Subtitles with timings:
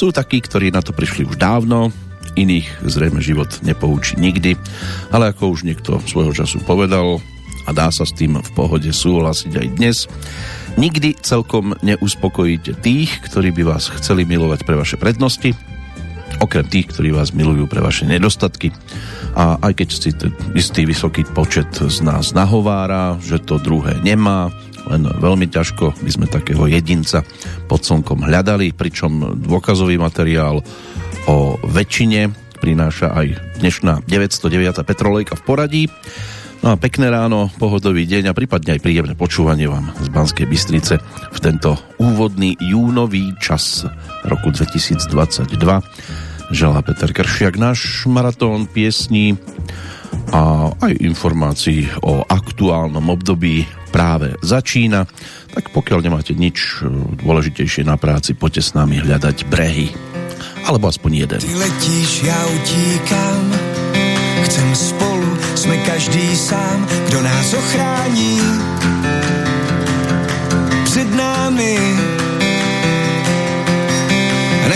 [0.00, 1.92] Sú takí, ktorí na to prišli už dávno,
[2.32, 4.56] iných zrejme život nepoučí nikdy,
[5.12, 7.20] ale ako už niekto svojho času povedal,
[7.68, 10.08] a dá sa s tým v pohode súhlasiť aj dnes,
[10.80, 15.52] nikdy celkom neuspokojíte tých, ktorí by vás chceli milovať pre vaše prednosti,
[16.40, 18.72] okrem tých, ktorí vás milujú pre vaše nedostatky.
[19.36, 24.48] A aj keď si ten istý vysoký počet z nás nahovára, že to druhé nemá,
[24.88, 27.26] len veľmi ťažko by sme takého jedinca
[27.68, 30.64] pod slnkom hľadali, pričom dôkazový materiál
[31.28, 33.26] o väčšine prináša aj
[33.60, 34.84] dnešná 909.
[34.84, 35.84] Petrolejka v poradí.
[36.60, 41.00] No a pekné ráno, pohodový deň a prípadne aj príjemné počúvanie vám z Banskej Bystrice
[41.32, 43.88] v tento úvodný júnový čas
[44.28, 45.56] roku 2022
[46.50, 49.38] želá Peter Kršiak náš maratón piesní
[50.30, 55.06] a aj informácií o aktuálnom období práve začína.
[55.50, 59.90] Tak pokiaľ nemáte nič e, dôležitejšie na práci, poďte s nami hľadať brehy.
[60.66, 61.40] Alebo aspoň jeden.
[61.42, 63.42] Ty letíš, ja utíkam,
[64.46, 66.78] chcem spolu, sme každý sám,
[67.10, 68.34] kdo nás ochrání.
[70.84, 71.78] Před námi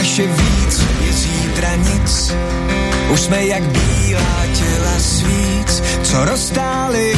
[0.04, 0.74] naše víc
[1.10, 2.34] zítra nic.
[3.12, 7.16] Už jsme jak bílá těla svíc, co roztály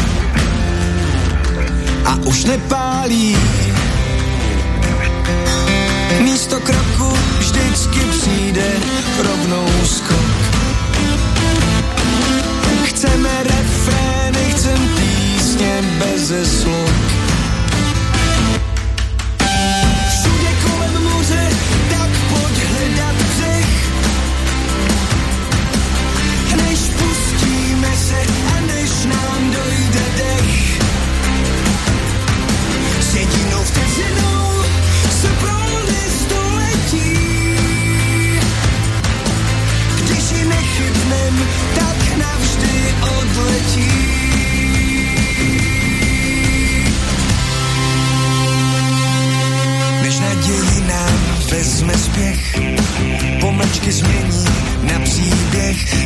[2.04, 3.36] a už nepálí.
[6.20, 8.72] Místo kroku vždycky přijde
[9.18, 10.36] rovnou skok.
[12.84, 17.15] Chceme refrény, chcem písně bez slov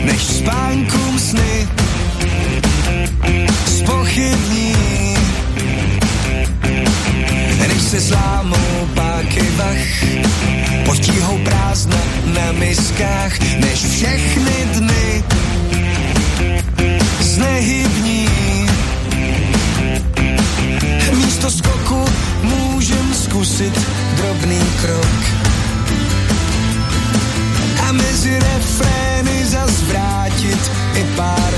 [0.04, 1.68] než spánkům sny
[3.66, 4.99] spochybní.
[7.80, 10.04] Se zlámou páky vach,
[10.84, 15.24] pod tíhou prázdna na miskách, než všechny dny
[17.20, 18.28] znehybní.
[21.14, 22.04] Místo skoku
[22.42, 25.50] můžem zkusit drobný krok
[27.92, 31.52] mezi refrény zas vrátit i pár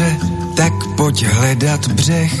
[0.00, 0.40] slov.
[0.96, 2.32] pojď hledat břeh.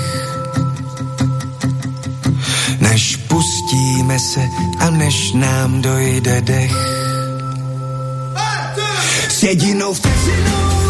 [2.80, 4.48] Než pustíme se
[4.78, 6.72] a než nám dojde dech.
[9.28, 10.89] S jedinou vteřinou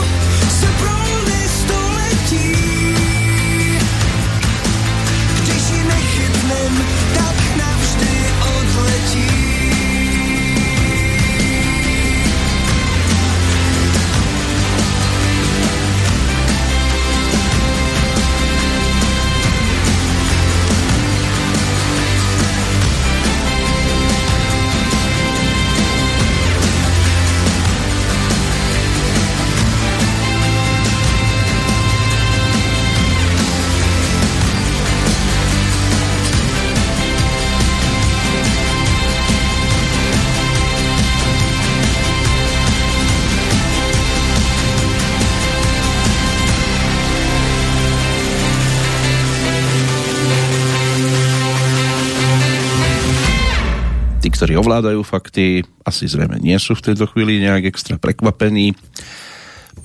[54.41, 58.73] ktorí ovládajú fakty, asi zrejme nie sú v tejto chvíli nejak extra prekvapení.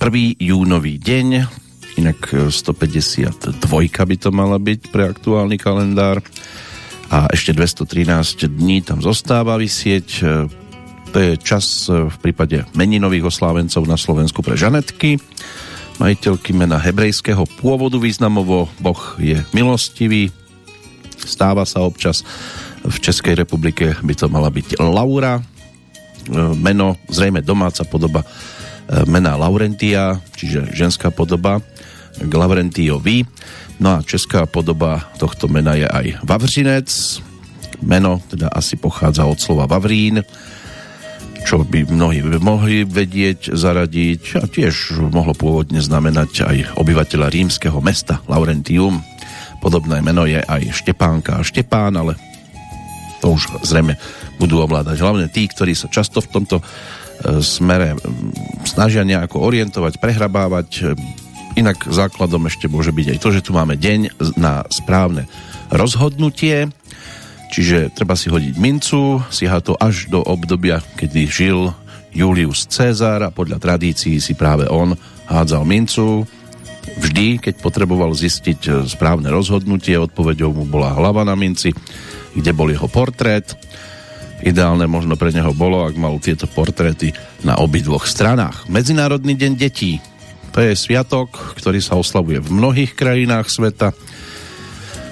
[0.40, 1.44] júnový deň,
[2.00, 6.24] inak 152 by to mala byť pre aktuálny kalendár
[7.12, 10.24] a ešte 213 dní tam zostáva vysieť.
[11.12, 15.20] To je čas v prípade meninových oslávencov na Slovensku pre Žanetky,
[16.00, 20.32] majiteľky mena hebrejského pôvodu významovo Boh je milostivý,
[21.28, 22.24] stáva sa občas
[22.86, 25.42] v Českej republike by to mala byť Laura, e,
[26.54, 28.26] meno, zrejme domáca podoba e,
[29.10, 31.58] mena Laurentia, čiže ženská podoba
[32.16, 33.26] k Laurentiovi.
[33.76, 36.88] No a česká podoba tohto mena je aj Vavřinec.
[37.84, 40.24] Meno teda asi pochádza od slova Vavrín,
[41.44, 48.24] čo by mnohí mohli vedieť, zaradiť a tiež mohlo pôvodne znamenať aj obyvateľa rímskeho mesta
[48.26, 49.04] Laurentium.
[49.60, 52.16] Podobné meno je aj Štepánka a Štepán, ale
[53.20, 53.96] to už zrejme
[54.36, 56.64] budú ovládať hlavne tí, ktorí sa často v tomto e,
[57.40, 57.96] smere
[58.68, 60.98] snažia nejako orientovať, prehrabávať.
[61.56, 65.24] Inak základom ešte môže byť aj to, že tu máme deň na správne
[65.72, 66.68] rozhodnutie,
[67.48, 71.72] čiže treba si hodiť mincu, siaha to až do obdobia, kedy žil
[72.16, 74.96] Julius Cezar a podľa tradícií si práve on
[75.28, 76.24] hádzal mincu.
[76.96, 81.74] Vždy, keď potreboval zistiť e, správne rozhodnutie, odpovedou mu bola hlava na minci
[82.36, 83.56] kde bol jeho portrét.
[84.44, 88.68] Ideálne možno pre neho bolo, ak mal tieto portréty na obidvoch stranách.
[88.68, 89.98] Medzinárodný deň detí.
[90.52, 93.96] To je sviatok, ktorý sa oslavuje v mnohých krajinách sveta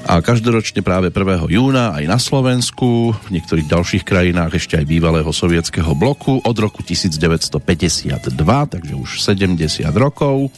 [0.04, 1.48] a každoročne práve 1.
[1.48, 6.84] júna aj na Slovensku, v niektorých ďalších krajinách ešte aj bývalého sovietského bloku od roku
[6.84, 8.28] 1952,
[8.68, 9.56] takže už 70
[9.96, 10.52] rokov.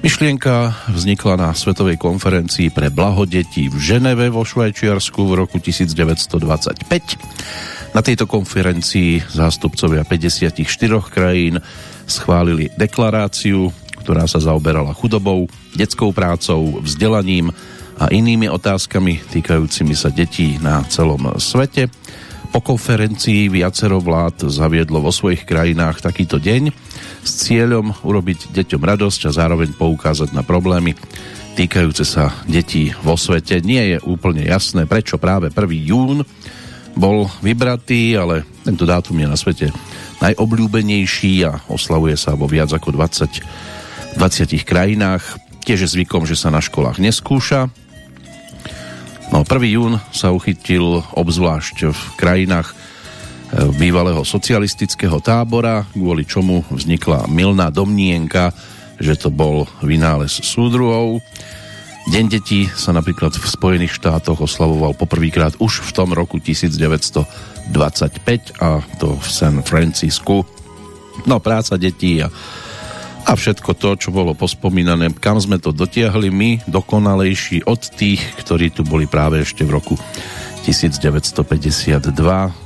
[0.00, 6.88] Myšlienka vznikla na Svetovej konferencii pre blaho detí v Ženeve vo Švajčiarsku v roku 1925.
[7.92, 10.56] Na tejto konferencii zástupcovia 54
[11.04, 11.60] krajín
[12.08, 13.68] schválili deklaráciu,
[14.00, 15.44] ktorá sa zaoberala chudobou,
[15.76, 17.52] detskou prácou, vzdelaním
[18.00, 21.92] a inými otázkami týkajúcimi sa detí na celom svete.
[22.50, 26.74] Po konferencii viacero vlád zaviedlo vo svojich krajinách takýto deň,
[27.22, 30.98] s cieľom urobiť deťom radosť a zároveň poukázať na problémy
[31.60, 33.60] týkajúce sa detí vo svete.
[33.60, 35.60] Nie je úplne jasné, prečo práve 1.
[35.84, 36.24] jún
[36.96, 39.66] bol vybratý, ale tento dátum je na svete
[40.24, 45.22] najobľúbenejší a oslavuje sa vo viac ako 20, 20 krajinách.
[45.60, 47.68] Tiež je zvykom, že sa na školách neskúša.
[49.30, 49.62] No, 1.
[49.70, 52.74] jún sa uchytil obzvlášť v krajinách
[53.78, 58.50] bývalého socialistického tábora, kvôli čomu vznikla milná domnienka,
[58.98, 61.22] že to bol vynález súdruhov.
[62.10, 67.70] Deň detí sa napríklad v Spojených štátoch oslavoval poprvýkrát už v tom roku 1925
[68.58, 70.42] a to v San Francisku.
[71.30, 72.26] No práca detí a,
[73.30, 78.74] a všetko to, čo bolo pospomínané, kam sme to dotiahli my, dokonalejší od tých, ktorí
[78.74, 79.94] tu boli práve ešte v roku
[80.66, 82.10] 1952.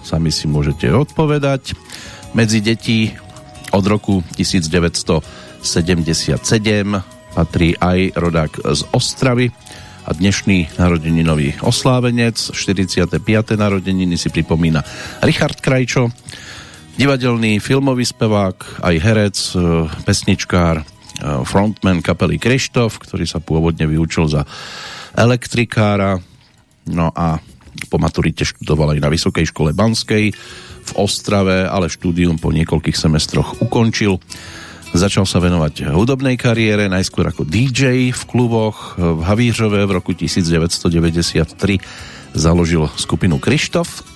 [0.01, 1.77] Sami si môžete odpovedať.
[2.33, 3.13] Medzi detí
[3.77, 5.21] od roku 1977
[7.37, 9.53] patrí aj rodák z Ostravy
[10.09, 13.21] a dnešný narodeninový oslávenec 45.
[13.53, 14.81] narodeniny si pripomína
[15.21, 16.09] Richard Krajčo,
[16.95, 19.59] divadelný filmový spevák, aj herec, e,
[20.07, 20.85] pesničkár, e,
[21.43, 24.47] frontman kapely Krištof, ktorý sa pôvodne vyučil za
[25.15, 26.19] elektrikára,
[26.91, 27.39] no a
[27.91, 30.31] po maturite študoval aj na Vysokej škole Banskej
[30.85, 34.23] v Ostrave, ale štúdium po niekoľkých semestroch ukončil.
[34.95, 38.95] Začal sa venovať hudobnej kariére, najskôr ako DJ v kluboch.
[38.95, 41.83] V Havířove v roku 1993
[42.31, 44.14] založil skupinu Krištof,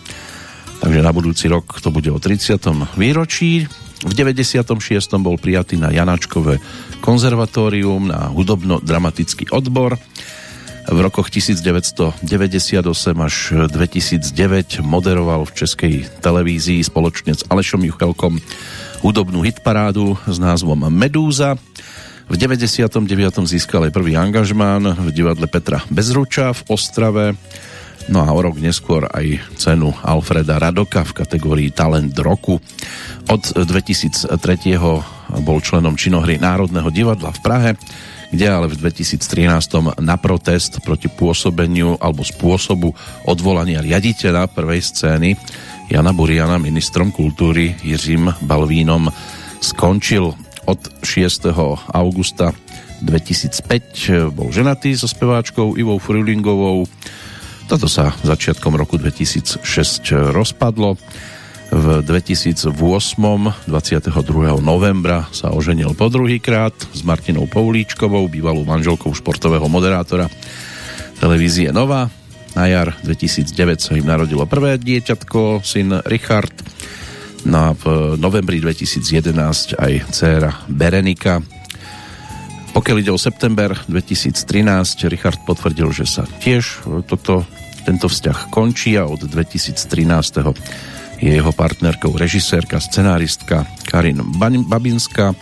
[0.78, 2.58] takže na budúci rok to bude o 30.
[2.96, 3.66] výročí.
[4.06, 4.78] V 96.
[5.18, 6.62] bol prijatý na Janačkové
[7.02, 9.98] konzervatórium na hudobno-dramatický odbor
[10.88, 12.24] v rokoch 1998
[13.20, 13.34] až
[13.68, 15.94] 2009 moderoval v českej
[16.24, 18.40] televízii spoločne s Alešom Juchelkom
[19.04, 21.60] hudobnú hitparádu s názvom Medúza.
[22.28, 23.04] V 99.
[23.44, 27.36] získal aj prvý angažmán v divadle Petra Bezruča v Ostrave.
[28.06, 32.62] No a o rok neskôr aj cenu Alfreda Radoka v kategórii Talent roku.
[33.26, 34.30] Od 2003.
[35.42, 37.72] bol členom činohry Národného divadla v Prahe
[38.28, 42.92] kde ale v 2013 na protest proti pôsobeniu alebo spôsobu
[43.24, 45.32] odvolania riaditeľa prvej scény
[45.88, 49.08] Jana Buriana ministrom kultúry Jiřím Balvínom
[49.64, 50.36] skončil
[50.68, 51.48] od 6.
[51.96, 52.52] augusta
[53.00, 56.84] 2005 bol ženatý so speváčkou Ivou Frulingovou
[57.68, 59.60] Toto sa začiatkom roku 2006
[60.32, 60.96] rozpadlo.
[61.68, 62.72] V 2008.
[62.72, 64.08] 22.
[64.64, 70.32] novembra sa oženil po druhýkrát s Martinou Poulíčkovou, bývalou manželkou športového moderátora
[71.20, 72.08] televízie Nova.
[72.56, 76.56] Na jar 2009 sa im narodilo prvé dieťatko, syn Richard.
[77.44, 81.44] No v novembri 2011 aj dcéra Berenika.
[82.72, 87.44] Pokiaľ ide o september 2013, Richard potvrdil, že sa tiež toto,
[87.88, 89.80] tento vzťah končí a od 2013
[91.24, 94.20] je jeho partnerkou režisérka, scenáristka Karin
[94.68, 95.36] Babinská, e,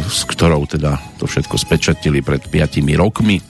[0.00, 3.44] s ktorou teda to všetko spečatili pred 5 rokmi.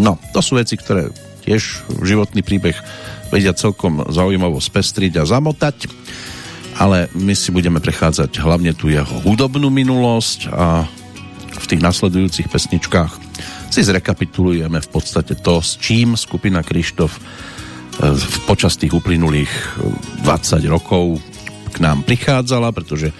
[0.00, 1.12] No, to sú veci, ktoré
[1.44, 2.74] tiež životný príbeh
[3.28, 5.92] vedia celkom zaujímavo spestriť a zamotať,
[6.80, 10.88] ale my si budeme prechádzať hlavne tu jeho hudobnú minulosť a
[11.56, 13.25] v tých nasledujúcich pesničkách
[13.76, 17.12] si zrekapitulujeme v podstate to, s čím skupina Krištof
[18.48, 19.52] počas tých uplynulých
[20.24, 21.20] 20 rokov
[21.76, 23.12] k nám prichádzala, pretože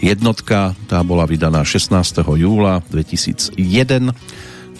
[0.00, 1.92] jednotka tá bola vydaná 16.
[2.16, 3.60] júla 2001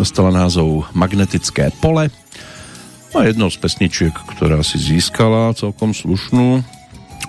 [0.01, 2.09] dostala názov Magnetické pole
[3.13, 6.65] a jednou z pesničiek, ktorá si získala celkom slušnú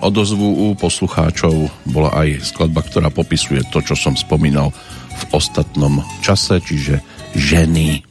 [0.00, 4.72] odozvu u poslucháčov bola aj skladba, ktorá popisuje to, čo som spomínal
[5.12, 8.02] v ostatnom čase, čiže ženy.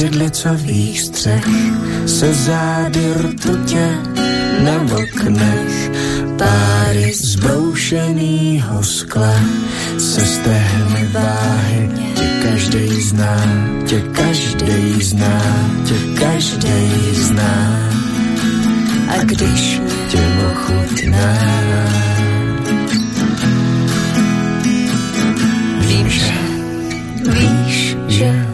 [0.00, 1.46] břidlicových střech
[2.06, 3.88] se zády rtutě
[4.64, 5.90] nevlkneš
[6.38, 7.12] páry
[7.90, 9.34] zboušenýho skla
[9.98, 13.36] se stehny váhy tě každej zná,
[13.86, 15.40] tě každej zná,
[15.84, 17.90] tě každej zná.
[19.08, 21.34] A když tě ochutná.
[25.80, 26.32] Vím, že
[27.30, 28.49] víš, že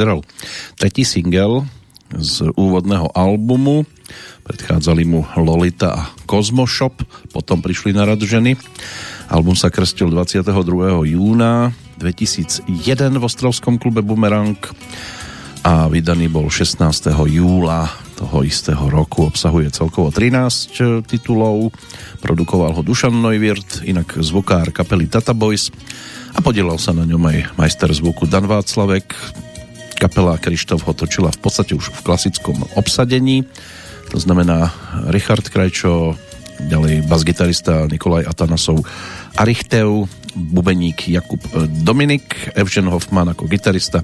[0.00, 0.24] vyzeral
[0.80, 1.68] tretí single
[2.16, 3.84] z úvodného albumu.
[4.48, 7.04] Predchádzali mu Lolita a Cosmo Shop,
[7.36, 8.56] potom prišli na rad ženy.
[9.28, 11.04] Album sa krstil 22.
[11.04, 12.64] júna 2001
[13.20, 14.56] v ostrovskom klube Bumerang
[15.68, 16.80] a vydaný bol 16.
[17.12, 19.28] júla toho istého roku.
[19.28, 21.76] Obsahuje celkovo 13 titulov.
[22.24, 25.68] Produkoval ho Dušan Neuwirth, inak zvukár kapely Tata Boys
[26.30, 29.29] a podielal sa na ňom aj majster zvuku Dan Václavek.
[30.00, 33.44] Kapela Krištof ho točila v podstate už v klasickom obsadení.
[34.08, 34.72] To znamená
[35.12, 36.16] Richard Krajčo,
[36.56, 38.80] ďalej basgitarista Nikolaj Atanasov
[39.36, 41.44] Arichteu, bubeník Jakub
[41.84, 44.00] Dominik, Evžen Hoffman ako gitarista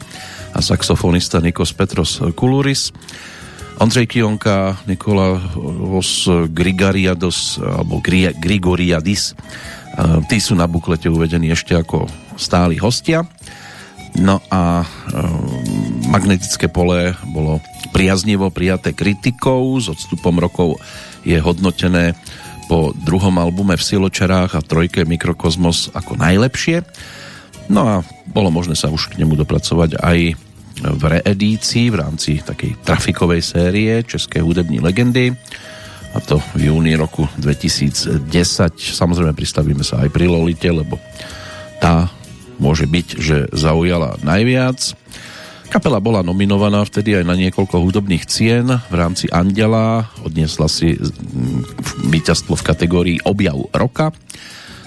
[0.53, 2.93] a saxofonista Nikos Petros Kuluris.
[3.81, 8.05] Ondřej Kionka, Nikolaos Grigariados alebo
[8.41, 9.33] Grigoriadis.
[10.29, 12.05] Tí sú na buklete uvedení ešte ako
[12.37, 13.25] stáli hostia.
[14.17, 14.85] No a e,
[16.07, 17.59] magnetické pole bolo
[17.91, 20.79] priaznivo prijaté kritikou, s odstupom rokov
[21.27, 22.15] je hodnotené
[22.67, 26.83] po druhom albume v Siločarách a trojke Mikrokozmos ako najlepšie.
[27.71, 27.95] No a
[28.27, 30.19] bolo možné sa už k nemu dopracovať aj
[30.77, 35.33] v reedícii v rámci takej trafikovej série České hudební legendy
[36.13, 38.25] a to v júni roku 2010.
[38.77, 41.01] Samozrejme pristavíme sa aj pri Lolite, lebo
[41.81, 42.09] tá
[42.57, 44.97] môže byť, že zaujala najviac.
[45.67, 50.07] Kapela bola nominovaná vtedy aj na niekoľko hudobných cien v rámci Andela.
[50.23, 54.15] Odniesla si mm, víťazstvo v kategórii Objav roka.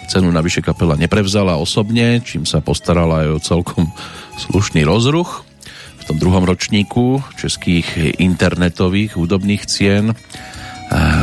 [0.08, 3.84] Cenu navyše kapela neprevzala osobne, čím sa postarala aj o celkom
[4.40, 5.44] slušný rozruch.
[6.00, 10.18] V tom druhom ročníku českých internetových hudobných cien eh,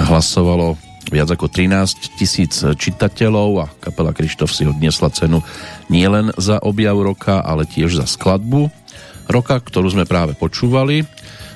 [0.06, 0.76] hlasovalo
[1.08, 5.40] viac ako 13 tisíc čitateľov a kapela Krištof si odniesla cenu
[5.88, 8.85] nielen za objav roka, ale tiež za skladbu
[9.26, 11.02] roka, ktorú sme práve počúvali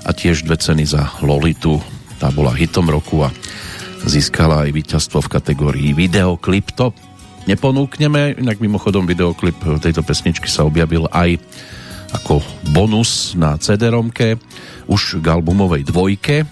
[0.05, 1.79] a tiež dve ceny za Lolitu.
[2.19, 3.33] Tá bola hitom roku a
[4.05, 6.73] získala aj víťazstvo v kategórii videoklip.
[6.77, 6.93] To
[7.49, 11.41] neponúkneme, inak mimochodom videoklip tejto pesničky sa objavil aj
[12.11, 12.43] ako
[12.75, 14.35] bonus na CD-romke
[14.91, 16.43] už k albumovej dvojke,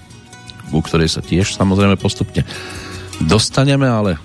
[0.71, 2.47] ku ktorej sa tiež samozrejme postupne
[3.19, 4.23] dostaneme, ale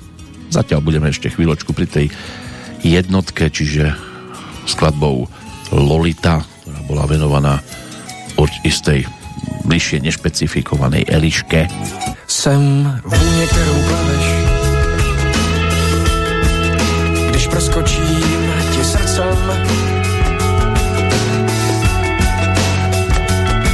[0.53, 2.05] zatiaľ budeme ešte chvíľočku pri tej
[2.85, 3.97] jednotke, čiže
[4.69, 5.25] skladbou
[5.73, 6.45] Lolita
[6.93, 7.57] bola venovaná
[8.61, 9.09] istej
[9.65, 11.65] bližšie nešpecifikovanej Eliške.
[12.29, 12.61] Jsem
[13.01, 14.25] vůně, kterou plaveš,
[17.29, 18.45] když proskočím
[18.77, 19.37] ti srdcem.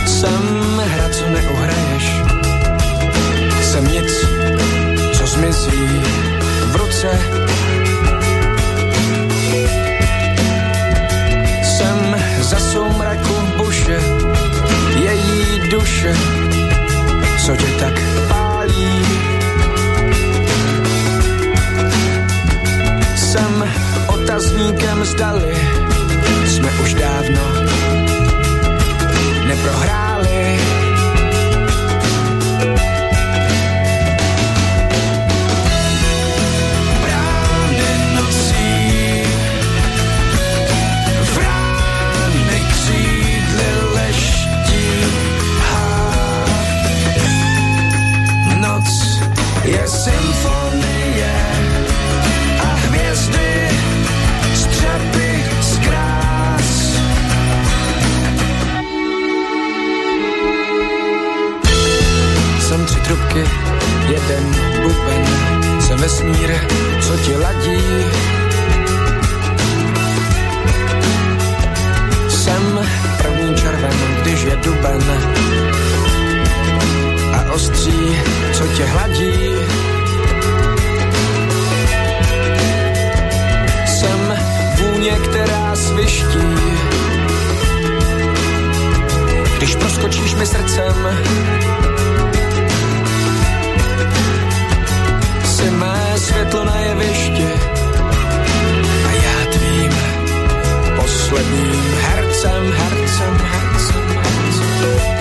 [0.07, 0.43] Jsem
[0.79, 2.05] hra, co neuhraješ,
[3.61, 4.11] jsem nic,
[5.11, 5.83] co zmizí
[6.71, 7.48] v ruce
[15.99, 16.15] duše,
[17.45, 17.93] co tě tak
[18.27, 19.05] pálí.
[23.15, 23.69] Jsem
[24.07, 25.57] otazníkem zdali,
[26.45, 27.41] jsme už dávno
[29.47, 30.59] neprohráli.
[63.09, 63.43] Trubky,
[64.09, 64.45] jeden
[64.81, 65.25] buben,
[65.81, 66.51] jsem vesmír,
[67.01, 67.81] co ti ladí.
[72.29, 72.79] Jsem
[73.17, 75.58] první červen, když je duben a
[77.59, 78.17] ostří,
[78.53, 79.33] co tě hladí.
[83.85, 84.37] Jsem
[84.77, 86.47] vůně, která sviští,
[89.57, 91.07] když proskočíš mi srdcem,
[95.43, 97.53] si mé světlo na jeviště
[99.07, 99.91] a já tvým
[100.95, 105.18] posledním hercem, hercem, hercem, hercem.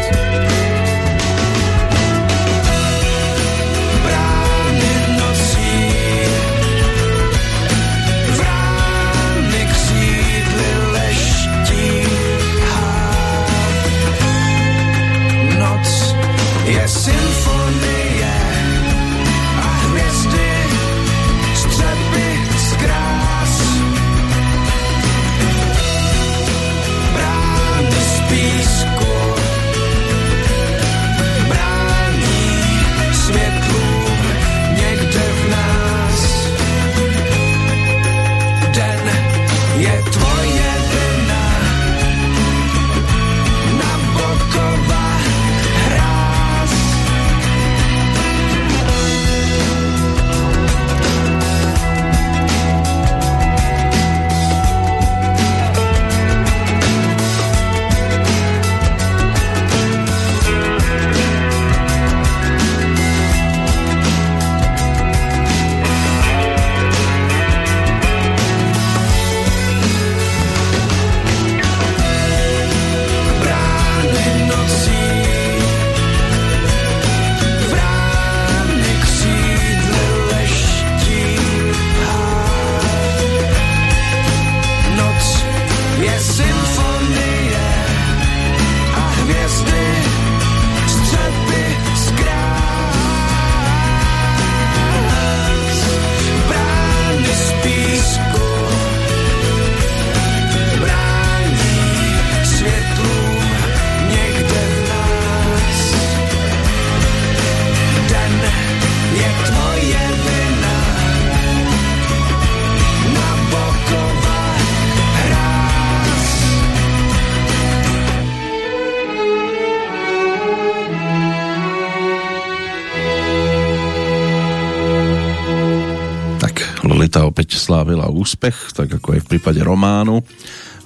[127.88, 130.20] Opäť slávila úspech, tak ako aj v prípade románu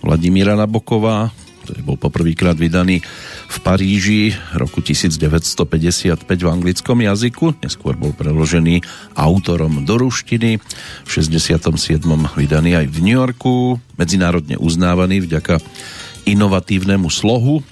[0.06, 1.34] Vladimíra Naboková,
[1.66, 3.02] ktorý bol poprvýkrát vydaný
[3.50, 8.86] v Paríži roku 1955 v anglickom jazyku, neskôr bol preložený
[9.18, 10.62] autorom do ruštiny,
[11.02, 12.06] v 67.
[12.38, 15.58] vydaný aj v New Yorku, medzinárodne uznávaný vďaka
[16.22, 17.66] inovatívnemu slohu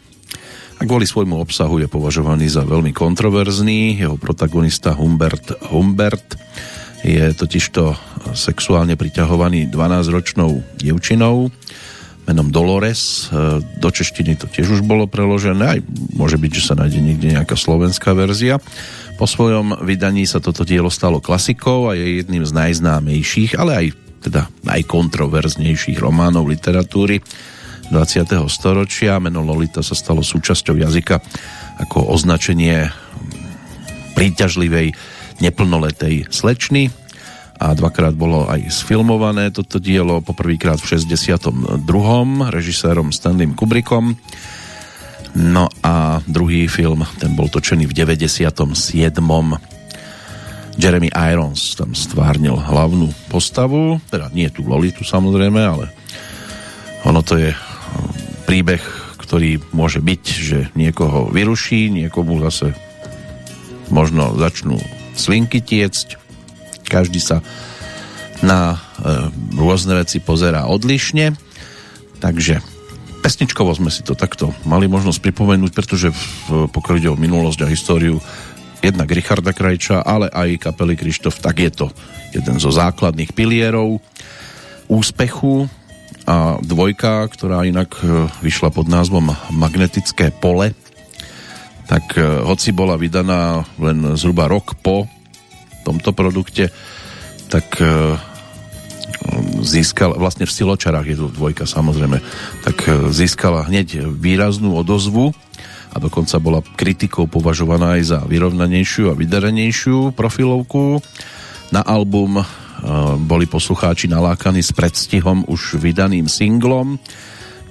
[0.75, 3.95] a kvôli svojmu obsahu je považovaný za veľmi kontroverzný.
[3.95, 6.35] Jeho protagonista Humbert Humbert
[7.07, 11.51] je totižto sexuálne priťahovaný 12-ročnou dievčinou,
[12.31, 13.27] menom Dolores.
[13.27, 15.81] E, do češtiny to tiež už bolo preložené, aj
[16.15, 18.63] môže byť, že sa nájde niekde nejaká slovenská verzia.
[19.19, 23.87] Po svojom vydaní sa toto dielo stalo klasikou a je jedným z najznámejších, ale aj
[24.21, 27.25] teda najkontroverznejších románov literatúry
[27.91, 28.31] 20.
[28.47, 29.19] storočia.
[29.19, 31.19] Meno Lolita sa stalo súčasťou jazyka
[31.81, 32.93] ako označenie
[34.15, 34.93] príťažlivej
[35.41, 36.93] neplnoletej slečny
[37.61, 41.85] a dvakrát bolo aj sfilmované toto dielo, poprvýkrát v 62.
[42.49, 44.17] režisérom Stanleym Kubrickom.
[45.37, 48.49] No a druhý film, ten bol točený v 97.
[50.81, 55.93] Jeremy Irons tam stvárnil hlavnú postavu, teda nie tú Lolitu samozrejme, ale
[57.05, 57.53] ono to je
[58.49, 58.81] príbeh,
[59.21, 62.73] ktorý môže byť, že niekoho vyruší, niekomu zase
[63.93, 64.81] možno začnú
[65.13, 66.20] slinky tiecť,
[66.91, 67.39] každý sa
[68.43, 68.79] na e,
[69.55, 71.39] rôzne veci pozerá odlišne,
[72.19, 72.59] takže
[73.21, 77.71] pesničkovo sme si to takto mali možnosť pripomenúť, pretože v, pokiaľ ide o minulosť a
[77.71, 78.19] históriu
[78.81, 81.87] jednak Richarda Krajča, ale aj kapely Krištof, tak je to
[82.33, 84.01] jeden zo základných pilierov
[84.89, 85.69] úspechu.
[86.29, 90.73] A dvojka, ktorá inak e, vyšla pod názvom Magnetické pole,
[91.91, 95.11] tak e, hoci bola vydaná len zhruba rok po
[95.87, 96.73] tomto produkte,
[97.51, 98.17] tak e,
[99.61, 102.19] získal, vlastne v Siločarách je tu dvojka samozrejme,
[102.65, 105.35] tak e, získala hneď výraznú odozvu
[105.91, 111.03] a dokonca bola kritikou považovaná aj za vyrovnanejšiu a vydarenejšiu profilovku.
[111.75, 112.45] Na album e,
[113.21, 116.97] boli poslucháči nalákaní s predstihom už vydaným singlom,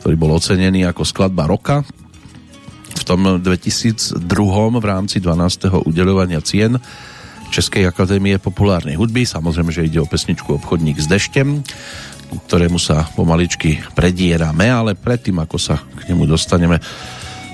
[0.03, 1.81] ktorý bol ocenený ako skladba roka.
[2.89, 4.19] V tom 2002
[4.77, 5.87] v rámci 12.
[5.87, 6.75] udeľovania cien
[7.49, 9.25] Českej akadémie populárnej hudby.
[9.25, 11.65] Samozrejme, že ide o pesničku Obchodník s deštem,
[12.29, 16.77] ktorému sa pomaličky predierame, ale predtým, ako sa k nemu dostaneme,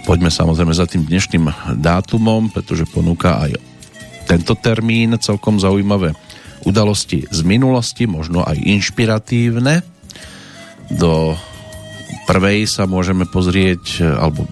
[0.03, 3.55] poďme samozrejme za tým dnešným dátumom, pretože ponúka aj
[4.27, 6.11] tento termín celkom zaujímavé
[6.67, 9.79] udalosti z minulosti, možno aj inšpiratívne.
[10.91, 11.39] Do
[12.27, 14.43] prvej sa môžeme pozrieť, alebo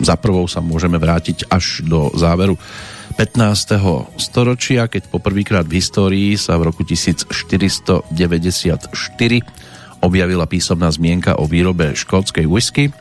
[0.00, 2.56] za prvou sa môžeme vrátiť až do záveru
[3.16, 4.20] 15.
[4.20, 8.12] storočia, keď poprvýkrát v histórii sa v roku 1494
[10.04, 12.92] objavila písomná zmienka o výrobe škótskej whisky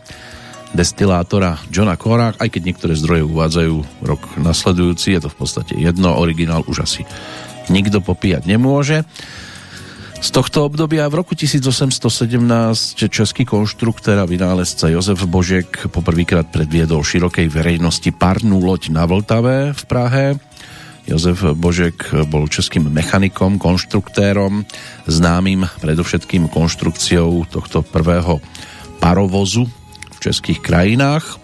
[0.72, 3.76] destilátora Johna Cora, aj keď niektoré zdroje uvádzajú
[4.08, 7.04] rok nasledujúci, je to v podstate jedno, originál už asi
[7.68, 9.04] nikto popíjať nemôže.
[10.26, 12.02] Z tohto obdobia v roku 1817
[13.14, 19.84] český konštruktér a vynálezca Jozef Božek poprvýkrát predviedol širokej verejnosti parnú loď na Vltave v
[19.86, 20.42] Prahe.
[21.06, 24.66] Jozef Božek bol českým mechanikom, konštruktérom,
[25.06, 28.42] známym predovšetkým konštrukciou tohto prvého
[28.98, 29.70] parovozu
[30.10, 31.38] v českých krajinách,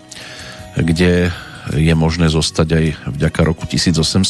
[0.73, 1.29] kde
[1.77, 4.25] je možné zostať aj vďaka roku 1850.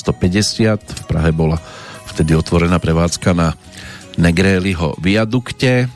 [0.75, 1.55] V Prahe bola
[2.11, 3.55] vtedy otvorená prevádzka na
[4.19, 5.87] Negréliho viadukte,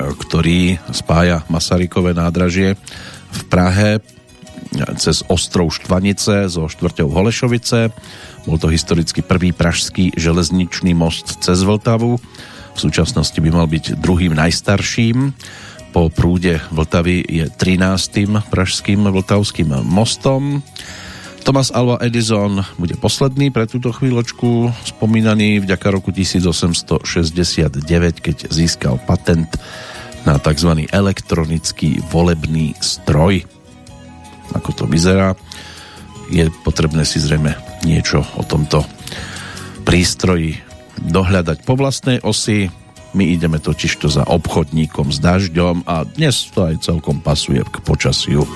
[0.00, 2.80] ktorý spája Masarykové nádražie
[3.30, 4.00] v Prahe
[4.96, 7.90] cez ostrov Štvanice zo štvrťou Holešovice.
[8.46, 12.16] Bol to historicky prvý pražský železničný most cez Vltavu.
[12.70, 15.34] V súčasnosti by mal byť druhým najstarším.
[15.90, 18.30] Po prúde Vltavy je 13.
[18.46, 20.62] pražským vltavským mostom.
[21.40, 27.80] Thomas Alva Edison bude posledný pre túto chvíľočku spomínaný vďaka roku 1869,
[28.20, 29.48] keď získal patent
[30.28, 30.84] na tzv.
[30.92, 33.44] elektronický volebný stroj.
[34.52, 35.32] Ako to vyzerá,
[36.30, 38.84] je potrebné si zrejme niečo o tomto
[39.82, 40.60] prístroji
[41.00, 42.68] dohľadať po vlastnej osi.
[43.10, 48.46] My ideme totižto za obchodníkom s dažďom a dnes to aj celkom pasuje k počasiu.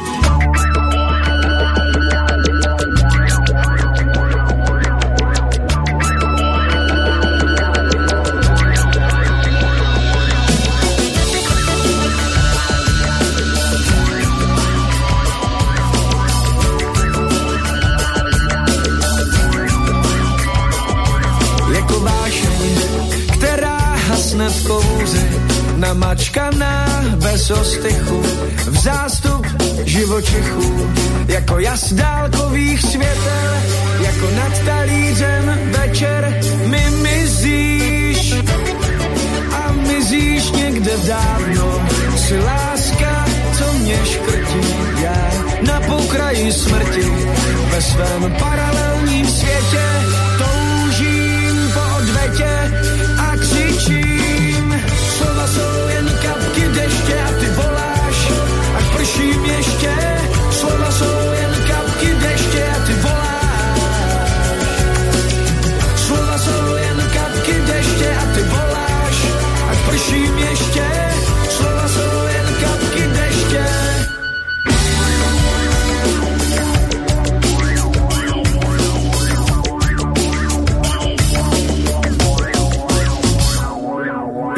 [25.94, 26.86] Vyčkaná
[27.22, 28.22] bez ostychu,
[28.66, 29.46] v zástup
[29.84, 30.90] živočichů,
[31.28, 33.52] jako jas dálkových světel,
[34.00, 38.34] jako nad talířem večer mi mizíš.
[39.52, 43.24] A mizíš někde dávno, si láska,
[43.58, 44.60] co mě škrtí,
[45.02, 45.30] já
[45.66, 47.10] na pokraji smrti,
[47.70, 50.13] ve svém paralelním světě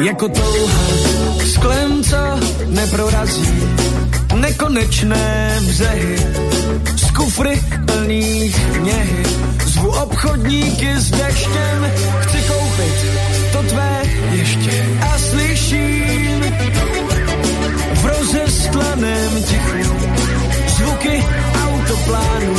[0.07, 0.87] Jako touha
[1.51, 2.17] sklem, co
[2.65, 3.53] neprorazí
[4.35, 6.17] nekonečné břehy
[6.95, 9.23] z kufry plných něhy.
[9.65, 12.95] Zvu obchodníky s deštěm, chci koupit
[13.51, 16.41] to tvé ještě a slyším
[17.93, 19.97] v rozestlaném tichu
[20.67, 21.23] zvuky
[21.67, 22.55] autoplánů,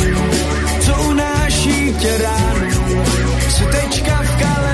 [0.79, 3.03] co unáší tě ránu.
[3.49, 4.68] Si tečka v kalendáři,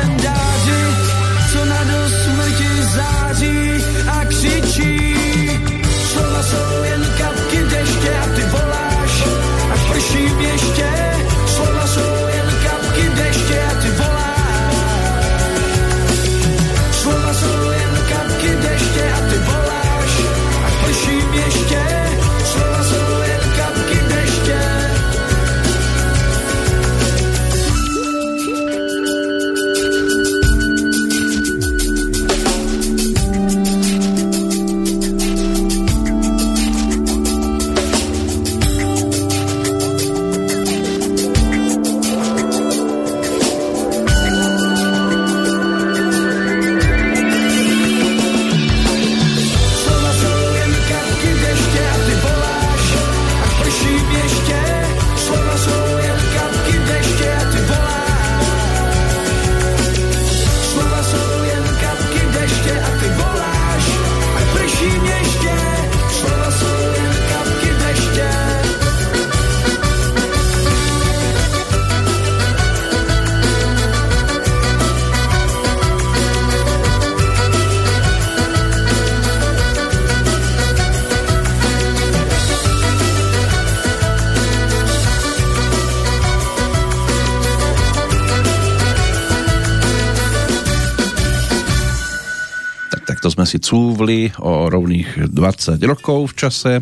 [93.45, 96.73] si cúvli o rovných 20 rokov v čase.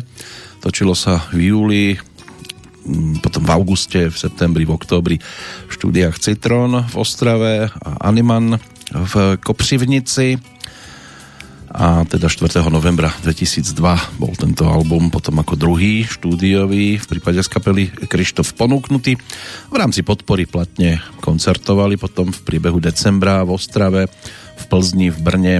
[0.58, 5.16] Točilo sa v júli, mm, potom v auguste, v septembri, v októbri
[5.68, 8.56] v štúdiách Citron v Ostrave a Animan
[8.92, 10.54] v Kopřivnici
[11.74, 12.70] a teda 4.
[12.70, 13.74] novembra 2002
[14.22, 19.18] bol tento album potom ako druhý štúdiový v prípade z kapely Krištof ponúknutý.
[19.18, 24.06] V rámci podpory platne koncertovali potom v priebehu decembra v Ostrave,
[24.54, 25.56] v Plzni, v Brne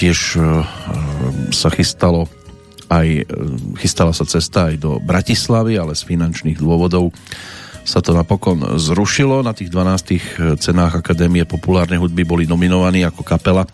[0.00, 0.64] tiež e,
[1.52, 2.24] sa chystalo
[2.88, 3.24] aj, e,
[3.84, 7.12] chystala sa cesta aj do Bratislavy, ale z finančných dôvodov
[7.84, 9.44] sa to napokon zrušilo.
[9.44, 13.68] Na tých 12 cenách Akadémie populárnej hudby boli nominovaní ako kapela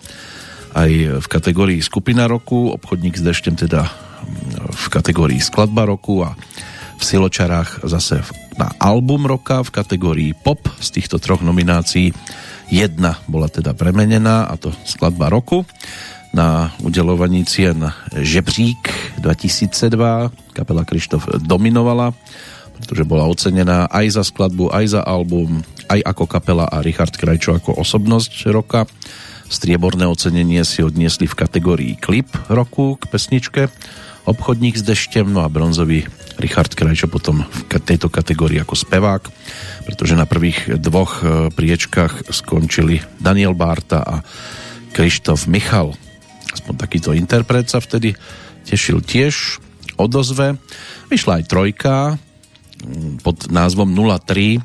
[0.77, 3.89] aj v kategórii skupina roku, obchodník s deštem teda
[4.67, 6.37] v kategórii skladba roku a
[6.97, 8.25] v Siločarách zase
[8.57, 12.13] na album roka v kategórii pop z týchto troch nominácií
[12.73, 15.69] jedna bola teda premenená a to skladba roku
[16.37, 17.81] na udelovaní cien
[18.13, 22.13] Žebřík 2002 kapela Krištof dominovala
[22.77, 27.57] pretože bola ocenená aj za skladbu, aj za album, aj ako kapela a Richard Krajčo
[27.57, 28.85] ako osobnosť roka.
[29.49, 33.73] Strieborné ocenenie si odniesli v kategórii klip roku k pesničke
[34.27, 36.03] Obchodník s deštem, no a bronzový
[36.43, 39.23] Richard Krajčo potom v tejto kategórii ako spevák,
[39.87, 44.27] pretože na prvých dvoch e, priečkách skončili Daniel Bárta a
[44.91, 45.95] Krištof Michal.
[46.57, 48.17] Aspoň takýto interpret sa vtedy
[48.65, 49.61] tešil tiež
[50.01, 50.57] odozve.
[51.13, 51.95] Vyšla aj trojka
[53.21, 54.61] pod názvom 03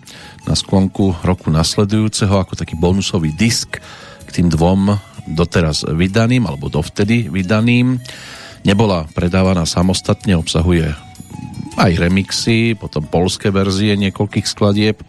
[0.48, 3.80] na sklonku roku nasledujúceho ako taký bonusový disk
[4.28, 4.96] k tým dvom
[5.32, 8.00] doteraz vydaným alebo dovtedy vydaným.
[8.62, 10.92] Nebola predávaná samostatne, obsahuje
[11.80, 15.00] aj remixy, potom polské verzie niekoľkých skladieb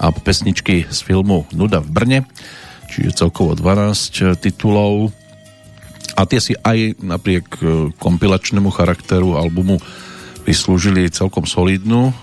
[0.00, 2.20] a pesničky z filmu Nuda v Brne,
[2.88, 5.12] čiže celkovo 12 titulov
[6.16, 7.62] a tie si aj napriek e,
[7.96, 9.78] kompilačnému charakteru albumu
[10.44, 12.14] vyslúžili celkom solidnú e,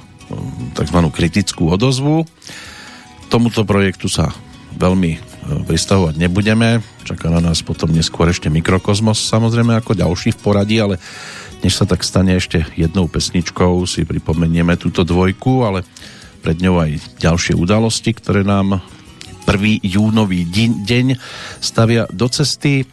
[0.76, 1.00] tzv.
[1.14, 2.28] kritickú odozvu.
[3.28, 4.32] Tomuto projektu sa
[4.78, 5.20] veľmi e,
[5.66, 6.84] pristavovať nebudeme.
[7.08, 11.00] Čaká na nás potom neskôr ešte Mikrokosmos, samozrejme ako ďalší v poradí, ale
[11.66, 15.82] než sa tak stane ešte jednou pesničkou, si pripomenieme túto dvojku, ale
[16.46, 18.80] pred ňou aj ďalšie udalosti, ktoré nám
[19.48, 19.80] 1.
[19.80, 20.44] júnový
[20.84, 21.16] deň
[21.64, 22.84] stavia do cesty.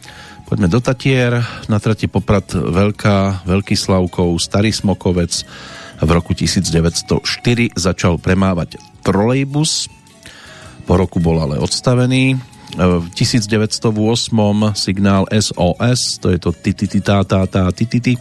[0.45, 5.41] Poďme do Tatier, na trati Poprad Veľká, Veľký Slavkov, Starý Smokovec.
[5.97, 7.25] V roku 1904
[7.73, 9.89] začal premávať trolejbus,
[10.85, 12.37] po roku bol ale odstavený.
[12.77, 13.89] V 1908
[14.77, 18.13] signál SOS, to je to tititi tá tá tá tititi,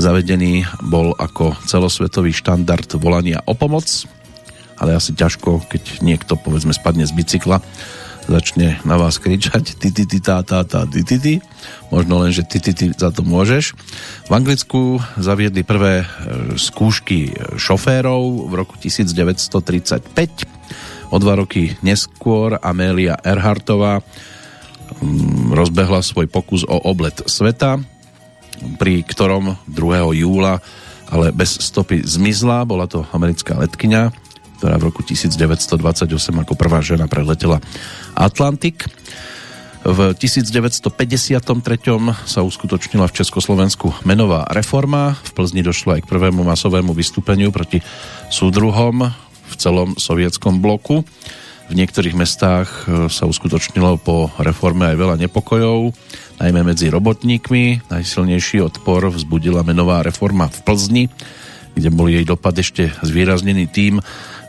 [0.00, 3.84] zavedený bol ako celosvetový štandard volania o pomoc,
[4.80, 7.60] ale asi ťažko, keď niekto povedzme spadne z bicykla
[8.26, 11.34] začne na vás kričať ty, ty, ty, tá, tá, tá, ty, ty, ty.
[11.92, 13.76] Možno len, že ty, ty, ty za to môžeš.
[14.28, 16.06] V Anglicku zaviedli prvé e,
[16.56, 20.08] skúšky šoférov v roku 1935.
[21.12, 27.78] O dva roky neskôr Amélia Earhartová mm, rozbehla svoj pokus o oblet sveta,
[28.80, 30.20] pri ktorom 2.
[30.24, 30.64] júla
[31.14, 32.64] ale bez stopy zmizla.
[32.64, 34.10] Bola to americká letkyňa,
[34.58, 36.10] ktorá v roku 1928
[36.42, 37.58] ako prvá žena preletela
[38.14, 38.86] Atlantik.
[39.84, 41.44] V 1953
[42.24, 45.12] sa uskutočnila v Československu menová reforma.
[45.28, 47.84] V Plzni došlo aj k prvému masovému vystúpeniu proti
[48.32, 49.12] súdruhom
[49.44, 51.04] v celom sovietskom bloku.
[51.68, 55.92] V niektorých mestách e, sa uskutočnilo po reforme aj veľa nepokojov,
[56.40, 57.88] najmä medzi robotníkmi.
[57.88, 61.04] Najsilnejší odpor vzbudila menová reforma v Plzni,
[61.72, 64.00] kde bol jej dopad ešte zvýraznený tým,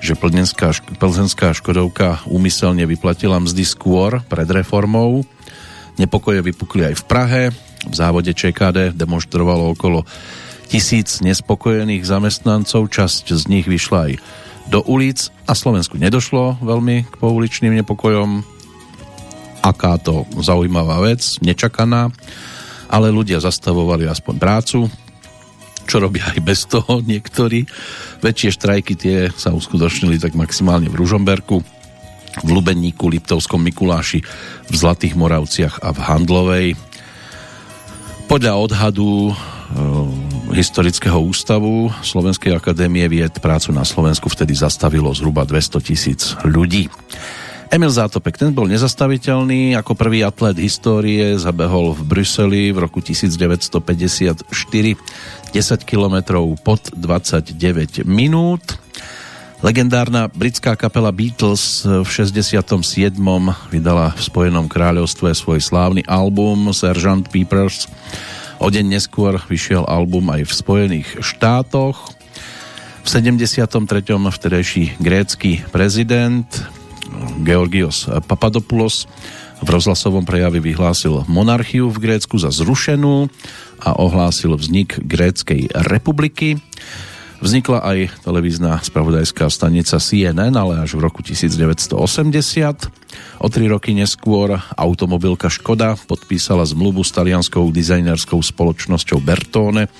[0.06, 0.70] že plzenská,
[1.02, 5.26] plzenská Škodovka úmyselne vyplatila mzdy skôr pred reformou.
[5.98, 7.44] Nepokoje vypukli aj v Prahe.
[7.89, 10.06] V závode ČKD demonstrovalo okolo
[10.70, 12.94] tisíc nespokojených zamestnancov.
[12.94, 14.13] Časť z nich vyšla aj
[14.70, 18.45] do ulic a Slovensku nedošlo veľmi k pouličným nepokojom.
[19.66, 22.14] Aká to zaujímavá vec, nečakaná,
[22.86, 24.80] ale ľudia zastavovali aspoň prácu,
[25.86, 27.65] čo robia aj bez toho niektorí.
[28.21, 31.61] Väčšie štrajky tie sa uskutočnili tak maximálne v Ružomberku,
[32.43, 34.19] v Lubenníku, Liptovskom Mikuláši,
[34.67, 36.67] v Zlatých Moravciach a v Handlovej.
[38.25, 39.33] Podľa odhadu e,
[40.57, 46.89] Historického ústavu Slovenskej akadémie vied prácu na Slovensku vtedy zastavilo zhruba 200 tisíc ľudí.
[47.74, 54.45] Emil Zátopek, ten bol nezastaviteľný, ako prvý atlet histórie zabehol v Bruseli v roku 1954
[54.45, 56.16] 10 km
[56.61, 58.78] pod 29 minút.
[59.66, 62.61] Legendárna britská kapela Beatles v 67.
[63.74, 67.34] vydala v Spojenom kráľovstve svoj slávny album Sgt.
[67.34, 67.89] Peppers.
[68.61, 72.13] O deň neskôr vyšiel album aj v Spojených štátoch.
[73.01, 73.74] V 73.
[74.05, 76.45] vtedajší grécky prezident
[77.43, 79.05] Georgios Papadopoulos
[79.63, 83.32] v rozhlasovom prejave vyhlásil monarchiu v Grécku za zrušenú
[83.80, 86.59] a ohlásil vznik Gréckej republiky.
[87.43, 91.93] Vznikla aj televízna spravodajská stanica CNN, ale až v roku 1980.
[93.43, 99.91] O tri roky neskôr automobilka Škoda podpísala zmluvu s talianskou dizajnerskou spoločnosťou Bertone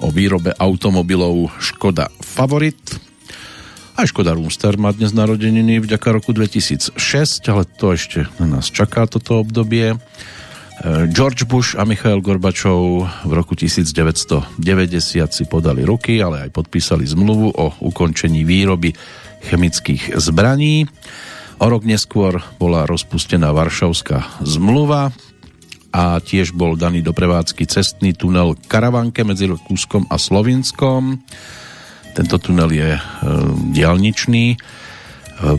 [0.00, 3.05] o výrobe automobilov Škoda Favorit.
[3.96, 7.00] Aj Škoda Roomster má dnes narodeniny vďaka roku 2006,
[7.48, 9.96] ale to ešte na nás čaká toto obdobie.
[9.96, 9.98] E,
[11.08, 14.60] George Bush a Michail Gorbačov v roku 1990
[15.32, 18.92] si podali ruky, ale aj podpísali zmluvu o ukončení výroby
[19.48, 20.84] chemických zbraní.
[21.56, 25.08] O rok neskôr bola rozpustená Varšavská zmluva
[25.96, 31.16] a tiež bol daný do prevádzky cestný tunel Karavanke medzi Rakúskom a Slovinskom.
[32.16, 33.00] Tento tunel je e,
[33.76, 34.58] diálničný, e,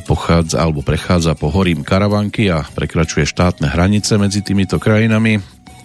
[0.10, 5.38] pochádza alebo prechádza po horím Karavanky a prekračuje štátne hranice medzi týmito krajinami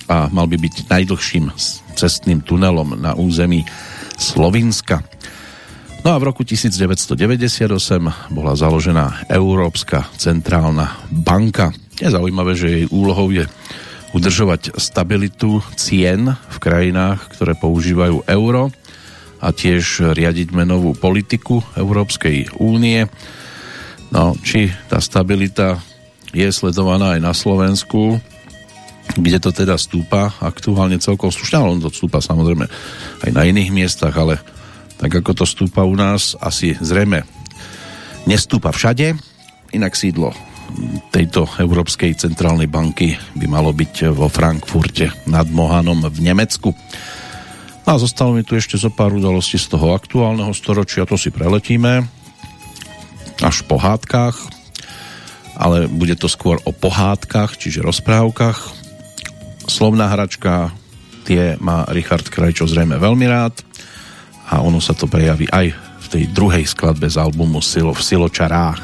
[0.08, 1.52] a mal by byť najdlhším
[1.92, 3.68] cestným tunelom na území
[4.16, 5.04] Slovinska.
[6.02, 7.68] No a v roku 1998
[8.32, 11.70] bola založená Európska centrálna banka.
[12.00, 13.44] Je zaujímavé, že jej úlohou je
[14.16, 18.72] udržovať stabilitu cien v krajinách, ktoré používajú euro
[19.42, 23.10] a tiež riadiť menovú politiku Európskej únie.
[24.14, 25.82] No, či tá stabilita
[26.30, 28.22] je sledovaná aj na Slovensku,
[29.18, 32.64] kde to teda stúpa aktuálne celkom slušne, ale on to stúpa samozrejme
[33.26, 34.38] aj na iných miestach, ale
[34.96, 37.26] tak ako to stúpa u nás, asi zrejme
[38.30, 39.18] nestúpa všade.
[39.74, 40.30] Inak sídlo
[41.12, 46.72] tejto Európskej centrálnej banky by malo byť vo Frankfurte nad Mohanom v Nemecku.
[47.82, 52.06] A zostalo mi tu ešte zo pár udalostí z toho aktuálneho storočia, to si preletíme
[53.42, 54.38] až po hádkach,
[55.58, 58.58] ale bude to skôr o pohádkach, čiže rozprávkach.
[59.66, 60.70] Slovná hračka,
[61.26, 63.60] tie má Richard Krajčo zrejme veľmi rád
[64.46, 68.80] a ono sa to prejaví aj v tej druhej skladbe z albumu Silo v Siločarách.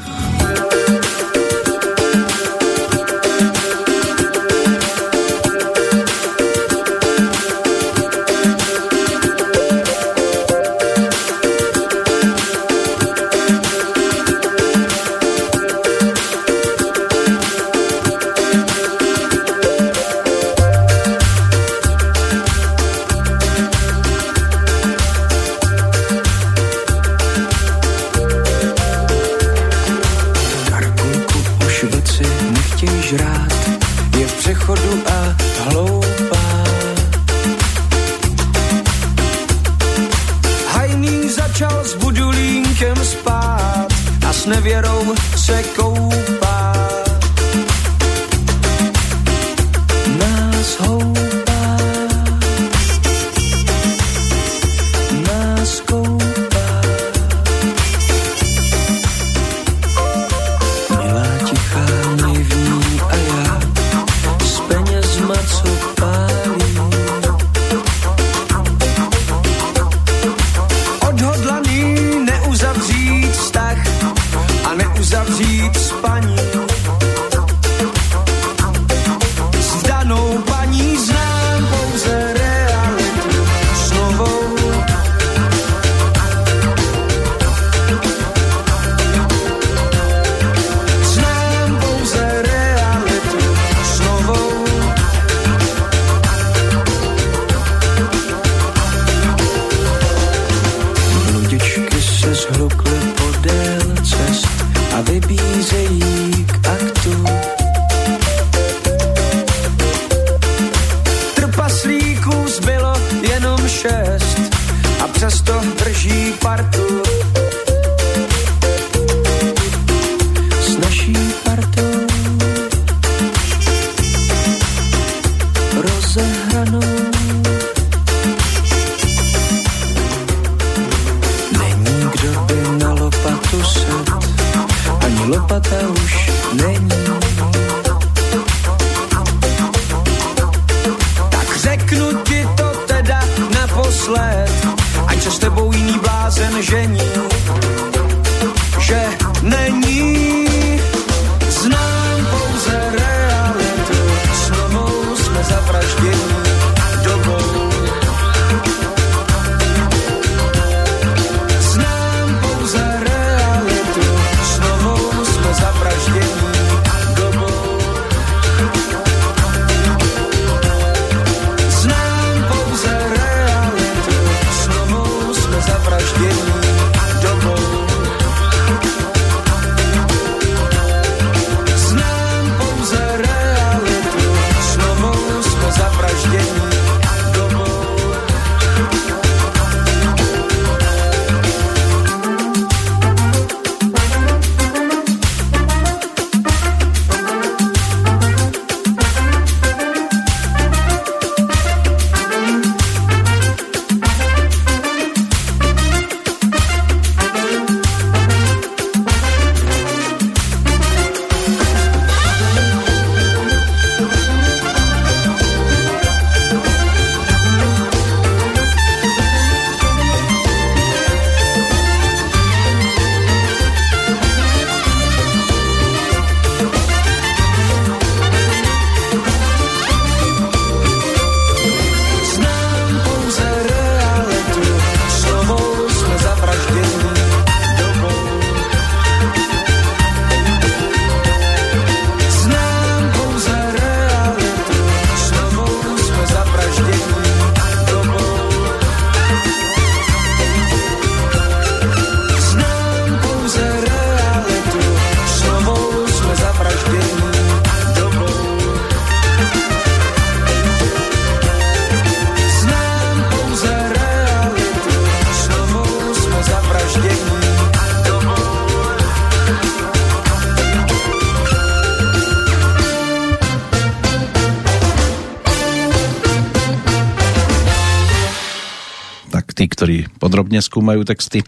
[280.29, 281.41] Podrobne skúmajú texty,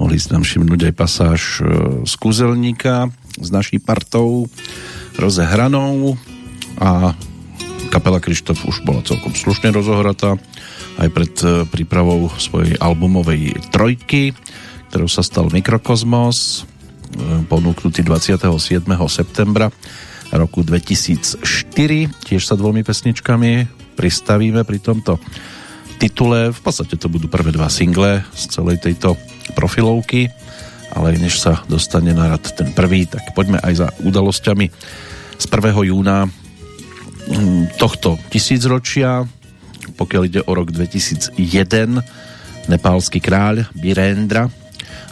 [0.00, 1.62] mohli si tam všimnúť aj pasáž e,
[2.08, 4.48] z Kúzelníka s naší partou
[5.20, 6.16] rozehranou
[6.80, 7.12] a
[7.92, 10.40] kapela Krištof už bola celkom slušne rozohratá
[10.96, 14.32] aj pred e, prípravou svojej albumovej trojky,
[14.88, 18.88] ktorou sa stal Mikrokozmos, e, ponúknutý 27.
[19.12, 19.68] septembra
[20.32, 21.44] roku 2004.
[22.24, 25.20] Tiež sa dvomi pesničkami pristavíme pri tomto
[25.98, 26.52] titule.
[26.52, 29.16] V podstate to budú prvé dva single z celej tejto
[29.54, 30.28] profilovky,
[30.94, 34.66] ale než sa dostane na rad ten prvý, tak poďme aj za udalosťami
[35.38, 35.90] z 1.
[35.90, 39.26] júna mm, tohto tisícročia,
[39.98, 41.36] pokiaľ ide o rok 2001,
[42.70, 44.48] nepálsky kráľ Birendra,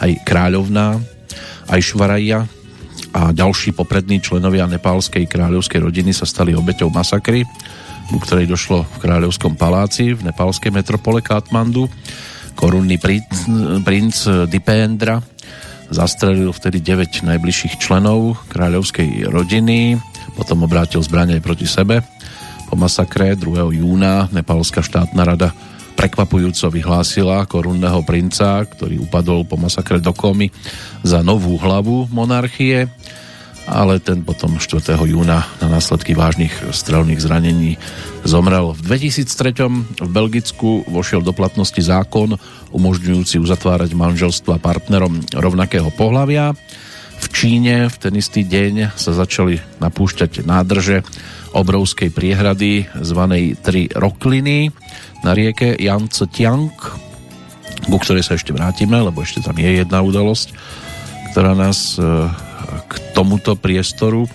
[0.01, 0.97] aj kráľovná,
[1.69, 2.49] aj Švaraja
[3.13, 7.45] a ďalší poprední členovia nepálskej kráľovskej rodiny sa stali obeťou masakry
[8.09, 11.87] ku ktorej došlo v Kráľovskom paláci v nepálskej metropole Katmandu.
[12.53, 13.29] Korunný princ,
[13.81, 14.15] princ
[14.49, 15.21] Dipendra
[15.93, 19.97] zastrelil vtedy 9 najbližších členov kráľovskej rodiny,
[20.33, 22.01] potom obrátil zbranie proti sebe.
[22.69, 23.77] Po masakre 2.
[23.77, 25.53] júna Nepálska štátna rada
[25.93, 30.49] prekvapujúco vyhlásila korunného princa, ktorý upadol po masakre do komy
[31.05, 32.89] za novú hlavu monarchie
[33.67, 34.95] ale ten potom 4.
[35.07, 37.79] júna na následky vážnych strelných zranení
[38.27, 38.75] zomrel.
[38.75, 40.03] V 2003.
[40.03, 42.35] v Belgicku vošiel do platnosti zákon
[42.75, 46.55] umožňujúci uzatvárať manželstva partnerom rovnakého pohľavia.
[47.23, 51.07] V Číne v ten istý deň sa začali napúšťať nádrže
[51.55, 54.73] obrovskej priehrady zvanej Tri Rokliny
[55.23, 56.73] na rieke Yangtze Tiang,
[57.87, 60.51] ku ktorej sa ešte vrátime, lebo ešte tam je jedna udalosť,
[61.31, 62.03] ktorá nás e,
[62.93, 64.29] k tomuto priestoru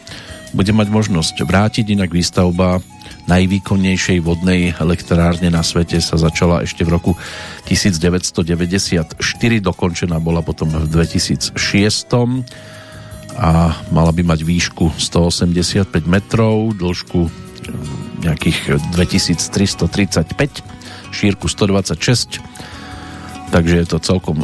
[0.53, 2.81] bude mať možnosť vrátiť, inak výstavba
[3.29, 7.13] najvýkonnejšej vodnej elektrárne na svete sa začala ešte v roku
[7.69, 9.21] 1994,
[9.61, 11.53] dokončená bola potom v 2006
[13.39, 17.31] a mala by mať výšku 185 metrov, dĺžku eh,
[18.25, 20.65] nejakých 2335,
[21.13, 22.41] šírku 126,
[23.53, 24.43] takže je to celkom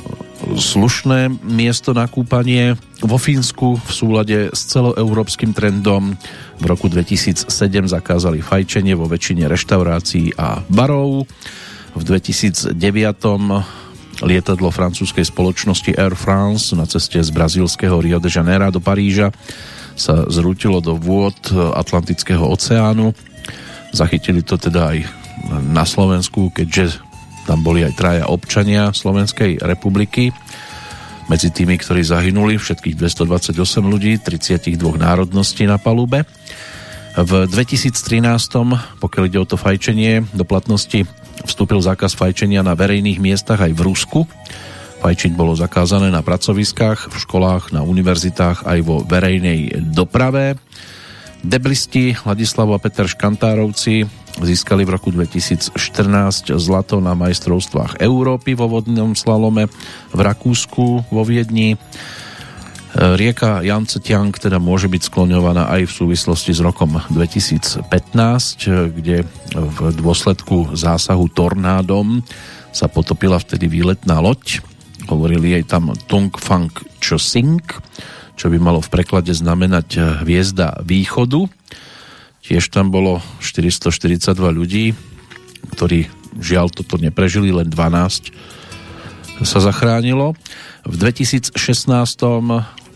[0.52, 6.12] slušné miesto na kúpanie vo Fínsku v súlade s celoeurópskym trendom
[6.60, 7.48] v roku 2007
[7.88, 11.24] zakázali fajčenie vo väčšine reštaurácií a barov.
[11.94, 12.76] V 2009
[14.22, 19.34] lietadlo francúzskej spoločnosti Air France na ceste z brazílskeho Rio de Janeiro do Paríža
[19.94, 23.14] sa zrútilo do vôd Atlantického oceánu.
[23.94, 24.98] Zachytili to teda aj
[25.70, 26.98] na Slovensku, keďže
[27.44, 30.32] tam boli aj traja občania Slovenskej republiky.
[31.28, 36.28] Medzi tými, ktorí zahynuli, všetkých 228 ľudí, 32 národností na palube.
[37.14, 38.26] V 2013,
[39.00, 41.06] pokiaľ ide o to fajčenie, do platnosti
[41.46, 44.20] vstúpil zákaz fajčenia na verejných miestach aj v Rusku.
[45.04, 50.56] Fajčiť bolo zakázané na pracoviskách, v školách, na univerzitách aj vo verejnej doprave.
[51.44, 54.08] Deblisti Ladislav a Peter Škantárovci
[54.40, 55.76] získali v roku 2014
[56.56, 59.68] zlato na majstrovstvách Európy vo vodnom slalome
[60.08, 61.76] v Rakúsku vo Viedni.
[61.76, 61.78] E,
[62.96, 67.92] rieka Jance Tiang teda môže byť skloňovaná aj v súvislosti s rokom 2015,
[68.96, 72.24] kde v dôsledku zásahu tornádom
[72.72, 74.64] sa potopila vtedy výletná loď.
[75.12, 76.72] Hovorili jej tam Tung Fang
[77.04, 77.60] Cho Sing,
[78.34, 81.46] čo by malo v preklade znamenať hviezda východu
[82.44, 84.92] Tiež tam bolo 442 ľudí,
[85.72, 88.36] ktorí žiaľ toto neprežili, len 12
[89.40, 90.36] sa zachránilo.
[90.84, 91.56] V 2016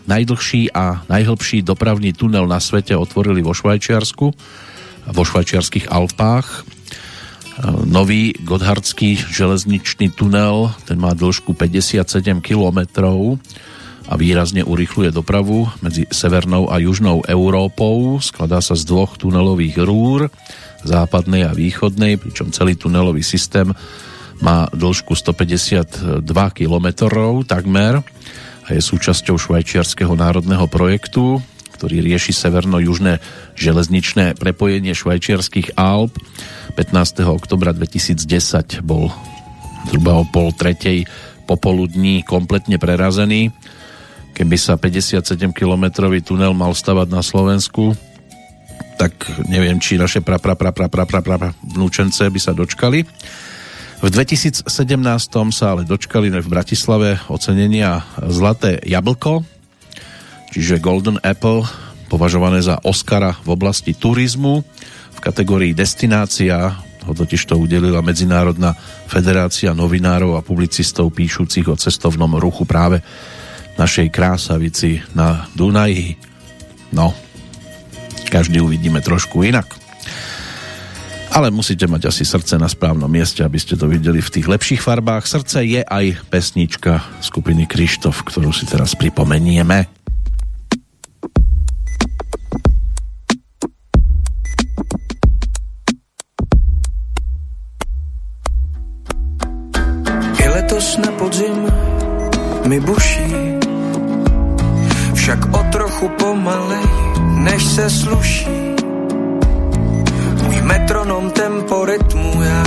[0.04, 4.26] najdlhší a najhlbší dopravný tunel na svete otvorili vo Švajčiarsku,
[5.08, 6.68] vo švajčiarských Alpách.
[7.88, 13.40] Nový Godhardský železničný tunel, ten má dĺžku 57 kilometrov
[14.08, 18.16] a výrazne urychluje dopravu medzi severnou a južnou Európou.
[18.24, 20.32] Skladá sa z dvoch tunelových rúr,
[20.80, 23.68] západnej a východnej, pričom celý tunelový systém
[24.40, 26.24] má dĺžku 152
[26.56, 26.86] km
[27.44, 28.00] takmer
[28.64, 31.42] a je súčasťou švajčiarského národného projektu,
[31.76, 33.20] ktorý rieši severno-južné
[33.58, 36.16] železničné prepojenie švajčiarských Alp.
[36.74, 37.26] 15.
[37.26, 39.10] oktobra 2010 bol
[39.90, 41.06] zhruba o pol tretej
[41.48, 43.50] popoludní kompletne prerazený
[44.38, 47.98] Keby sa 57 kilometrový tunel mal stavať na Slovensku,
[48.94, 49.14] tak
[49.50, 53.02] neviem, či naše pra, pra, pra, pra, pra, pra, pra, vnúčence by sa dočkali.
[53.98, 54.70] V 2017
[55.50, 59.42] sa ale dočkali v Bratislave ocenenia Zlaté jablko,
[60.54, 61.66] čiže Golden Apple,
[62.06, 64.62] považované za Oscara v oblasti turizmu.
[65.14, 68.78] V kategórii destinácia ho totiž to udelila Medzinárodná
[69.10, 73.02] federácia novinárov a publicistov píšucich o cestovnom ruchu práve
[73.78, 76.18] našej krásavici na Dunaji.
[76.90, 77.14] No,
[78.28, 79.70] každý uvidíme trošku inak.
[81.28, 84.82] Ale musíte mať asi srdce na správnom mieste, aby ste to videli v tých lepších
[84.82, 85.28] farbách.
[85.28, 89.98] Srdce je aj pesnička skupiny Krištof, ktorú si teraz pripomenieme.
[100.98, 101.66] na podzim
[102.66, 103.57] mi buší,
[105.28, 106.88] však o trochu pomalej,
[107.20, 108.48] než se sluší.
[110.42, 112.64] Můj metronom tempo rytmu já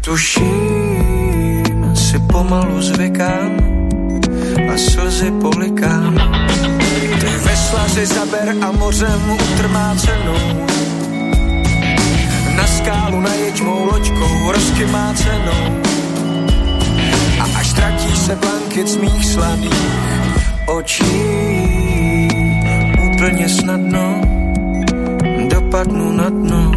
[0.00, 3.56] tuším, si pomalu zvykám
[4.74, 6.14] a slzy polikám.
[7.20, 10.66] Ty veslaři zaber a mořem utrmácenou
[12.56, 15.82] na skálu najeď mou loďkou rozkymácenou
[17.40, 20.19] a až tratí se blanket mých slaných
[20.70, 21.04] očí.
[23.06, 24.20] Úplně snadno
[25.48, 26.72] dopadnu na dno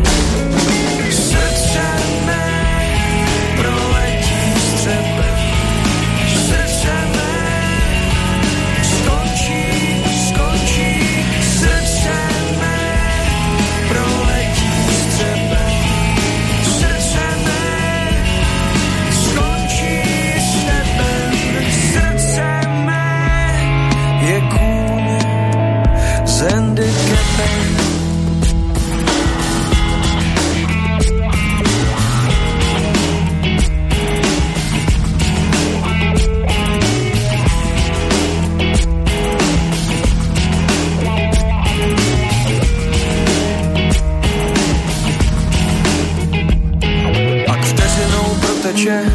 [48.73, 49.05] teče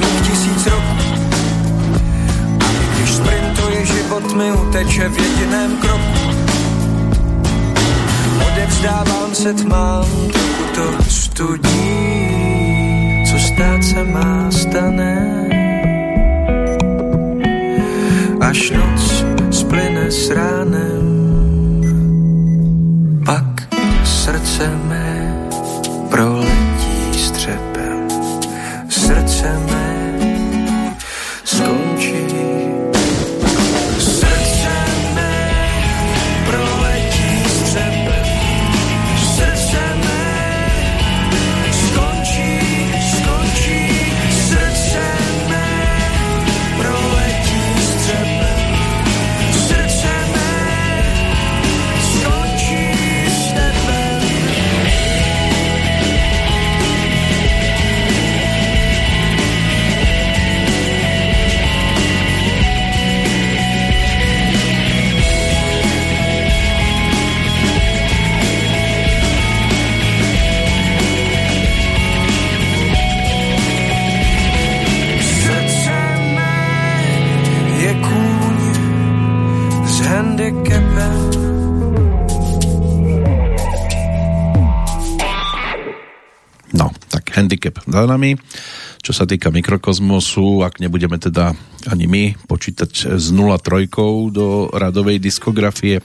[0.00, 0.96] mých tisíc roků.
[2.60, 6.02] A když sprintuje život mi uteče v jediném kroku.
[8.52, 11.90] Odevzdávám se tmám, trochu to studí,
[13.30, 15.40] co stát se má stane.
[18.40, 20.93] Až noc splyne s ránem,
[87.94, 88.34] za nami.
[88.98, 91.54] Čo sa týka mikrokozmosu, ak nebudeme teda
[91.86, 93.86] ani my počítať z 0,3
[94.34, 96.02] do radovej diskografie,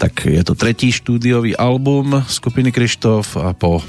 [0.00, 3.84] tak je to tretí štúdiový album skupiny Krištof a po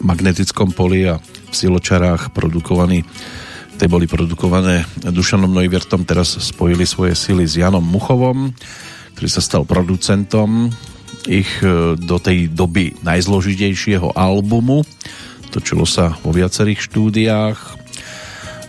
[0.00, 3.04] magnetickom poli a v siločarách produkovaný
[3.82, 8.54] tie boli produkované Dušanom Neuwirtom, teraz spojili svoje sily s Janom Muchovom,
[9.18, 10.70] ktorý sa stal producentom
[11.26, 14.86] ich e, do tej doby najzložitejšieho albumu
[15.52, 17.58] točilo sa vo viacerých štúdiách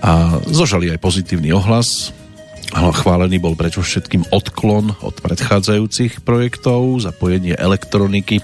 [0.04, 2.12] a zožali aj pozitívny ohlas.
[2.76, 8.44] Chválený bol prečo všetkým odklon od predchádzajúcich projektov, zapojenie elektroniky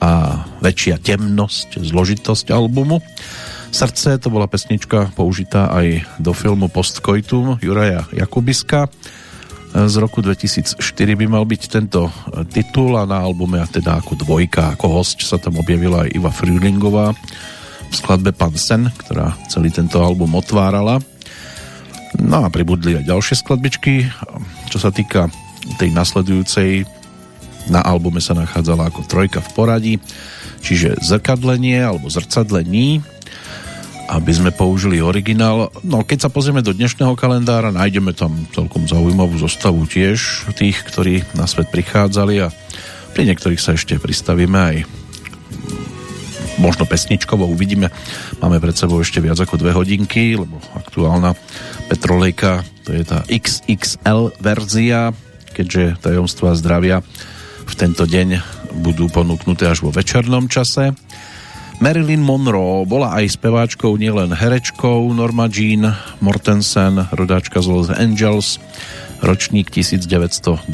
[0.00, 3.04] a väčšia temnosť, zložitosť albumu.
[3.74, 8.88] Srdce to bola pesnička použitá aj do filmu Postcoitum Juraja Jakubiska.
[9.76, 10.80] Z roku 2004
[11.12, 12.08] by mal byť tento
[12.48, 16.32] titul a na albume a teda ako dvojka, ako host sa tam objavila aj Iva
[16.32, 17.12] Frühlingová
[17.90, 20.98] v skladbe Pan Sen, ktorá celý tento album otvárala.
[22.16, 24.08] No a pribudli aj ďalšie skladbičky.
[24.72, 25.28] Čo sa týka
[25.76, 26.86] tej nasledujúcej,
[27.66, 29.94] na albume sa nachádzala ako trojka v poradí,
[30.62, 33.02] čiže zrkadlenie alebo zrcadlení,
[34.06, 35.74] aby sme použili originál.
[35.82, 41.26] No keď sa pozrieme do dnešného kalendára, nájdeme tam celkom zaujímavú zostavu tiež tých, ktorí
[41.34, 42.54] na svet prichádzali a
[43.18, 44.76] pri niektorých sa ešte pristavíme aj
[46.58, 47.92] možno pesničkovo uvidíme.
[48.40, 51.36] Máme pred sebou ešte viac ako dve hodinky, lebo aktuálna
[51.86, 55.10] Petrolejka to je tá XXL verzia,
[55.52, 57.02] keďže tajomstva zdravia
[57.66, 58.40] v tento deň
[58.78, 60.94] budú ponúknuté až vo večernom čase.
[61.76, 65.12] Marilyn Monroe bola aj speváčkou, nielen herečkou.
[65.12, 65.92] Norma Jean
[66.24, 68.56] Mortensen, rodáčka z Los Angeles,
[69.20, 70.72] ročník 1926.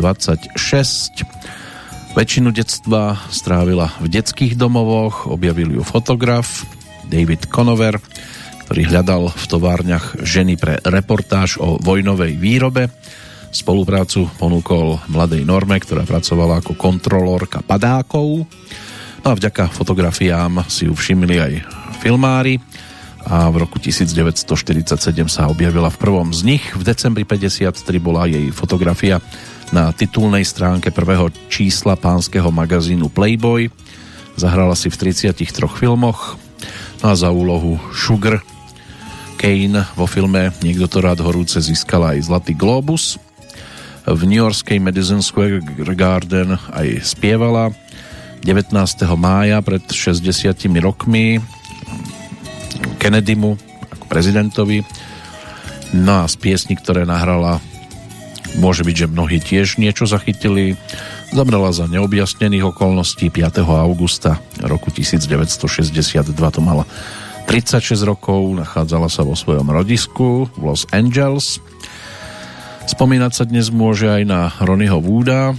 [2.13, 6.69] Väčšinu detstva strávila v detských domovoch, objavil ju fotograf
[7.09, 7.99] David Conover,
[8.69, 12.93] ktorý hľadal v továrniach ženy pre reportáž o vojnovej výrobe.
[13.53, 18.49] Spoluprácu ponúkol mladej Norme, ktorá pracovala ako kontrolórka padákov
[19.23, 21.53] No a vďaka fotografiám si ju všimli aj
[22.03, 22.59] filmári
[23.23, 24.99] a v roku 1947
[25.31, 26.65] sa objavila v prvom z nich.
[26.75, 27.71] V decembri 53
[28.03, 29.23] bola jej fotografia
[29.73, 33.73] na titulnej stránke prvého čísla pánskeho magazínu Playboy.
[34.37, 36.37] Zahrala si v 33 filmoch
[37.01, 38.45] no a za úlohu Sugar
[39.41, 43.19] Kane vo filme Niekto to rád horúce získala aj Zlatý Globus.
[44.07, 45.65] V New Yorkskej Madison Square
[45.97, 47.73] Garden aj spievala
[48.45, 48.77] 19.
[49.17, 51.41] mája pred 60 rokmi
[53.01, 53.59] Kennedymu
[53.99, 54.85] ako prezidentovi.
[55.97, 57.59] No a z piesni, ktoré nahrala,
[58.59, 60.77] môže byť, že mnohí tiež niečo zachytili.
[61.33, 63.65] Zamrela za neobjasnených okolností 5.
[63.65, 66.33] augusta roku 1962.
[66.33, 66.85] To mala
[67.49, 71.59] 36 rokov, nachádzala sa vo svojom rodisku v Los Angeles.
[72.87, 75.55] Spomínať sa dnes môže aj na Ronnieho Wooda,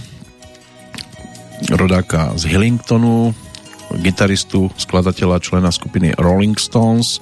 [1.72, 3.32] rodáka z Hillingtonu,
[4.00, 7.20] gitaristu, skladateľa, člena skupiny Rolling Stones,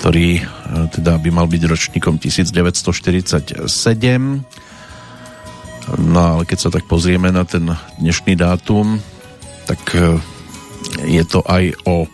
[0.00, 0.42] ktorý e,
[0.96, 3.68] teda by mal byť ročníkom 1947.
[6.00, 7.68] No ale keď sa tak pozrieme na ten
[8.00, 8.96] dnešný dátum,
[9.68, 10.16] tak e,
[11.04, 12.08] je to aj o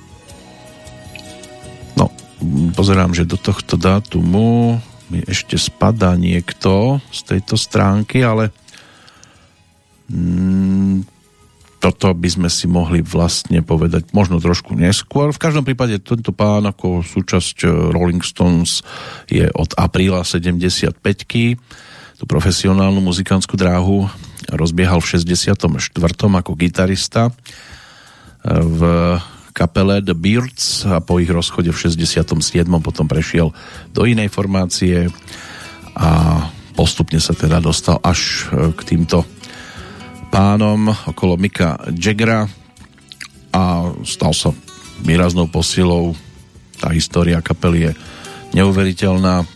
[1.94, 2.10] no,
[2.74, 8.50] pozerám, že do tohto dátumu mi ešte spadá niekto z tejto stránky, ale
[10.06, 11.02] Mm,
[11.76, 15.30] toto by sme si mohli vlastne povedať možno trošku neskôr.
[15.30, 18.80] V každom prípade tento pán ako súčasť eh, Rolling Stones
[19.28, 20.96] je od apríla 75
[22.16, 24.08] tú profesionálnu muzikantskú dráhu
[24.48, 25.60] rozbiehal v 64.
[26.16, 27.34] ako gitarista eh,
[28.48, 28.80] v
[29.56, 32.28] kapele The Beards a po ich rozchode v 67.
[32.84, 33.56] potom prešiel
[33.92, 35.08] do inej formácie
[35.96, 36.40] a
[36.76, 39.35] postupne sa teda dostal až eh, k týmto
[40.36, 42.44] pánom okolo Mika Jaggera
[43.56, 44.52] a stal sa
[45.00, 46.12] výraznou posilou.
[46.76, 47.92] Tá história kapely je
[48.52, 49.48] neuveriteľná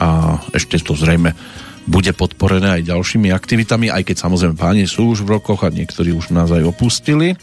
[0.00, 0.08] a
[0.56, 1.36] ešte to zrejme
[1.84, 6.16] bude podporené aj ďalšími aktivitami, aj keď samozrejme páni sú už v rokoch a niektorí
[6.16, 7.36] už nás aj opustili.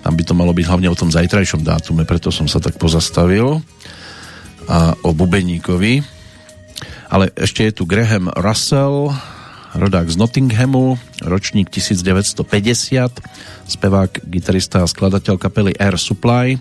[0.00, 3.60] Tam by to malo byť hlavne o tom zajtrajšom dátume, preto som sa tak pozastavil
[4.72, 6.00] a o Bubeníkovi.
[7.12, 9.12] Ale ešte je tu Graham Russell,
[9.74, 12.46] rodák z Nottinghamu, ročník 1950,
[13.66, 16.56] spevák, gitarista a skladateľ kapely Air Supply.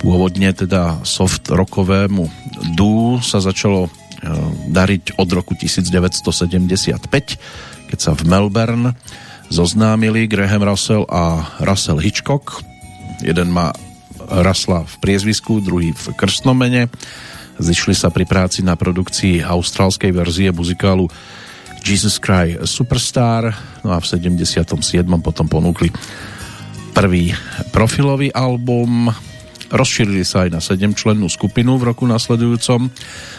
[0.00, 2.24] Pôvodne teda soft rockovému
[2.78, 3.90] dú sa začalo e,
[4.72, 6.96] dariť od roku 1975,
[7.90, 8.96] keď sa v Melbourne
[9.50, 12.62] zoznámili Graham Russell a Russell Hitchcock.
[13.20, 13.74] Jeden má
[14.30, 16.86] Rasla v priezvisku, druhý v krstnom mene.
[17.60, 21.10] Zišli sa pri práci na produkcii austrálskej verzie muzikálu
[21.84, 23.50] Jesus Cry Superstar,
[23.84, 25.06] no a v 77.
[25.20, 25.88] potom ponúkli
[26.92, 27.32] prvý
[27.72, 29.08] profilový album,
[29.70, 32.90] rozšírili sa aj na 7 člennú skupinu v roku nasledujúcom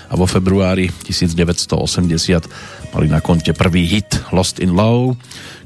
[0.09, 5.19] a vo februári 1980 mali na konte prvý hit Lost in Love,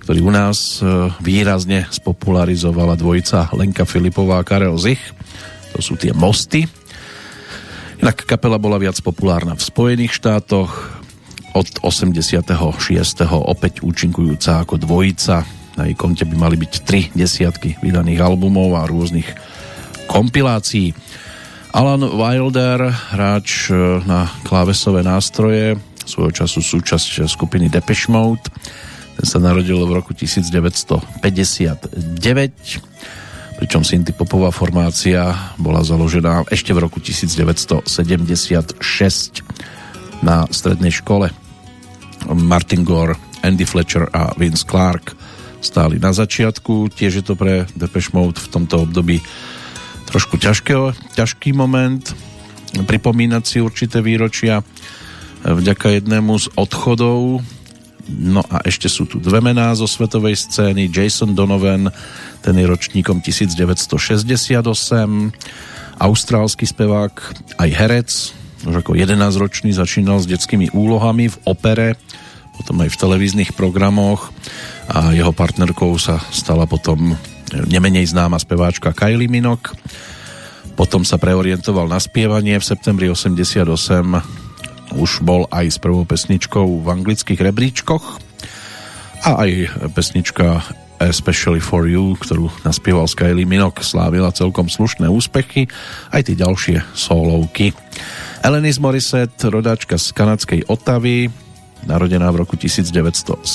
[0.06, 5.02] ktorý u nás e, výrazne spopularizovala dvojica Lenka Filipová a Karel Zich.
[5.74, 6.70] To sú tie mosty.
[8.02, 10.95] Inak kapela bola viac populárna v Spojených štátoch,
[11.56, 12.52] od 86.
[13.32, 15.48] opäť účinkujúca ako dvojica.
[15.80, 19.28] Na jej konte by mali byť tri desiatky vydaných albumov a rôznych
[20.12, 20.92] kompilácií.
[21.72, 25.76] Alan Wilder, hráč e, na klávesové nástroje,
[26.08, 28.48] svojho času súčasť skupiny Depeche Mode.
[29.16, 31.04] Ten sa narodil v roku 1959,
[33.60, 38.80] pričom synthpopová formácia bola založená ešte v roku 1976
[40.24, 41.32] na strednej škole
[42.34, 43.14] Martin Gore,
[43.46, 45.14] Andy Fletcher a Vince Clark
[45.62, 46.90] stáli na začiatku.
[46.94, 49.22] Tiež je to pre Depeche Mode v tomto období
[50.06, 50.74] trošku ťažké,
[51.18, 52.02] ťažký moment
[52.76, 54.62] pripomínať si určité výročia
[55.46, 57.42] vďaka jednému z odchodov.
[58.06, 60.94] No a ešte sú tu dve mená zo svetovej scény.
[60.94, 61.90] Jason Donovan,
[62.46, 64.62] ten je ročníkom 1968.
[65.96, 67.14] Austrálsky spevák,
[67.56, 68.10] aj herec,
[68.68, 71.96] už ako 11-ročný začínal s detskými úlohami v opere,
[72.58, 74.32] potom aj v televíznych programoch
[74.90, 77.16] a jeho partnerkou sa stala potom
[77.54, 79.76] nemenej známa speváčka Kylie Minok.
[80.76, 82.60] Potom sa preorientoval na spievanie.
[82.60, 83.64] V septembri 88
[84.96, 88.06] už bol aj s prvou pesničkou v anglických rebríčkoch
[89.26, 89.52] a aj
[89.96, 90.62] pesnička
[90.96, 95.68] Especially for You, ktorú naspieval Kylie Minok, slávila celkom slušné úspechy,
[96.16, 97.76] aj tie ďalšie solovky.
[98.40, 101.28] Elenis Morissette, rodáčka z kanadskej Otavy,
[101.86, 103.46] narodená v roku 1974.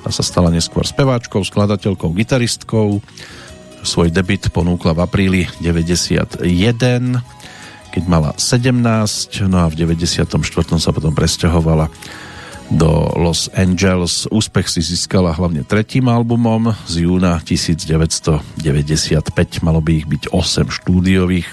[0.00, 3.04] Tá sa stala neskôr speváčkou, skladateľkou, gitaristkou.
[3.80, 6.40] Svoj debit ponúkla v apríli 91,
[7.90, 8.70] keď mala 17,
[9.48, 10.28] no a v 94.
[10.80, 11.88] sa potom presťahovala
[12.70, 14.30] do Los Angeles.
[14.30, 18.46] Úspech si získala hlavne tretím albumom z júna 1995.
[19.66, 21.50] Malo by ich byť 8 štúdiových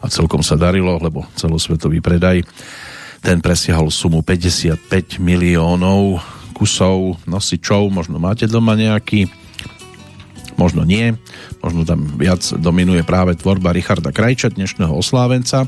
[0.00, 2.40] a celkom sa darilo, lebo celosvetový predaj
[3.26, 6.22] ten presiahol sumu 55 miliónov
[6.54, 9.26] kusov nosičov, možno máte doma nejaký
[10.54, 11.10] možno nie,
[11.58, 15.66] možno tam viac dominuje práve tvorba Richarda Krajča, dnešného oslávenca.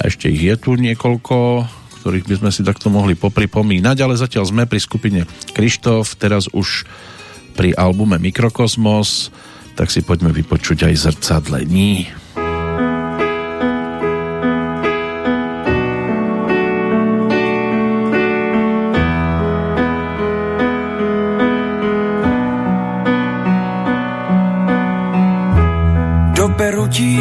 [0.08, 1.68] ešte ich je tu niekoľko,
[2.00, 5.20] ktorých by sme si takto mohli popripomínať, ale zatiaľ sme pri skupine
[5.52, 6.88] Krištof, teraz už
[7.52, 9.28] pri albume Mikrokosmos,
[9.76, 12.08] tak si poďme vypočuť aj zrcadlení.
[26.98, 27.20] Perutí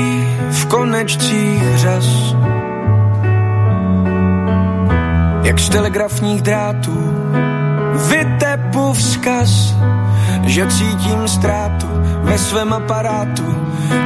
[0.51, 2.36] v konečcích řas.
[5.43, 6.97] Jak z telegrafních drátů
[8.09, 9.75] vytepu vzkaz,
[10.45, 11.88] že cítím ztrátu
[12.21, 13.55] ve svém aparátu.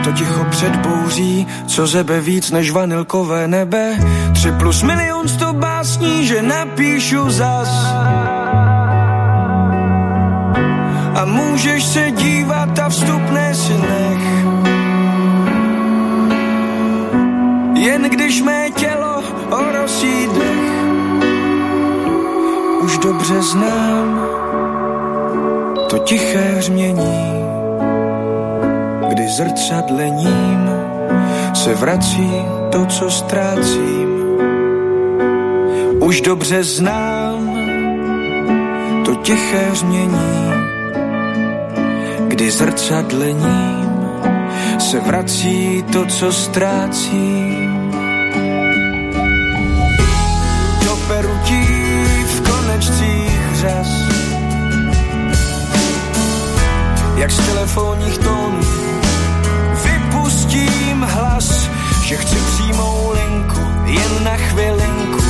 [0.04, 3.98] To ticho před bouří, co zebe víc než vanilkové nebe.
[4.34, 7.86] Tři plus milion sto básní, že napíšu zas.
[11.16, 14.81] A můžeš se dívat a vstupné si nech
[17.82, 20.72] jen když mé tělo orosí dech.
[22.84, 24.22] Už dobře znám
[25.90, 27.46] to tiché hřmění,
[29.10, 30.70] kdy zrcadlením
[31.54, 32.32] se vrací
[32.72, 34.10] to, co ztrácím.
[36.00, 37.50] Už dobře znám
[39.06, 40.52] to tiché hřmění,
[42.28, 43.92] kdy zrcadlením
[44.80, 47.51] se vrací to, co ztrácím.
[57.22, 58.60] Jak z telefonních tónů
[59.84, 61.70] vypustím hlas,
[62.04, 65.24] že chci přímou linku jen na chvilinku.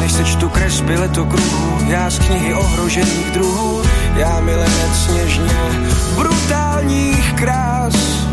[0.00, 3.82] Než sečtu kresby letokruhu, já z knihy ohrožených druhů,
[4.16, 8.23] já milenec sněžně brutálních krás.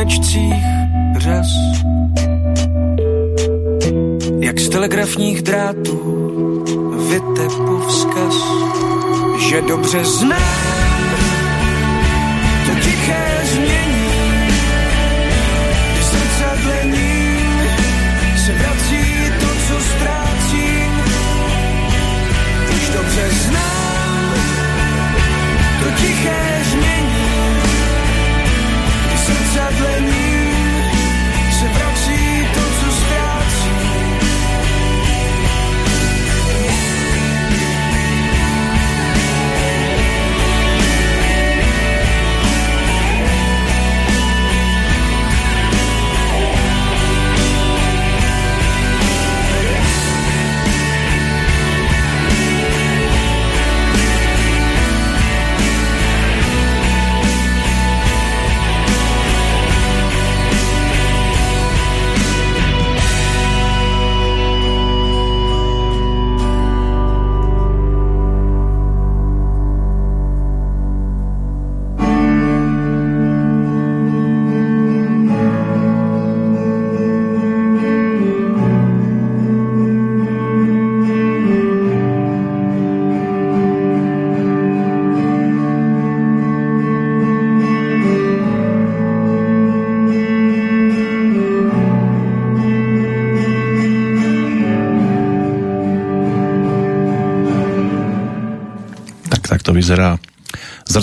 [0.00, 0.64] V konečcích
[1.16, 1.46] řas.
[4.40, 6.00] Jak z telegrafních drátů
[7.08, 8.34] vytepu vzkaz,
[9.48, 11.00] že dobře znám
[12.66, 13.89] to tiché změní,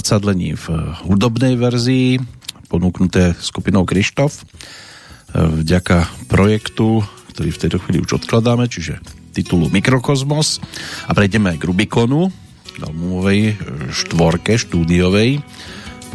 [0.08, 2.16] zrcadlení v hudobnej verzii,
[2.72, 4.40] ponúknuté skupinou Krištof
[5.36, 7.04] vďaka projektu,
[7.36, 9.04] ktorý v tejto chvíli už odkladáme, čiže
[9.36, 10.64] titulu Mikrokozmos
[11.04, 12.32] a prejdeme k Rubikonu,
[12.80, 13.60] albumovej
[13.92, 15.44] štvorke štúdiovej,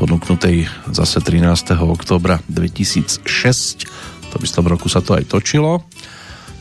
[0.00, 1.76] ponúknutej zase 13.
[1.84, 3.28] oktobra 2006.
[3.28, 5.84] V tom istom roku sa to aj točilo.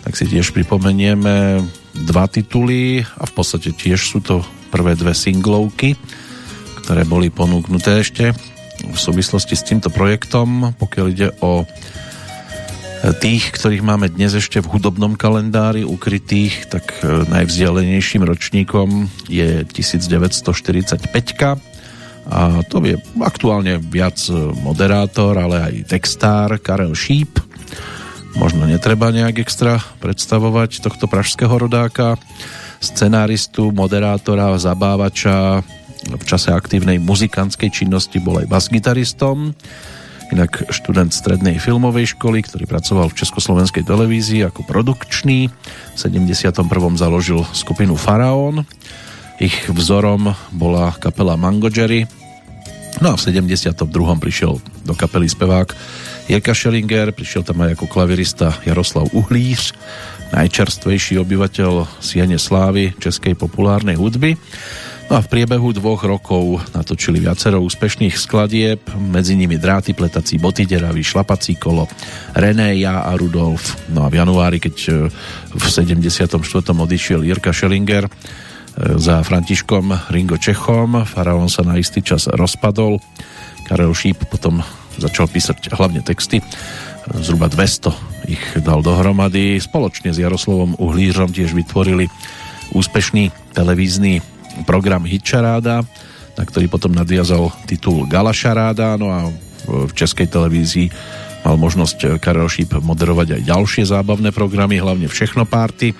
[0.03, 1.63] Tak si tiež pripomenieme
[1.95, 5.95] dva tituly a v podstate tiež sú to prvé dve singlovky,
[6.91, 8.35] ktoré boli ponúknuté ešte
[8.83, 11.63] v súvislosti s týmto projektom, pokiaľ ide o
[13.23, 20.99] tých, ktorých máme dnes ešte v hudobnom kalendári ukrytých, tak e, najvzdialenejším ročníkom je 1945
[22.27, 24.19] a to je aktuálne viac
[24.59, 27.39] moderátor, ale aj textár Karel Šíp.
[28.35, 32.19] Možno netreba nejak extra predstavovať tohto pražského rodáka,
[32.83, 35.63] scenáristu, moderátora, zabávača,
[36.09, 39.53] v čase aktívnej muzikantskej činnosti bol aj basgitaristom
[40.31, 45.51] inak študent strednej filmovej školy, ktorý pracoval v Československej televízii ako produkčný.
[45.51, 46.63] V 71.
[46.95, 48.63] založil skupinu Faraón.
[49.43, 52.07] Ich vzorom bola kapela Mango Jerry.
[53.03, 53.75] No a v 72.
[54.23, 55.75] prišiel do kapely spevák
[56.31, 59.75] Jirka Schellinger, prišiel tam aj ako klavirista Jaroslav Uhlíř,
[60.31, 64.39] najčerstvejší obyvateľ Siene Slávy českej populárnej hudby.
[65.11, 70.63] No a v priebehu dvoch rokov natočili viacero úspešných skladieb, medzi nimi Dráty, Pletací, Boty,
[70.63, 71.83] Deravý, Šlapací kolo,
[72.31, 73.75] René, ja a Rudolf.
[73.91, 74.91] No a v januári, keď e,
[75.51, 76.39] v 74.
[76.63, 78.11] odišiel Jirka Schellinger e,
[78.95, 83.03] za Františkom Ringo Čechom, Faraón sa na istý čas rozpadol,
[83.67, 84.63] Karel Šíp potom
[84.95, 86.39] začal písať hlavne texty,
[87.19, 89.59] zhruba 200 ich dal dohromady.
[89.59, 92.07] Spoločne s Jaroslavom Uhlířom tiež vytvorili
[92.71, 95.83] úspešný televízny program Hitčaráda,
[96.37, 99.27] na ktorý potom nadviazal titul Galašaráda, no a
[99.67, 100.89] v českej televízii
[101.45, 105.93] mal možnosť Karel Šíp moderovať aj ďalšie zábavné programy, hlavne Všechno párty.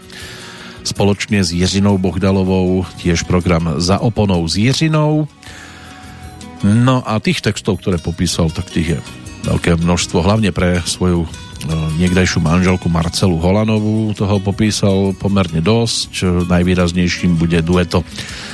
[0.82, 5.30] Spoločne s Jiřinou Bohdalovou tiež program Za oponou s Jiřinou.
[6.66, 9.00] No a tých textov, ktoré popísal, tak tých je
[9.46, 11.26] veľké množstvo, hlavne pre svoju
[11.98, 16.46] niekdajšiu manželku Marcelu Holanovú toho popísal pomerne dosť.
[16.50, 18.02] Najvýraznejším bude dueto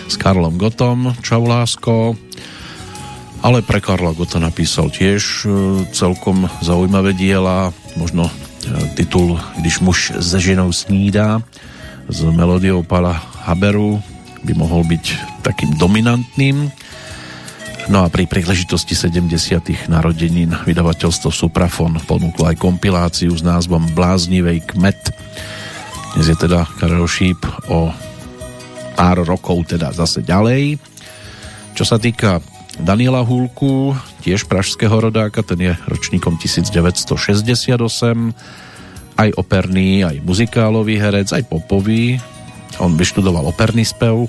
[0.07, 2.15] s Karlom Gotom, Čau lásko.
[3.45, 5.47] Ale pre Karla Gota napísal tiež e,
[5.93, 8.33] celkom zaujímavé diela, možno e,
[8.97, 11.39] titul Když muž se ženou snídá
[12.09, 13.13] s melódiou Pala
[13.45, 14.01] Haberu
[14.41, 15.05] by mohol byť
[15.45, 16.71] takým dominantným
[17.87, 19.87] No a pri príležitosti 70.
[19.87, 25.15] narodenín vydavateľstvo Suprafon ponúklo aj kompiláciu s názvom Bláznivej kmet.
[26.11, 27.87] Dnes je teda Karel Šíp o
[28.99, 30.75] pár rokov teda zase ďalej.
[31.79, 32.43] Čo sa týka
[32.75, 37.07] Daniela Hulku, tiež pražského rodáka, ten je ročníkom 1968,
[39.15, 42.19] aj operný, aj muzikálový herec, aj popový.
[42.83, 44.27] On vyštudoval operný spev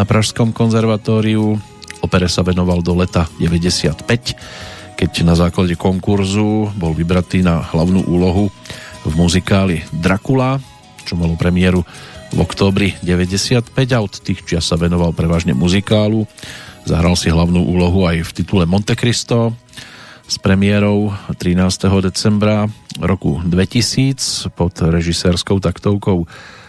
[0.00, 1.60] na Pražskom konzervatóriu,
[2.06, 4.06] Opere sa venoval do leta 95,
[4.94, 8.46] keď na základe konkurzu bol vybratý na hlavnú úlohu
[9.02, 10.62] v muzikáli Dracula,
[11.02, 11.82] čo malo premiéru
[12.30, 16.30] v októbri 95 a od tých čias sa venoval prevažne muzikálu.
[16.86, 19.50] Zahral si hlavnú úlohu aj v titule Monte Cristo
[20.30, 21.58] s premiérou 13.
[22.06, 22.70] decembra
[23.02, 26.22] roku 2000 pod režisérskou taktovkou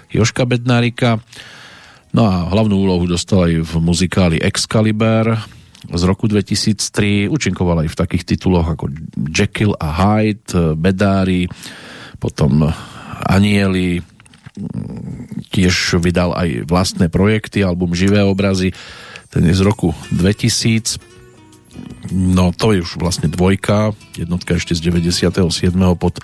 [0.10, 1.22] Joška Bednárika.
[2.16, 5.36] No a hlavnú úlohu dostal aj v muzikáli Excalibur
[5.88, 7.28] z roku 2003.
[7.28, 8.92] Účinkoval aj v takých tituloch ako
[9.32, 11.52] Jekyll a Hyde, Bedári,
[12.18, 12.68] potom
[13.28, 14.02] Anieli,
[15.54, 18.74] tiež vydal aj vlastné projekty, album Živé obrazy,
[19.30, 20.98] ten je z roku 2000.
[22.10, 25.30] No to je už vlastne dvojka, jednotka ešte z 97.
[26.00, 26.18] pod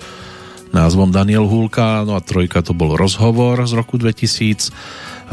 [0.74, 4.74] názvom Daniel Hulka, no a trojka to bol Rozhovor z roku 2000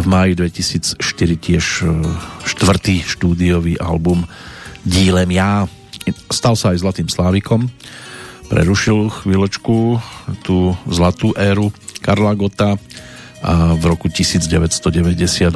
[0.00, 0.96] v máji 2004
[1.36, 1.92] tiež e,
[2.48, 4.24] štvrtý štúdiový album
[4.80, 5.68] Dílem ja.
[6.32, 7.68] Stal sa aj Zlatým Slávikom.
[8.48, 10.00] Prerušil chvíľočku
[10.40, 11.68] tú zlatú éru
[12.00, 12.80] Karla Gota
[13.40, 15.52] a v roku 1998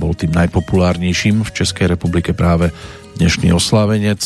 [0.00, 2.72] bol tým najpopulárnejším v Českej republike práve
[3.20, 4.20] dnešný oslávenec.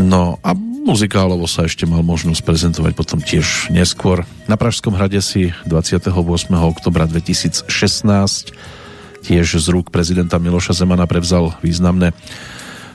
[0.00, 0.50] No a
[0.80, 4.24] muzikálovo sa ešte mal možnosť prezentovať potom tiež neskôr.
[4.48, 6.10] Na Pražskom hrade si 28.
[6.56, 7.68] oktobra 2016
[9.20, 12.16] tiež z rúk prezidenta Miloša Zemana prevzal významné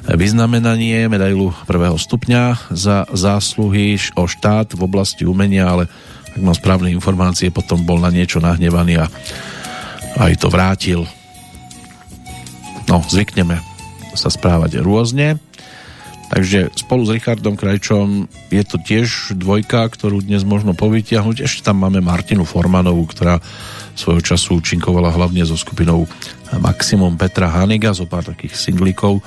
[0.06, 5.84] vyznamenanie, medailu prvého stupňa za zásluhy o štát v oblasti umenia, ale
[6.36, 9.10] ak mám správne informácie, potom bol na niečo nahnevaný a
[10.22, 11.02] aj to vrátil.
[12.86, 13.58] no, zvykneme
[14.14, 15.42] sa správať rôzne.
[16.26, 21.46] Takže spolu s Richardom Krajčom je to tiež dvojka, ktorú dnes možno povytiahnuť.
[21.46, 23.38] Ešte tam máme Martinu Formanovú, ktorá
[23.94, 26.10] svojho času účinkovala hlavne so skupinou
[26.58, 29.22] Maximum Petra Haniga, zo pár takých singlíkov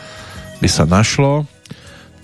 [0.58, 1.46] by sa našlo.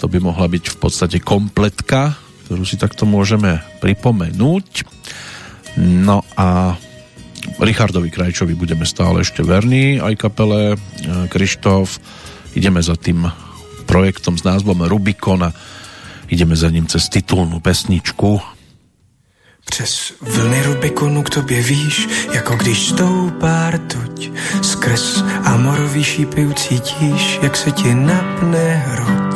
[0.02, 4.84] To by mohla byť v podstate kompletka, ktorú si takto môžeme pripomenúť.
[5.80, 6.74] No a
[7.62, 10.76] Richardovi Krajčovi budeme stále ešte verní, aj kapele e,
[11.30, 11.98] Krištof.
[12.58, 13.26] Ideme za tým
[13.94, 15.54] projektom s názvom Rubikon
[16.26, 18.42] ideme za ním cez titulnú pesničku.
[19.64, 24.34] Přes vlny Rubikonu k tobě víš, jako když stoupá rtuť.
[24.62, 29.34] Skrz amorový šípy ucítíš, jak se ti napne hruď.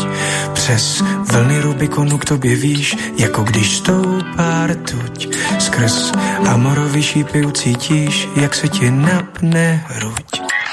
[0.52, 1.02] Přes
[1.32, 5.34] vlny Rubikonu k tobě víš, jako když stoupá rtuť.
[5.58, 6.12] Skrz
[6.50, 10.26] amorový šípy ucítíš, jak se ti napne hruď.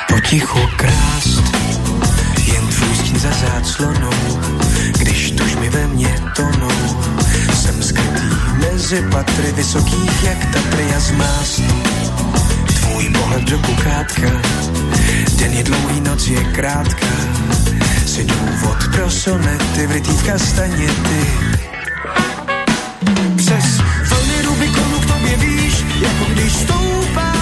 [0.09, 1.34] Potichu krást
[3.25, 4.39] za záclonou,
[4.99, 7.01] když tužby ve mně tonou.
[7.53, 11.61] Jsem skrytý mezi patry vysokých jak Tatry a zmást.
[12.79, 14.31] Tvůj pohled do kukátka,
[15.37, 17.07] den je dlouhý, noc je krátká.
[18.05, 21.27] Si důvod pro sonety, vrytý v kastaněty.
[23.35, 23.77] Přes
[24.09, 27.34] vlny Rubikonu k tobě víš, jako když stoupá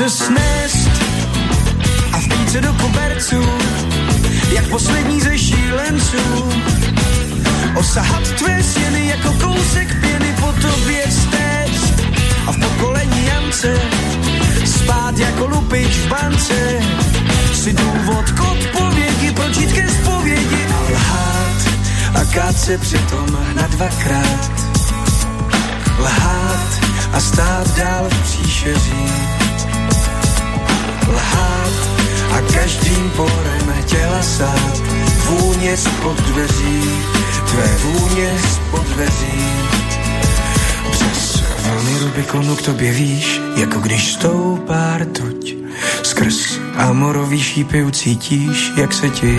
[0.00, 0.90] se snést
[2.12, 3.44] a vpít se do koberců,
[4.54, 6.52] jak poslední ze šílenců.
[7.74, 12.02] Osahat tvé stěny jako kousek pěny po tobě stéct
[12.46, 13.80] a v pokolení Jance
[14.64, 16.80] spát jako lupič v bance.
[17.54, 21.68] Si důvod k odpovědi, pročít ke zpovědi lhát
[22.14, 24.50] a kát se přitom na dvakrát.
[25.98, 26.80] Lhát
[27.12, 29.39] a stát dál v příšeří.
[31.10, 31.90] Lhát
[32.32, 34.82] a každým porem těla sát
[35.28, 36.82] vůně spod dveří,
[37.50, 39.44] tvé vůně spod dveří.
[40.90, 45.54] Přes vlny Rubikonu k tobě víš, jako když stoupá rtuť.
[46.02, 49.38] Skrz amorový šípy ucítíš, jak se ti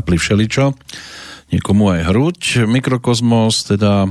[0.00, 0.72] napli všeličo.
[1.52, 2.38] Niekomu aj hruď.
[2.64, 4.08] Mikrokozmos teda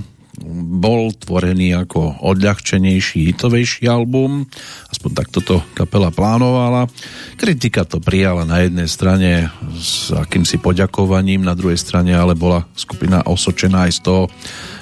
[0.80, 4.48] bol tvorený ako odľahčenejší, hitovejší album.
[4.88, 6.88] Aspoň takto to kapela plánovala.
[7.36, 13.20] Kritika to prijala na jednej strane s akýmsi poďakovaním, na druhej strane ale bola skupina
[13.26, 14.24] osočená aj z toho,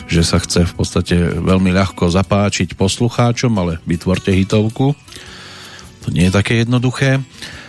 [0.06, 4.94] že sa chce v podstate veľmi ľahko zapáčiť poslucháčom, ale vytvorte hitovku.
[6.06, 7.20] To nie je také jednoduché.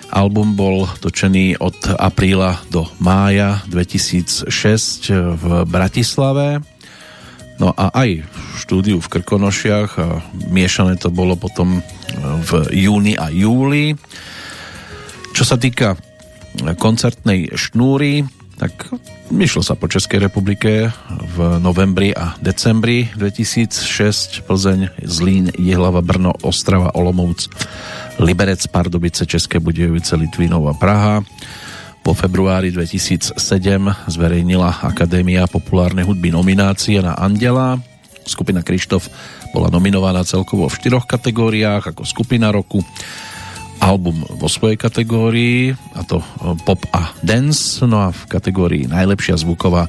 [0.08, 4.48] Album bol točený od apríla do mája 2006
[5.12, 6.64] v Bratislave.
[7.58, 11.82] No a aj v štúdiu v Krkonošiach a miešané to bolo potom
[12.22, 13.98] v júni a júli.
[15.34, 15.98] Čo sa týka
[16.78, 18.26] koncertnej šnúry,
[18.58, 18.90] tak
[19.30, 20.90] myšlo sa po Českej republike
[21.34, 27.46] v novembri a decembri 2006 Plzeň, Zlín, Jihlava, Brno, Ostrava, Olomouc,
[28.18, 31.22] Liberec, Pardubice, České Budějovice, Litvínov a Praha.
[32.02, 33.34] Po februári 2007
[34.06, 37.78] zverejnila Akadémia populárnej hudby nominácie na Andela.
[38.26, 39.08] Skupina Krištof
[39.54, 42.82] bola nominovaná celkovo v štyroch kategóriách ako skupina roku
[43.78, 46.18] album vo svojej kategórii, a to
[46.66, 49.86] pop a dance, no a v kategórii najlepšia zvuková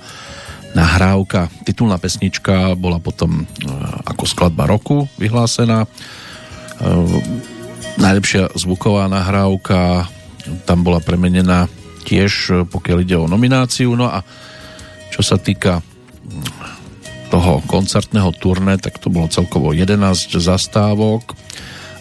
[0.77, 1.49] nahrávka.
[1.65, 3.49] Titulná pesnička bola potom
[4.05, 5.89] ako skladba roku vyhlásená.
[7.99, 10.07] Najlepšia zvuková nahrávka
[10.65, 11.67] tam bola premenená
[12.07, 13.93] tiež pokiaľ ide o nomináciu.
[13.93, 14.23] No a
[15.13, 15.83] čo sa týka
[17.29, 21.37] toho koncertného turné, tak to bolo celkovo 11 zastávok.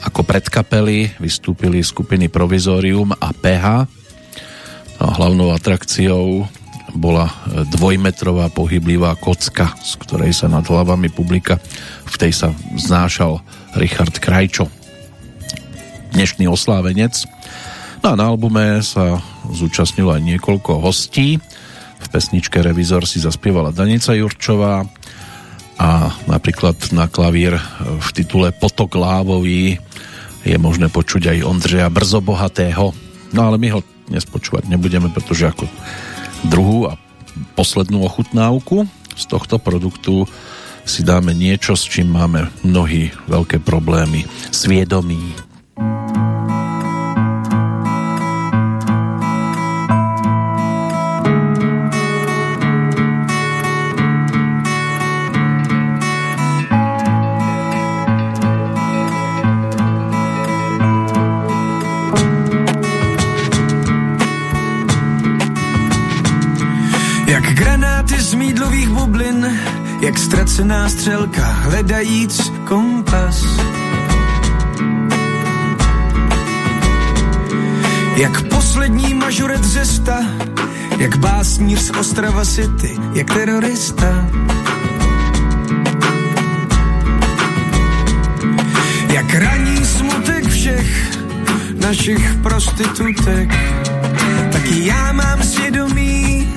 [0.08, 3.66] Ako predkapely vystúpili skupiny Provizorium a PH.
[4.98, 6.48] No, hlavnou atrakciou
[6.96, 7.28] bola
[7.68, 11.60] dvojmetrová pohyblivá kocka, z ktorej sa nad hlavami publika
[12.08, 12.48] v tej sa
[12.80, 13.44] znášal
[13.76, 14.77] Richard Krajčo.
[16.18, 17.30] Dnešný oslávenec.
[18.02, 19.22] No a na albume sa
[19.54, 21.38] zúčastnilo aj niekoľko hostí.
[22.02, 24.82] V pesničke Revizor si zaspievala Danica Jurčová,
[25.78, 29.78] a napríklad na klavír v titule Potok lávový
[30.42, 32.90] je možné počuť aj Ondřeja Brzobohatého.
[33.30, 35.70] No ale my ho dnes počúvať nebudeme, pretože ako
[36.50, 36.98] druhú a
[37.54, 40.26] poslednú ochutnávku z tohto produktu
[40.82, 44.26] si dáme niečo, s čím máme mnohí veľké problémy.
[44.50, 45.46] Sviedomí.
[70.08, 73.67] Jak ztracená střelka, hledajíc kompas.
[78.18, 80.18] Jak poslední mažuret zesta,
[80.98, 84.28] jak básníř z Ostrava City, jak terorista.
[89.12, 91.18] Jak raní smutek všech
[91.80, 93.48] našich prostitutek,
[94.52, 96.48] taky já mám svědomí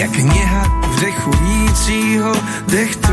[0.00, 2.32] jak něha vdechujícího
[2.66, 3.12] dechtu.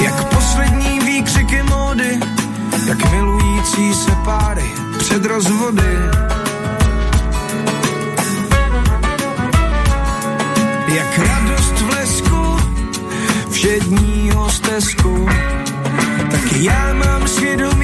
[0.00, 2.20] Jak poslední výkřiky módy,
[2.86, 4.64] jak milující se páry
[4.98, 5.96] před rozvody.
[10.88, 12.56] Jak radost v lesku,
[13.50, 15.28] všedního stezku,
[16.30, 17.83] tak já mám svědomí,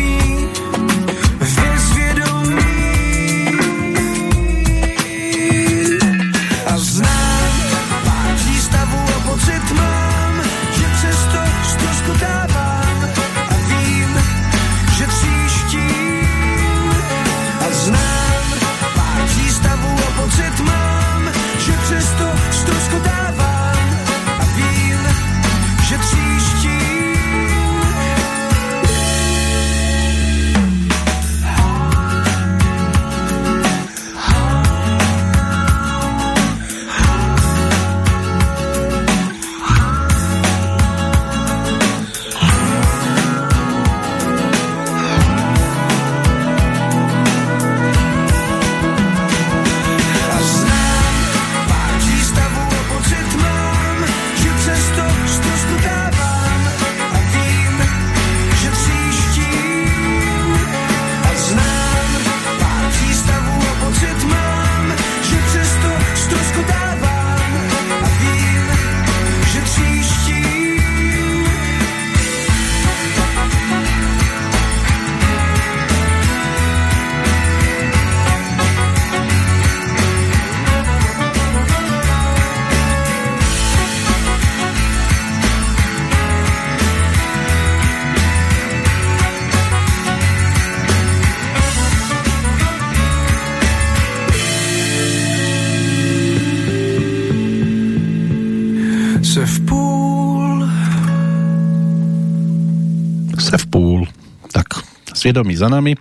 [105.31, 105.95] Sviedomí za nami.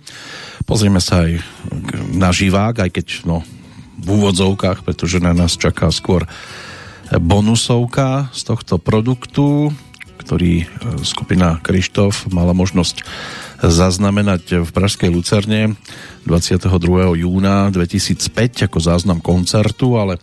[0.66, 1.38] Pozrieme sa aj
[2.18, 3.46] na živák, aj keď no,
[3.94, 6.26] v úvodzovkách, pretože na nás čaká skôr
[7.14, 9.70] bonusovka z tohto produktu,
[10.18, 13.06] ktorý e, skupina Krištof mala možnosť
[13.62, 15.78] zaznamenať v Pražskej Lucerne
[16.26, 16.66] 22.
[17.22, 20.18] júna 2005 ako záznam koncertu, ale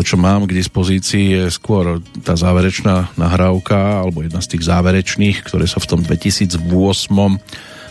[0.00, 5.44] to, čo mám k dispozícii, je skôr tá záverečná nahrávka alebo jedna z tých záverečných,
[5.44, 6.56] ktoré sa v tom 2008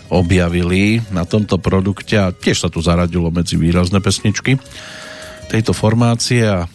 [0.10, 4.58] objavili na tomto produkte a tiež sa tu zaradilo medzi výrazné pesničky
[5.54, 6.66] tejto formácie a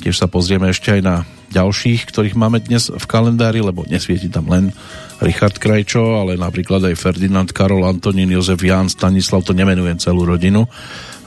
[0.00, 4.48] tiež sa pozrieme ešte aj na ďalších, ktorých máme dnes v kalendári, lebo nesvieti tam
[4.48, 4.72] len
[5.20, 10.64] Richard Krajčo, ale napríklad aj Ferdinand, Karol, Antonín, Jozef, Ján, Stanislav, to nemenujem celú rodinu,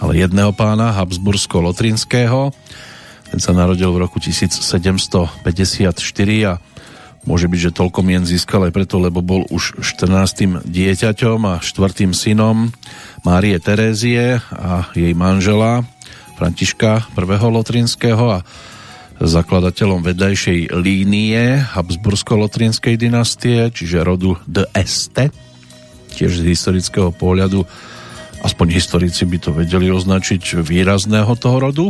[0.01, 2.49] ale jedného pána, Habsbursko-Lotrinského.
[3.33, 5.41] Ten sa narodil v roku 1754
[6.45, 6.61] a
[7.23, 10.67] Môže byť, že toľko mien získal aj preto, lebo bol už 14.
[10.67, 12.75] dieťaťom a štvrtým synom
[13.23, 15.87] Márie Terézie a jej manžela
[16.35, 17.23] Františka I.
[17.23, 18.43] Lotrinského a
[19.23, 25.31] zakladateľom vedajšej línie Habsbursko-Lotrinskej dynastie, čiže rodu de Este,
[26.19, 27.63] tiež z historického pohľadu,
[28.43, 31.85] aspoň historici by to vedeli označiť výrazného toho rodu.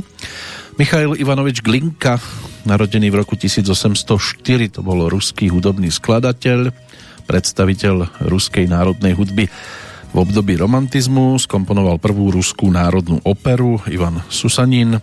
[0.74, 2.18] Michail Ivanovič Glinka,
[2.66, 6.74] narodený v roku 1804, to bol ruský hudobný skladateľ,
[7.30, 9.46] predstaviteľ ruskej národnej hudby
[10.14, 14.98] v období romantizmu, skomponoval prvú ruskú národnú operu Ivan Susanin.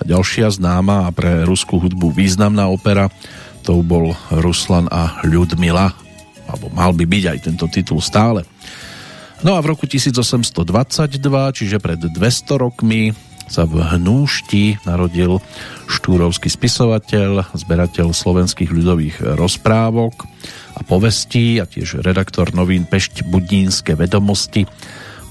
[0.00, 3.12] Tá ďalšia známa a pre ruskú hudbu významná opera
[3.60, 5.92] to bol Ruslan a Ľudmila,
[6.48, 8.48] alebo mal by byť aj tento titul stále.
[9.44, 10.48] No a v roku 1822,
[11.52, 13.12] čiže pred 200 rokmi,
[13.50, 15.42] sa v Hnúšti narodil
[15.90, 20.30] štúrovský spisovateľ, zberateľ slovenských ľudových rozprávok
[20.78, 24.70] a povestí a tiež redaktor novín Pešť Budínske vedomosti,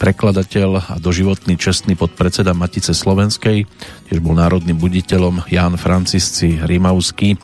[0.04, 3.64] prekladateľ a doživotný čestný podpredseda Matice Slovenskej,
[4.12, 7.40] tiež bol národným buditeľom Ján Francisci Rimavský,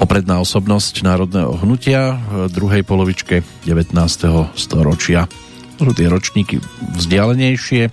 [0.00, 3.92] popredná osobnosť národného hnutia v druhej polovičke 19.
[4.56, 5.28] storočia.
[5.76, 6.56] Sú tie ročníky
[6.96, 7.92] vzdialenejšie,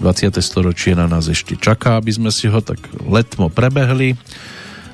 [0.00, 0.36] 20.
[0.42, 4.16] storočie na nás ešte čaká, aby sme si ho tak letmo prebehli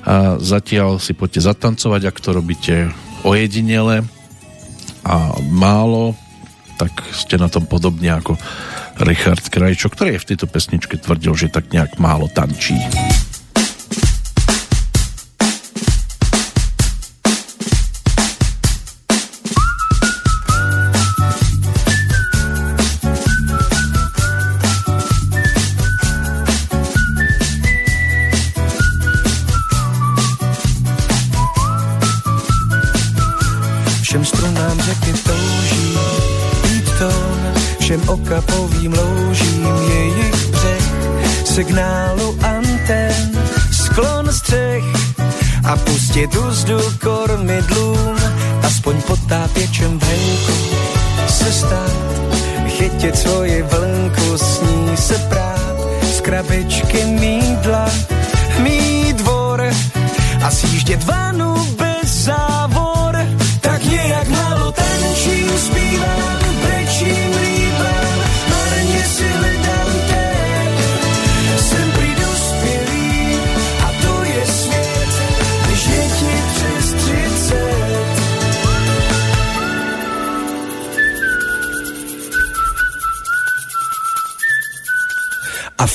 [0.03, 2.75] a zatiaľ si poďte zatancovať, ak to robíte
[3.23, 4.03] ojedinele
[5.03, 5.15] a
[5.51, 6.15] málo,
[6.75, 8.35] tak ste na tom podobne ako
[9.03, 12.75] Richard Krajčo, ktorý je v tejto pesničke tvrdil, že tak nejak málo tančí.
[38.29, 43.31] Kapovým loužím jejich břeh, signálu anten,
[43.71, 44.83] sklon střech
[45.63, 48.17] a pustit úzdu kormidlům,
[48.63, 50.53] aspoň potápěčem venku
[51.27, 51.91] se stát,
[52.67, 55.75] chytit svoji vlnku, s ní se prát,
[56.15, 57.89] z krabičky mídla,
[58.59, 59.63] mít dvor
[60.43, 63.17] a sjíždět vanu bez závor,
[63.61, 65.92] tak nějak málo tančím, zpívám,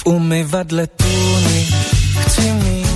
[0.08, 1.66] umyvadle tůny
[2.26, 2.88] chci mít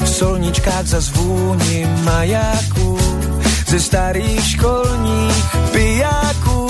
[0.00, 2.98] v solničkách za zvůni majáků
[3.66, 6.68] ze starých školních pijáků.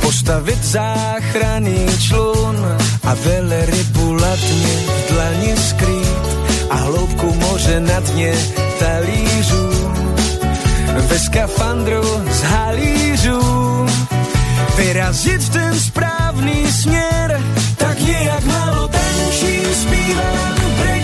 [0.00, 2.56] Postavit záchranný člun
[3.04, 6.26] a velerybu latně v dlani skrýt
[6.70, 8.34] a hloubku moře na dně
[8.78, 9.70] talířů.
[11.08, 13.40] Ve skafandru z halířů
[14.80, 17.40] vyrazit ten správný směr
[17.76, 20.99] tak nějak málo tančím, zpívám, brečím,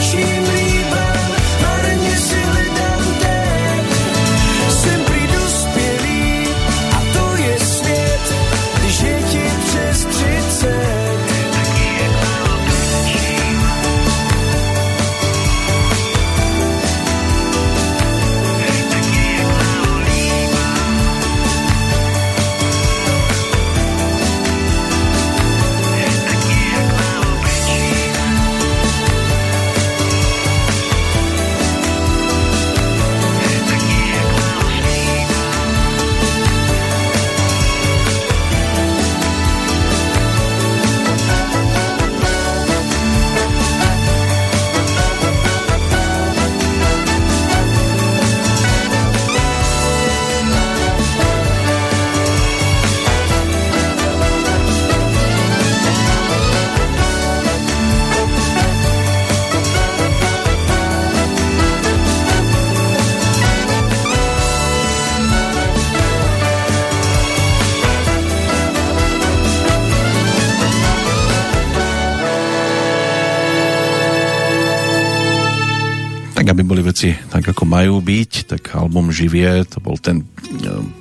[76.47, 80.25] tak aby boli veci tak, ako majú byť, tak album Živie, to bol ten e,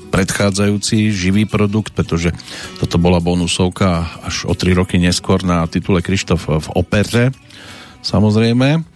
[0.09, 2.33] predchádzajúci živý produkt, pretože
[2.81, 7.29] toto bola bonusovka až o 3 roky neskôr na titule Krištof v opere,
[8.01, 8.89] samozrejme,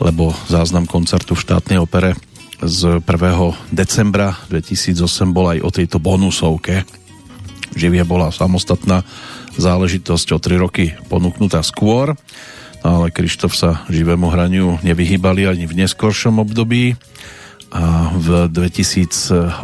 [0.00, 2.16] lebo záznam koncertu v štátnej opere
[2.64, 3.68] z 1.
[3.68, 6.88] decembra 2008 bol aj o tejto bonusovke.
[7.76, 9.04] Živie bola samostatná
[9.60, 12.16] záležitosť o 3 roky ponúknutá skôr
[12.82, 16.96] ale Krištof sa živému hraniu nevyhýbali ani v neskoršom období
[17.74, 19.62] a v 2018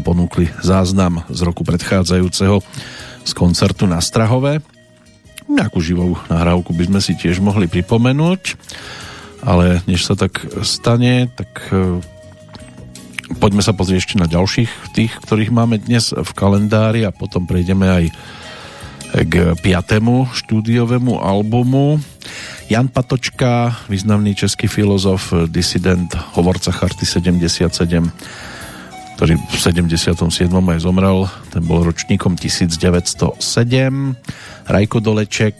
[0.00, 2.64] ponúkli záznam z roku predchádzajúceho
[3.26, 4.62] z koncertu na Strahove.
[5.46, 8.58] Nejakú živou nahrávku by sme si tiež mohli pripomenúť,
[9.46, 12.02] ale než sa tak stane, tak e,
[13.38, 17.86] poďme sa pozrieť ešte na ďalších tých, ktorých máme dnes v kalendári a potom prejdeme
[17.86, 18.04] aj
[19.12, 22.00] k piatému štúdiovému albumu.
[22.66, 27.70] Jan Patočka, významný český filozof, disident, hovorca Charty 77,
[29.16, 30.28] ktorý v 77.
[30.52, 33.38] aj zomrel, ten bol ročníkom 1907.
[34.66, 35.56] Rajko Doleček,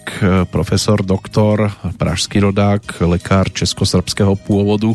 [0.51, 4.93] profesor, doktor, pražský rodák, lekár českosrbského pôvodu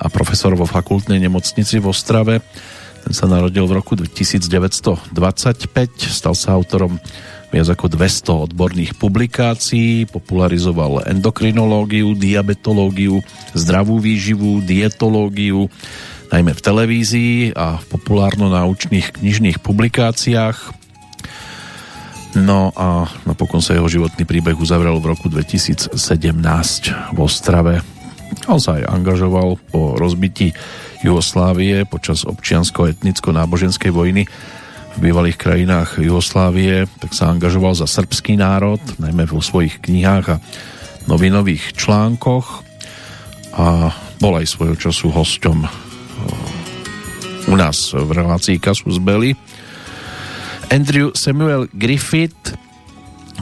[0.00, 2.40] a profesor vo fakultnej nemocnici v Ostrave.
[3.04, 5.12] Ten sa narodil v roku 1925,
[6.08, 6.96] stal sa autorom
[7.50, 13.18] viac ako 200 odborných publikácií, popularizoval endokrinológiu, diabetológiu,
[13.52, 15.66] zdravú výživu, dietológiu,
[16.30, 20.78] najmä v televízii a v populárno-naučných knižných publikáciách.
[22.38, 25.90] No a napokon sa jeho životný príbeh uzavrel v roku 2017
[27.10, 27.82] v Ostrave.
[28.46, 30.54] On sa aj angažoval po rozbití
[31.02, 34.30] Jugoslávie počas občiansko-etnicko-náboženskej vojny
[34.96, 40.40] v bývalých krajinách Jugoslávie, tak sa angažoval za srbský národ, najmä vo svojich knihách a
[41.06, 42.66] novinových článkoch
[43.54, 45.58] a bol aj svojho času hosťom
[47.50, 49.34] u nás v relácii Kasus Belli.
[50.70, 52.54] Andrew Samuel Griffith,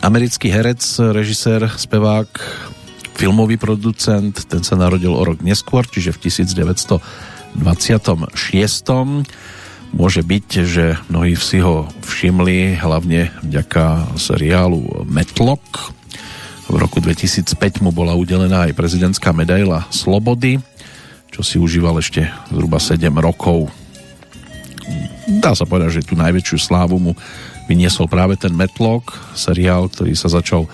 [0.01, 0.81] americký herec,
[1.12, 2.31] režisér, spevák,
[3.19, 7.61] filmový producent, ten sa narodil o rok neskôr, čiže v 1926
[9.97, 15.97] Môže byť, že mnohí si ho všimli hlavne vďaka seriálu Metlock.
[16.69, 20.60] V roku 2005 mu bola udelená aj prezidentská medaila Slobody,
[21.32, 23.73] čo si užíval ešte zhruba 7 rokov.
[25.40, 27.12] Dá sa povedať, že tú najväčšiu slávu mu
[27.69, 30.69] vyniesol práve ten Metlock, seriál, ktorý sa začal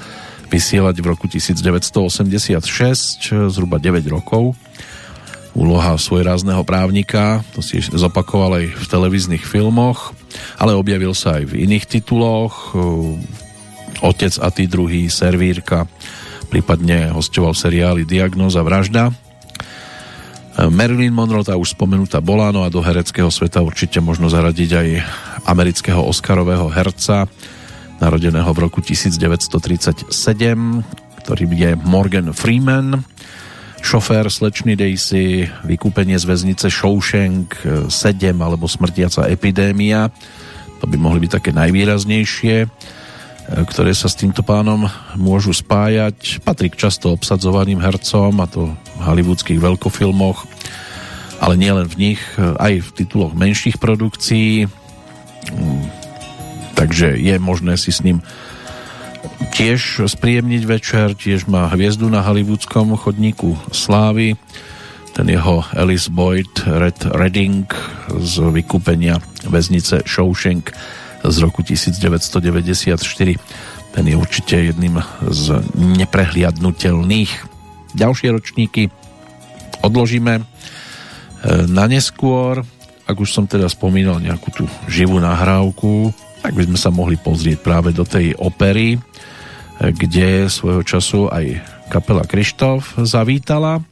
[0.51, 4.55] vysielať v roku 1986, zhruba 9 rokov
[5.55, 10.11] úloha svojrázneho právnika, to si zopakoval aj v televíznych filmoch,
[10.59, 12.75] ale objavil sa aj v iných tituloch,
[14.03, 15.87] Otec a tí druhý, Servírka,
[16.51, 19.15] prípadne hostoval v seriáli Diagnóza vražda.
[20.55, 24.89] Marilyn Monroe, tá už spomenutá bola, no a do hereckého sveta určite možno zaradiť aj
[25.51, 27.27] amerického Oscarového herca,
[28.03, 30.11] narodeného v roku 1937,
[31.25, 33.03] ktorý je Morgan Freeman,
[33.85, 37.93] Šofér slečny Daisy, vykúpenie z väznice Shawshank 7
[38.41, 40.09] alebo smrtiaca epidémia.
[40.81, 42.69] To by mohli byť také najvýraznejšie, e,
[43.69, 44.89] ktoré sa s týmto pánom
[45.21, 46.41] môžu spájať.
[46.41, 50.49] Patrí k často obsadzovaným hercom, a to v hollywoodských veľkofilmoch,
[51.45, 54.65] ale nielen v nich, e, aj v tituloch menších produkcií.
[55.53, 55.85] Mm,
[56.73, 58.25] takže je možné si s ním
[59.55, 64.35] tiež spríjemniť večer, tiež má hviezdu na hollywoodskom chodníku slávy,
[65.15, 67.71] ten jeho Alice Boyd Red Redding
[68.19, 70.75] z vykúpenia väznice Shawshank
[71.23, 72.99] z roku 1994.
[73.95, 74.99] Ten je určite jedným
[75.31, 77.31] z neprehliadnutelných.
[77.95, 78.91] Ďalšie ročníky
[79.87, 80.45] odložíme e,
[81.71, 82.67] na neskôr.
[83.07, 86.11] Ak už som teda spomínal nejakú tú živú nahrávku,
[86.43, 88.99] tak by sme sa mohli pozrieť práve do tej opery,
[89.81, 91.61] kde svojho času aj
[91.91, 93.83] kapela Krištof zavítala.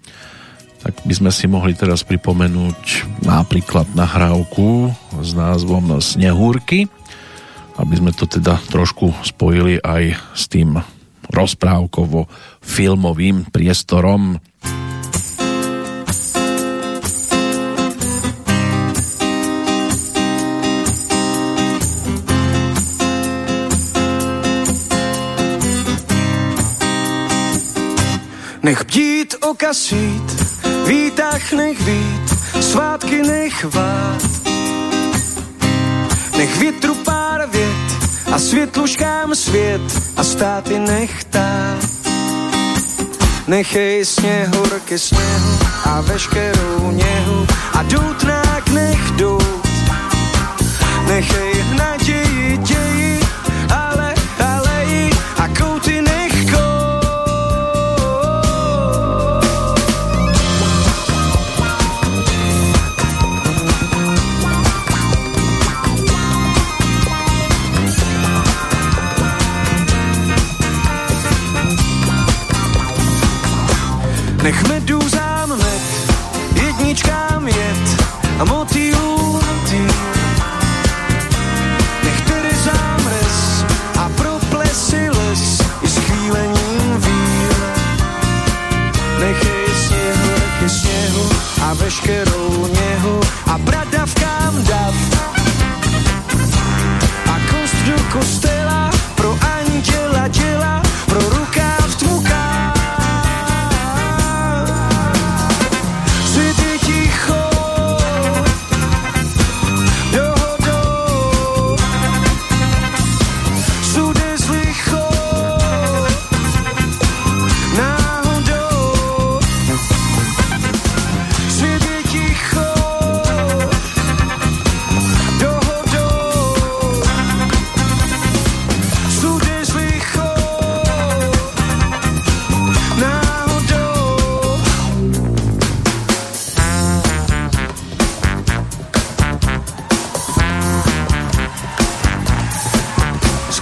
[0.82, 4.90] Tak by sme si mohli teraz pripomenúť napríklad nahrávku
[5.22, 6.90] s názvom Snehúrky,
[7.78, 10.82] aby sme to teda trošku spojili aj s tým
[11.30, 12.26] rozprávkovo
[12.60, 14.42] filmovým priestorom
[28.62, 30.42] Nech bdít oka svít,
[30.86, 32.30] výtah nech vít,
[32.60, 34.22] svátky nech vát.
[36.38, 37.92] Nech větru pár vět
[38.32, 39.80] a světluškám svět
[40.16, 41.78] a státy nech tát.
[43.46, 49.68] Nechej sněhurky sněhu a veškerou něhu a doutnák nech dout.
[51.08, 52.71] Nechej naději ději,
[74.42, 75.82] Nech medu zámet,
[76.54, 78.04] jedničkám jet
[78.38, 79.94] a motýlů motýl.
[82.04, 83.64] Nech tedy zámres
[83.98, 87.54] a pro plesy les i s chvílením víl.
[89.20, 91.30] Nechej sněhu ke sněhu
[91.62, 94.94] a veškerou něhu a bradavkám dav.
[97.26, 98.51] A kost do kostela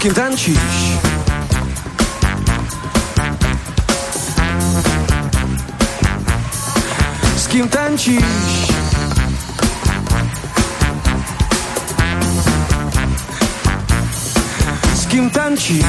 [0.00, 0.56] S kým tančíš?
[7.36, 8.24] S kým tančíš?
[14.94, 15.84] S kým tančíš?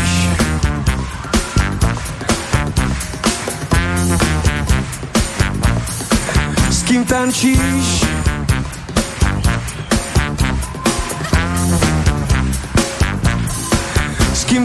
[6.68, 8.11] S kým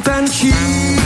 [0.03, 1.06] tančíš?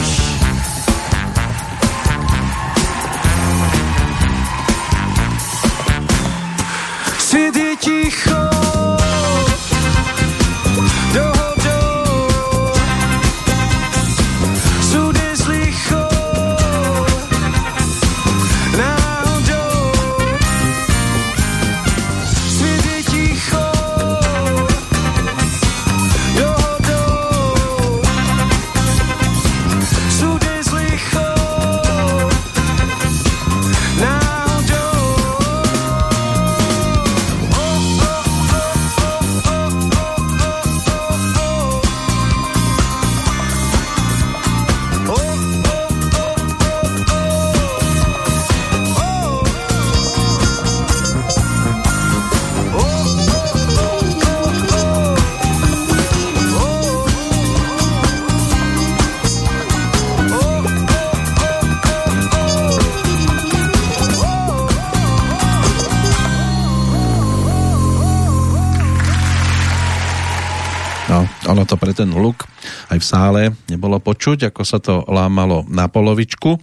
[72.01, 72.49] ten hluk
[72.89, 76.57] aj v sále nebolo počuť, ako sa to lámalo na polovičku,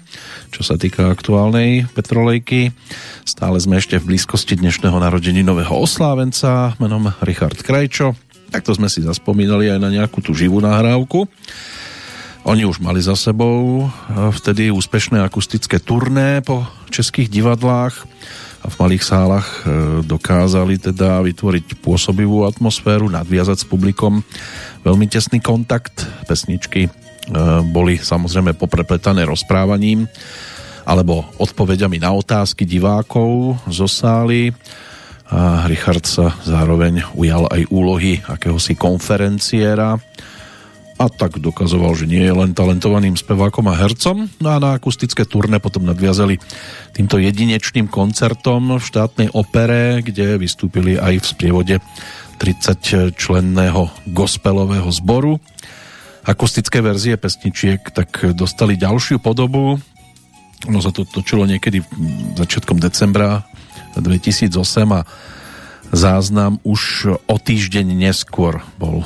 [0.50, 2.74] čo sa týka aktuálnej petrolejky.
[3.22, 8.18] Stále sme ešte v blízkosti dnešného nového oslávenca menom Richard Krajčo.
[8.50, 11.30] Takto sme si zaspomínali aj na nejakú tú živú nahrávku.
[12.48, 13.88] Oni už mali za sebou eh,
[14.34, 18.08] vtedy úspešné akustické turné po českých divadlách
[18.64, 24.24] a v malých sálach eh, dokázali teda vytvoriť pôsobivú atmosféru, nadviazať s publikom
[24.82, 26.06] veľmi tesný kontakt.
[26.26, 26.90] Pesničky eh,
[27.62, 30.06] boli samozrejme poprepletané rozprávaním
[30.88, 34.56] alebo odpovediami na otázky divákov zo sály
[35.28, 40.00] a Richard sa zároveň ujal aj úlohy akéhosi konferenciéra
[40.98, 44.26] a tak dokazoval, že nie je len talentovaným spevákom a hercom.
[44.42, 46.42] No a na akustické turné potom nadviazali
[46.90, 51.76] týmto jedinečným koncertom v štátnej opere, kde vystúpili aj v sprievode
[52.38, 55.42] 30 členného gospelového zboru.
[56.22, 59.76] Akustické verzie pesničiek tak dostali ďalšiu podobu.
[60.70, 61.82] Ono sa to točilo niekedy
[62.38, 63.42] začiatkom decembra
[63.98, 64.54] 2008
[64.94, 65.02] a
[65.90, 69.02] záznam už o týždeň neskôr bol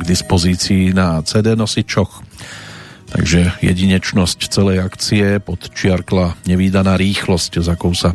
[0.00, 2.24] k dispozícii na CD nosičoch.
[3.14, 8.10] Takže jedinečnosť celej akcie podčiarkla nevýdaná rýchlosť, za sa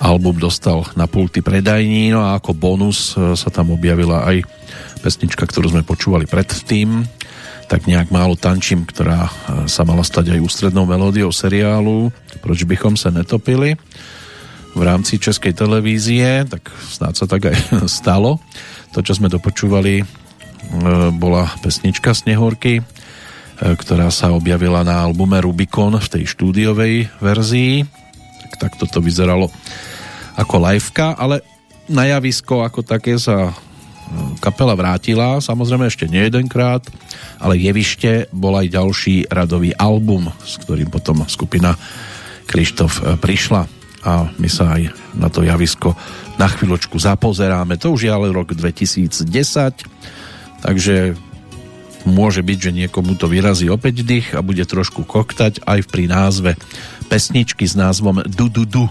[0.00, 4.48] album dostal na pulty predajní, no a ako bonus sa tam objavila aj
[5.04, 7.04] pesnička, ktorú sme počúvali predtým,
[7.68, 9.30] tak nejak málo tančím, ktorá
[9.70, 12.10] sa mala stať aj ústrednou melódiou seriálu
[12.40, 13.76] Proč bychom sa netopili.
[14.70, 17.56] v rámci Českej televízie, tak snáď sa tak aj
[17.90, 18.38] stalo.
[18.94, 20.04] To, čo sme dopočúvali, e,
[21.10, 22.82] bola pesnička Snehorky, e,
[23.58, 27.82] ktorá sa objavila na albume Rubicon v tej štúdiovej verzii.
[28.50, 29.46] Tak, tak toto vyzeralo
[30.34, 31.46] ako liveka, ale
[31.86, 33.54] na javisko ako také sa
[34.42, 36.82] kapela vrátila, samozrejme ešte nie jedenkrát,
[37.38, 41.78] ale jevište bol aj ďalší radový album, s ktorým potom skupina
[42.50, 43.62] Krištof e, prišla
[44.02, 45.94] a my sa aj na to javisko
[46.40, 47.76] na chvíľočku zapozeráme.
[47.78, 49.20] To už je ale rok 2010,
[50.64, 51.14] takže
[52.08, 56.56] môže byť, že niekomu to vyrazí opäť dých a bude trošku koktať aj pri názve
[57.10, 58.86] pesničky s názvom Du Du Du.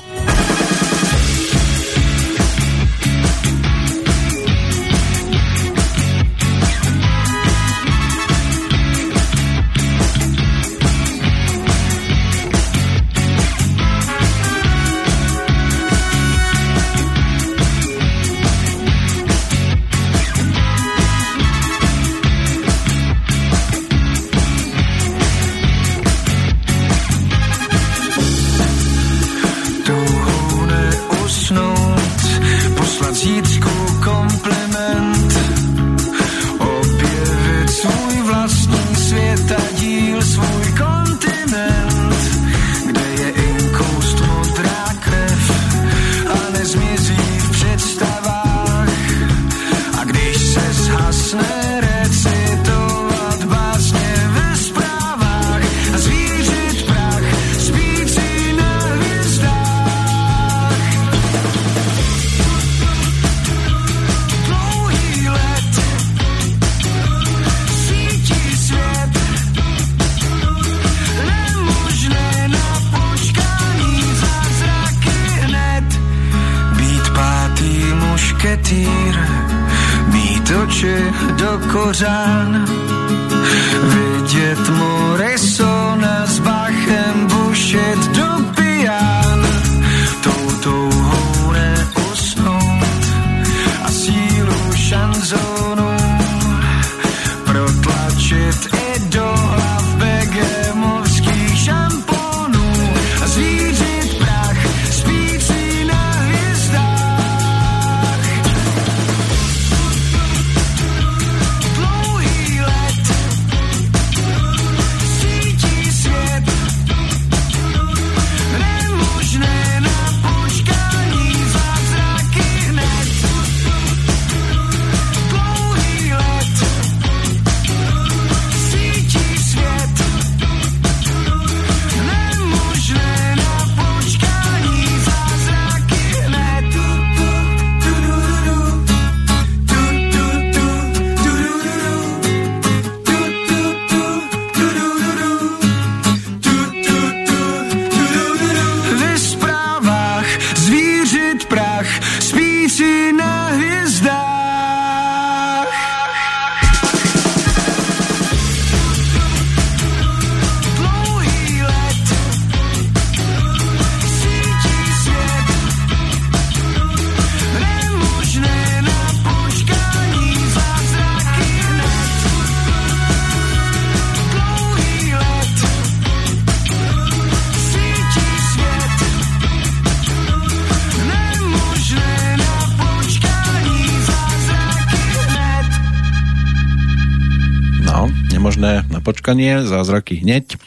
[189.40, 190.60] Počkanie, zázraky hneď.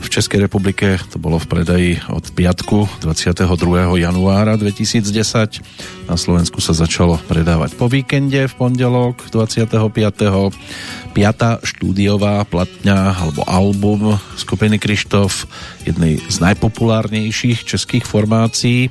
[0.00, 3.44] V Českej republike to bolo v predaji od piatku 22.
[4.00, 6.08] januára 2010.
[6.08, 9.68] Na Slovensku sa začalo predávať po víkende v pondelok 25.
[11.12, 15.44] Piatá štúdiová platňa alebo album skupiny Krištof,
[15.84, 18.88] jednej z najpopulárnejších českých formácií.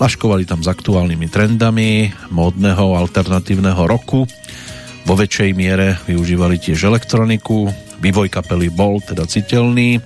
[0.00, 4.24] Laškovali tam s aktuálnymi trendami módneho alternatívneho roku.
[5.04, 9.98] Vo väčšej miere využívali tiež elektroniku, vývoj kapely bol teda citeľný.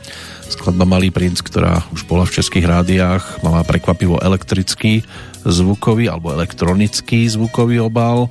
[0.49, 5.01] Skladba Malý princ, ktorá už bola v českých rádiách, mala prekvapivo elektrický
[5.43, 8.29] zvukový alebo elektronický zvukový obal,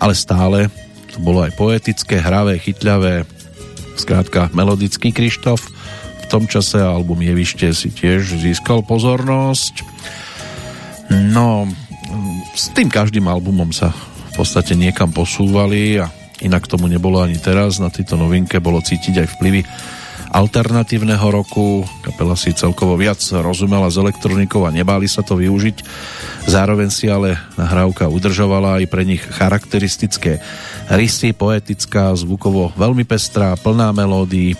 [0.00, 0.72] ale stále
[1.10, 3.26] to bolo aj poetické, hravé, chytľavé,
[3.98, 5.60] skrátka melodický Krištof.
[6.22, 9.82] V tom čase album Jevište si tiež získal pozornosť.
[11.10, 11.66] No,
[12.54, 13.90] s tým každým albumom sa
[14.30, 16.06] v podstate niekam posúvali a
[16.40, 19.60] Inak tomu nebolo ani teraz, na tejto novinke bolo cítiť aj vplyvy
[20.30, 21.82] alternatívneho roku.
[22.06, 25.76] Kapela si celkovo viac rozumela s elektronikou a nebáli sa to využiť.
[26.46, 30.38] Zároveň si ale nahrávka udržovala aj pre nich charakteristické
[30.88, 34.54] rysy, poetická, zvukovo veľmi pestrá, plná melódií,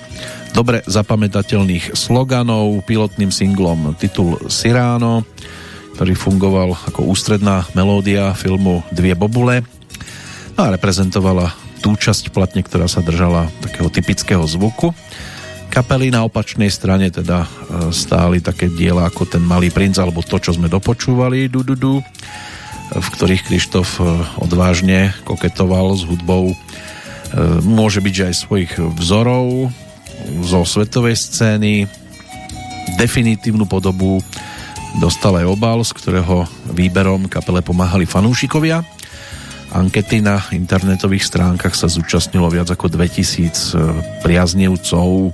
[0.50, 5.22] dobre zapamätateľných sloganov, pilotným singlom titul Siráno,
[5.94, 9.62] ktorý fungoval ako ústredná melódia filmu Dvie bobule
[10.58, 14.92] no a reprezentovala tú časť platne, ktorá sa držala takého typického zvuku.
[15.70, 17.48] Kapely na opačnej strane teda e,
[17.94, 21.94] stáli také diela ako ten Malý princ alebo to, čo sme dopočúvali du, du, du,
[22.90, 24.02] v ktorých Krištof e,
[24.42, 26.52] odvážne koketoval s hudbou.
[26.52, 26.56] E,
[27.62, 29.70] môže byť, že aj svojich vzorov
[30.42, 31.86] zo svetovej scény.
[32.98, 34.18] Definitívnu podobu
[34.98, 38.82] dostal aj obal, z ktorého výberom kapele pomáhali fanúšikovia.
[39.70, 45.30] Ankety na internetových stránkach sa zúčastnilo viac ako 2000 priaznivcov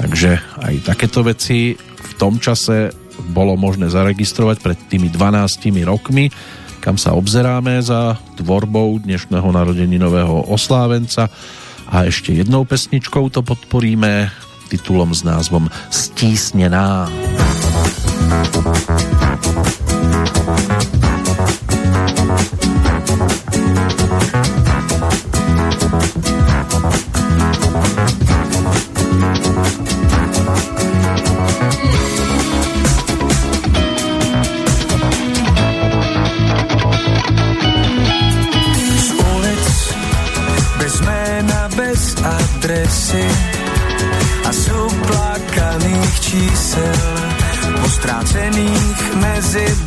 [0.00, 2.88] Takže aj takéto veci v tom čase
[3.36, 6.32] bolo možné zaregistrovať pred tými 12 rokmi,
[6.80, 11.28] kam sa obzeráme za tvorbou dnešného narodeninového oslávenca
[11.84, 14.32] a ešte jednou pesničkou to podporíme
[14.72, 17.12] titulom s názvom Stísnená.
[17.12, 19.89] Stísnená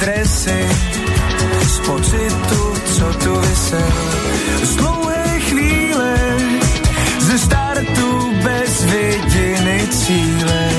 [0.03, 0.67] dresy
[1.67, 3.91] z pocitu, co tu vysel.
[4.63, 5.32] Z dlouhé
[10.05, 10.69] cíle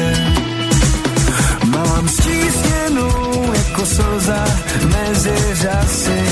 [1.66, 4.44] mám stísněnou jako slza
[4.84, 6.22] mezi řasy.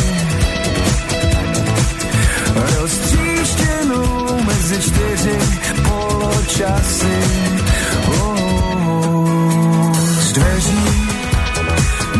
[2.54, 5.38] Roztříštěnou mezi čtyři
[5.88, 7.18] poločasy.
[8.20, 11.08] Oh, z dveří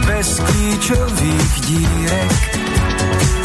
[0.07, 2.61] bez klíčových dírek,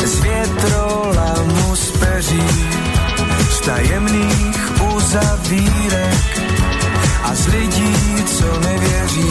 [0.06, 2.48] z větrolamu z peří,
[3.50, 6.37] z tajemných uzavírek
[7.30, 9.30] a z lidí, co nevěří,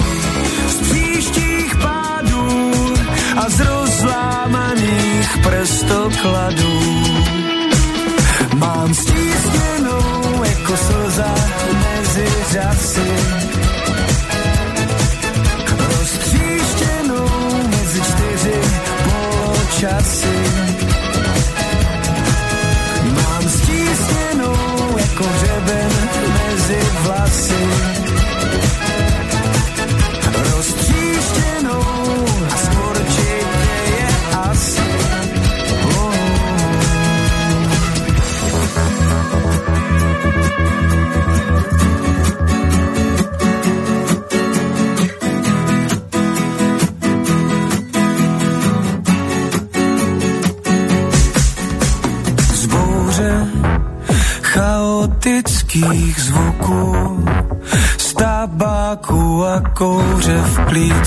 [0.69, 2.73] z příštích pádů
[3.37, 6.81] a z rozlámaných prstokladů.
[8.55, 11.35] Mám stísněnou jako slza
[11.73, 13.11] mezi řasy.
[15.79, 17.29] Roztříštěnou
[17.71, 18.61] mezi čtyři
[19.05, 20.36] poločasy.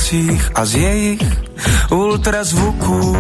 [0.10, 1.22] Plících a z jejich
[1.92, 3.16] ultrazvuků,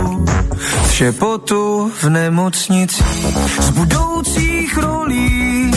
[0.85, 5.71] z šepotu v nemocnicích, z budoucích rolí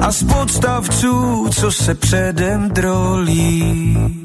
[0.00, 4.15] a z podstavců, co se předem drolí.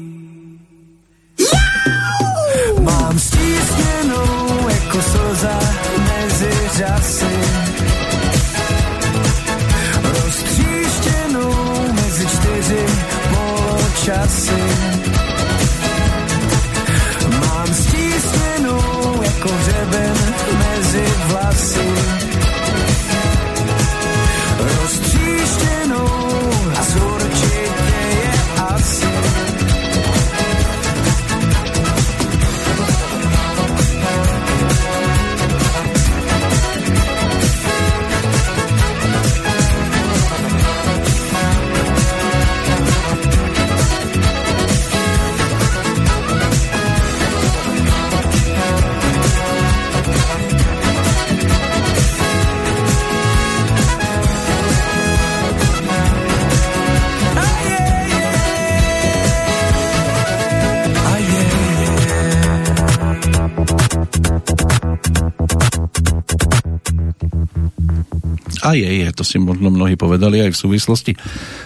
[68.76, 71.12] Je, to si možno mnohí povedali aj v súvislosti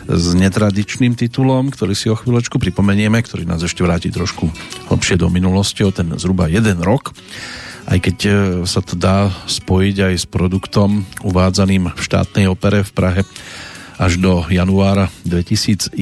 [0.06, 4.50] s netradičným titulom, ktorý si o chvíľočku pripomenieme, ktorý nás ešte vráti trošku
[4.90, 7.14] hlbšie do minulosti o ten zhruba jeden rok.
[7.86, 8.30] Aj keď e,
[8.66, 13.22] sa to dá spojiť aj s produktom uvádzaným v štátnej opere v Prahe
[13.96, 15.96] až do januára 2011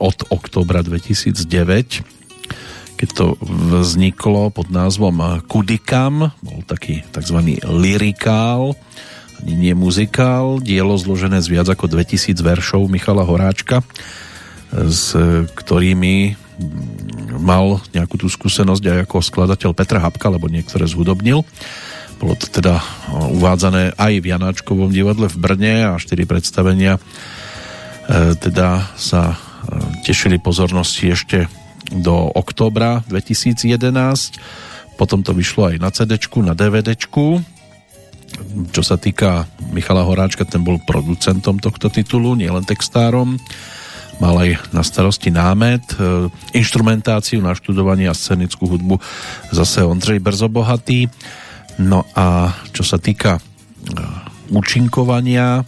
[0.00, 2.14] od oktobra 2009
[2.94, 3.26] keď to
[3.82, 7.58] vzniklo pod názvom Kudikam, bol taký tzv.
[7.66, 8.78] lyrikál, ani
[9.44, 13.84] nie muzikál, dielo zložené z viac ako 2000 veršov Michala Horáčka,
[14.72, 15.12] s
[15.54, 16.40] ktorými
[17.34, 21.42] mal nejakú tú skúsenosť aj ako skladateľ Petra Habka, lebo niektoré zhudobnil.
[22.22, 22.78] Bolo to teda
[23.10, 27.00] uvádzané aj v Janáčkovom divadle v Brne a štyri predstavenia e,
[28.38, 29.36] teda sa e,
[30.06, 31.50] tešili pozornosti ešte
[31.90, 33.66] do októbra 2011.
[34.94, 36.94] Potom to vyšlo aj na CD, na DVD.
[38.74, 43.38] Čo sa týka Michala Horáčka, ten bol producentom tohto titulu, nielen textárom.
[44.22, 49.02] Mal aj na starosti námet, e, instrumentáciu, naštudovanie a scenickú hudbu
[49.50, 51.10] zase Ondřej Brzobohatý.
[51.82, 53.40] No a čo sa týka e,
[54.54, 55.66] účinkovania,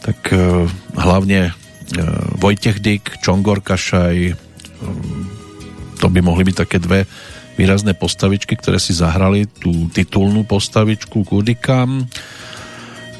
[0.00, 0.64] tak e,
[0.96, 1.52] hlavne
[2.36, 4.36] Vojtech Dyk, Čongor Kašaj,
[5.98, 7.08] to by mohli byť také dve
[7.58, 12.06] výrazné postavičky, ktoré si zahrali tú titulnú postavičku Kudikam.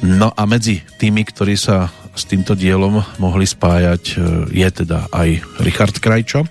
[0.06, 4.16] No a medzi tými, ktorí sa s týmto dielom mohli spájať e,
[4.54, 5.28] je teda aj
[5.62, 6.46] Richard Krajčo.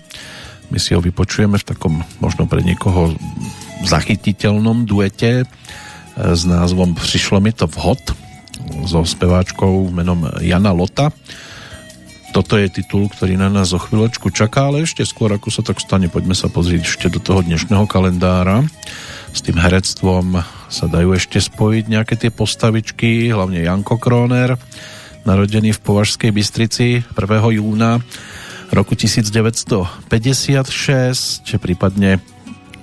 [0.68, 3.16] My si ho vypočujeme v takom možno pre niekoho
[3.88, 5.46] zachytiteľnom duete e,
[6.16, 8.00] s názvom Přišlo mi to vhod
[8.84, 11.08] so speváčkou menom Jana Lota
[12.32, 15.80] toto je titul, ktorý na nás o chvíľočku čaká, ale ešte skôr, ako sa tak
[15.80, 18.68] stane, poďme sa pozrieť ešte do toho dnešného kalendára.
[19.32, 24.60] S tým herectvom sa dajú ešte spojiť nejaké tie postavičky, hlavne Janko Kroner,
[25.24, 27.60] narodený v Považskej Bystrici 1.
[27.60, 28.00] júna
[28.72, 32.20] roku 1956, prípadne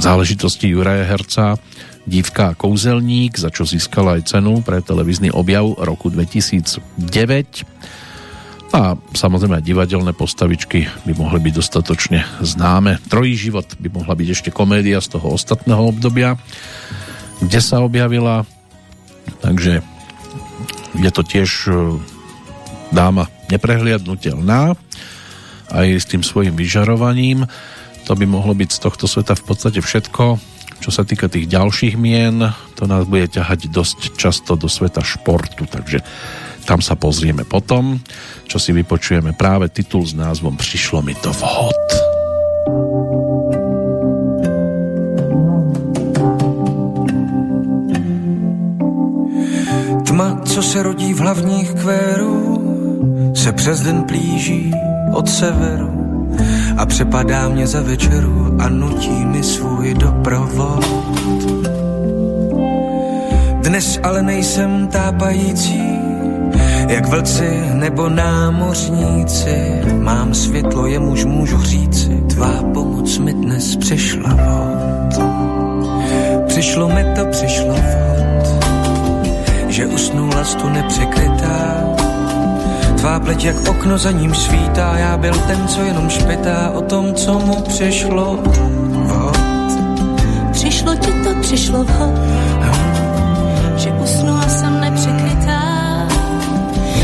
[0.00, 1.60] záležitosti Juraje Herca
[2.04, 6.84] Dívka kouzelník, za čo získala aj cenu pre televízny objav roku 2009
[8.74, 12.98] a samozrejme divadelné postavičky by mohli byť dostatočne známe.
[13.06, 16.34] Trojí život by mohla byť ešte komédia z toho ostatného obdobia,
[17.38, 18.42] kde sa objavila
[19.40, 19.84] Takže
[20.94, 21.72] je to tiež e,
[22.94, 24.78] dáma neprehliadnutelná
[25.74, 27.48] aj s tým svojim vyžarovaním.
[28.06, 30.38] To by mohlo byť z tohto sveta v podstate všetko.
[30.84, 35.64] Čo sa týka tých ďalších mien, to nás bude ťahať dosť často do sveta športu,
[35.64, 36.04] takže
[36.68, 38.00] tam sa pozrieme potom,
[38.44, 42.13] čo si vypočujeme práve titul s názvom Přišlo mi to vhod.
[50.14, 52.62] Tma, co se rodí v hlavních kvérů,
[53.34, 54.74] se přes den plíží
[55.12, 55.90] od severu
[56.76, 60.86] a přepadá mě za večeru a nutí mi svůj doprovod.
[63.62, 65.82] Dnes ale nejsem tápající,
[66.88, 69.82] jak vlci nebo námořníci.
[69.98, 75.24] Mám světlo, jemuž můžu říci, tvá pomoc mi dnes přišla vod.
[76.46, 78.13] Přišlo mi to, přišlo vod
[79.74, 81.82] že usnula stu nepřekrytá.
[82.96, 87.14] Tvá pleť jak okno za ním svítá, já byl ten, co jenom špetá, o tom,
[87.14, 88.38] co mu přišlo.
[90.52, 92.14] Přišlo ti to, přišlo vhod,
[93.76, 95.62] že usnula jsem nepřekrytá.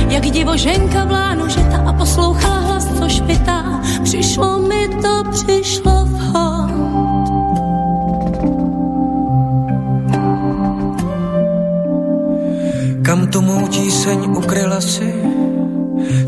[0.08, 7.09] Jak divoženka v lánu žeta a poslouchala hlas, co špitá, přišlo mi to, přišlo vhod.
[13.10, 15.10] Kam tu mou tíseň ukryla si?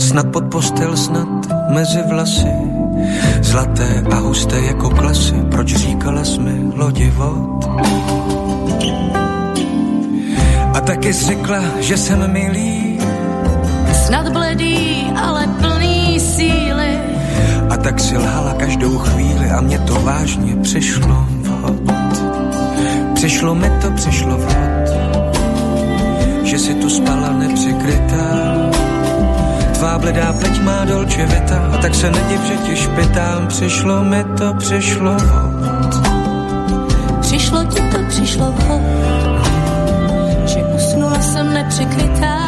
[0.03, 1.31] Snad pod postel, snad
[1.71, 2.51] mezi vlasy.
[3.39, 7.71] Zlaté a husté jako klasy, proč říkala jsme lodi vod?
[10.75, 12.99] A taky řekla, že jsem milý.
[14.07, 16.99] Snad bledý, ale plný síly.
[17.71, 21.79] A tak si lhala každou chvíli a mě to vážně přišlo vhod.
[23.15, 24.72] Přišlo mi to, přišlo vhod,
[26.53, 28.29] že si tu spala nepřikrytá.
[29.73, 33.47] Tvá bledá pleť má dolče vita a tak se nediv, že ti špitám.
[33.49, 35.93] Přišlo mi to, přišlo vhod.
[37.21, 38.83] Přišlo ti to, přišlo vhod
[41.23, 42.39] jsem nepřikrytá,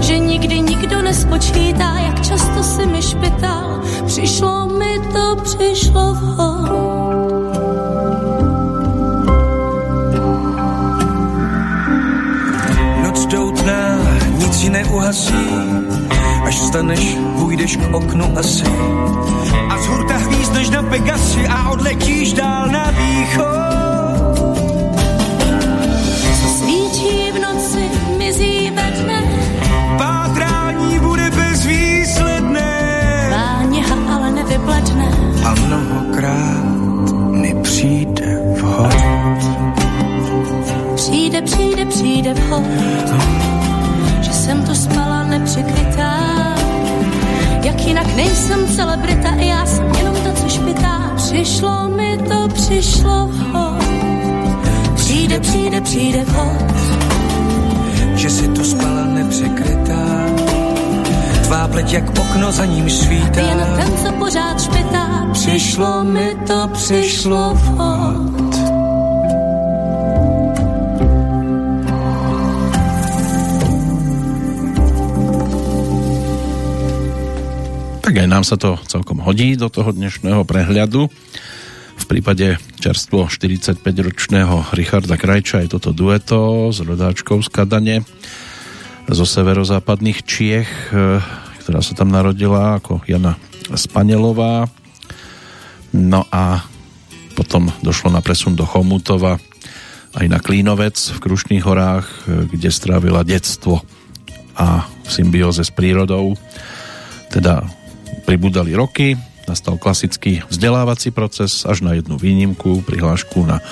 [0.00, 3.80] že nikdy nikdo nespočítá, jak často si mi špital.
[4.06, 6.95] Přišlo mi to, přišlo vhod.
[15.06, 15.34] Neuhasí,
[16.44, 18.64] až staneš, půjdeš k oknu asi.
[19.70, 23.66] A z hurta hvízdneš na Pegasi a odletíš dál na východ.
[35.44, 36.64] a mnohokrát
[37.30, 38.94] mi přijde vhod.
[40.94, 42.64] Přijde, přijde, přijde vhod,
[43.06, 43.55] že
[44.46, 46.14] jsem tu spala nepřikrytá.
[47.62, 51.12] Jak jinak nejsem celebrita, já jsem jenom to, co špitá.
[51.16, 53.84] Přišlo mi to, přišlo vhod.
[54.94, 56.74] Přijde, přijde, přijde vhod,
[58.14, 60.26] že si tu spala nepřikrytá
[61.42, 63.40] Tvá pleť jak okno za ním svítá.
[63.40, 68.45] Jen ten, co pořád špitá, přišlo mi to, přišlo vhod.
[78.16, 81.04] Tak aj nám sa to celkom hodí do toho dnešného prehľadu.
[82.00, 87.96] V prípade čerstvo 45-ročného Richarda Krajča je toto dueto s rodáčkou z Kadane
[89.04, 91.20] zo severozápadných Čiech, e,
[91.60, 93.36] ktorá sa tam narodila ako Jana
[93.76, 94.64] Spanelová.
[95.92, 96.64] No a
[97.36, 99.36] potom došlo na presun do Chomutova
[100.16, 103.84] aj na Klínovec v Krušných horách, e, kde strávila detstvo
[104.56, 106.32] a v symbióze s prírodou.
[107.28, 107.75] Teda
[108.24, 109.14] pribudali roky,
[109.46, 113.62] nastal klasický vzdelávací proces až na jednu výnimku, prihlášku na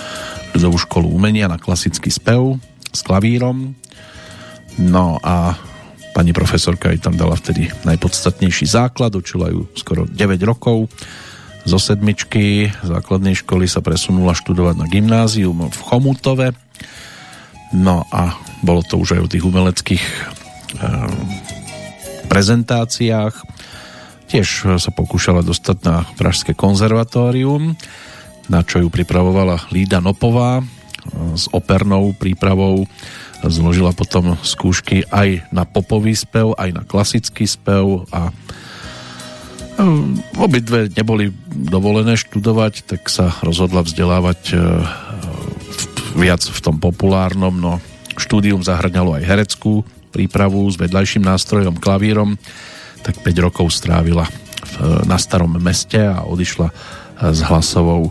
[0.54, 2.62] ľudovú školu umenia na klasický spev
[2.94, 3.74] s klavírom
[4.78, 5.54] No a
[6.14, 10.90] pani profesorka jej tam dala vtedy najpodstatnejší základ, učila ju skoro 9 rokov.
[11.64, 16.52] Zo sedmičky základnej školy sa presunula študovať na gymnázium v Chomutove.
[17.74, 20.14] No a bolo to už aj o tých umeleckých e,
[22.28, 23.34] prezentáciách.
[24.24, 27.76] Tiež sa pokúšala dostať na Pražské konzervatórium,
[28.48, 30.64] na čo ju pripravovala Lída Nopová e,
[31.36, 32.88] s opernou prípravou.
[33.44, 38.32] Zložila potom skúšky aj na popový spev, aj na klasický spev a e,
[40.40, 44.56] obidve neboli dovolené študovať, tak sa rozhodla vzdelávať e,
[46.16, 47.82] viac v tom populárnom, no
[48.14, 49.82] štúdium zahrňalo aj hereckú
[50.14, 52.38] prípravu s vedľajším nástrojom klavírom,
[53.04, 54.24] tak 5 rokov strávila
[55.04, 56.72] na starom meste a odišla
[57.20, 58.10] s hlasovou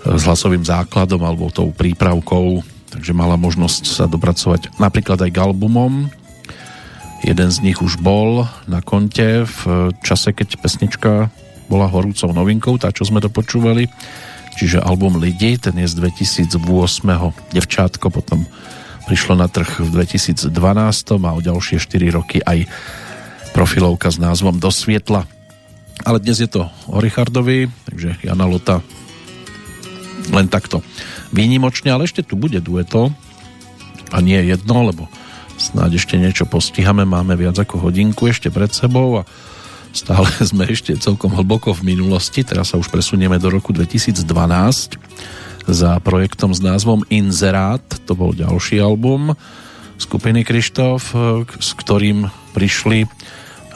[0.00, 6.10] s hlasovým základom alebo tou prípravkou takže mala možnosť sa dopracovať napríklad aj k albumom.
[7.22, 11.30] Jeden z nich už bol na konte v čase, keď pesnička
[11.70, 13.86] bola horúcou novinkou, tá, čo sme to počúvali.
[14.58, 16.58] Čiže album Lidi, ten je z 2008.
[17.54, 18.42] Devčátko potom
[19.06, 20.50] prišlo na trh v 2012
[21.22, 22.66] a o ďalšie 4 roky aj
[23.52, 25.26] profilovka s názvom Do svietla.
[26.06, 28.80] Ale dnes je to o Richardovi, takže Jana Lota
[30.32, 30.80] len takto.
[31.34, 33.12] Výnimočne, ale ešte tu bude dueto.
[34.10, 35.06] A nie jedno, lebo
[35.60, 39.28] snáď ešte niečo postihame, máme viac ako hodinku ešte pred sebou a
[39.92, 44.24] stále sme ešte celkom hlboko v minulosti, teraz sa už presunieme do roku 2012
[45.70, 49.36] za projektom s názvom Inzerát, to bol ďalší album
[50.00, 51.12] skupiny Krištof,
[51.60, 53.04] s ktorým prišli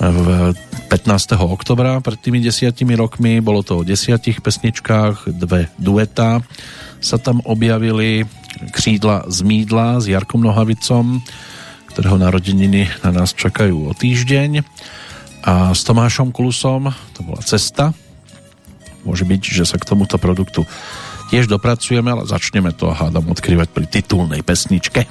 [0.00, 0.52] v
[0.90, 1.38] 15.
[1.38, 6.42] oktobra pred tými desiatimi rokmi, bolo to o desiatich pesničkách, dve dueta
[7.04, 8.24] sa tam objavili
[8.72, 11.20] křídla z Mídla s Jarkom Nohavicom,
[11.92, 14.64] ktorého narodeniny na nás čakajú o týždeň.
[15.44, 17.92] A s Tomášom Klusom to bola cesta.
[19.04, 20.64] Môže byť, že sa k tomuto produktu
[21.28, 25.04] tiež dopracujeme, ale začneme to hádam odkrývať pri titulnej pesničke.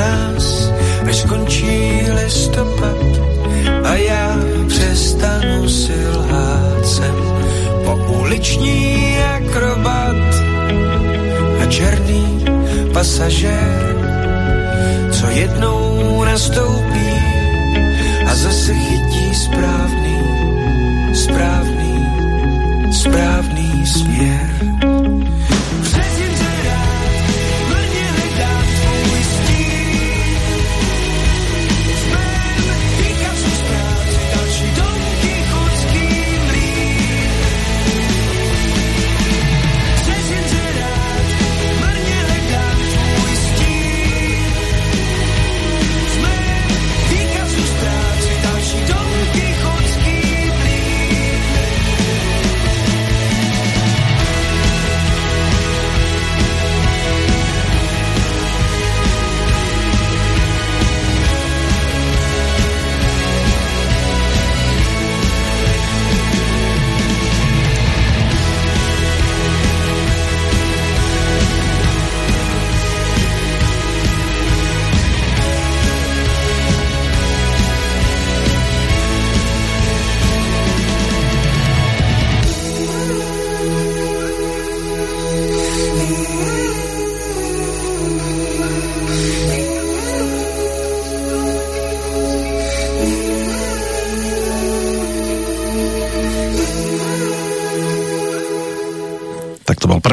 [0.00, 0.72] nás,
[1.08, 3.00] až skončí listopad
[3.84, 4.36] a já
[4.68, 7.16] přestanu si lhát sem
[7.84, 10.16] pouliční akrobat
[11.62, 12.44] a černý
[12.92, 13.96] pasažér,
[15.10, 17.10] co jednou nastoupí
[18.26, 20.18] a zase chytí správný,
[21.14, 21.94] správný,
[22.92, 24.59] správný směr.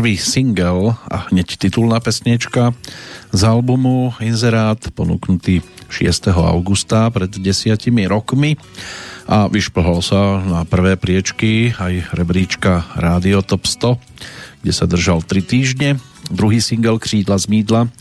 [0.07, 2.71] Prvý single a hneď titulná pesnička
[3.35, 5.59] z albumu Inzerát ponúknutý
[5.91, 6.31] 6.
[6.31, 8.55] augusta pred desiatimi rokmi
[9.27, 13.99] a vyšplhol sa na prvé priečky aj rebríčka Radio Top 100,
[14.63, 15.99] kde sa držal 3 týždne.
[16.31, 17.91] Druhý single Křídla z mídla,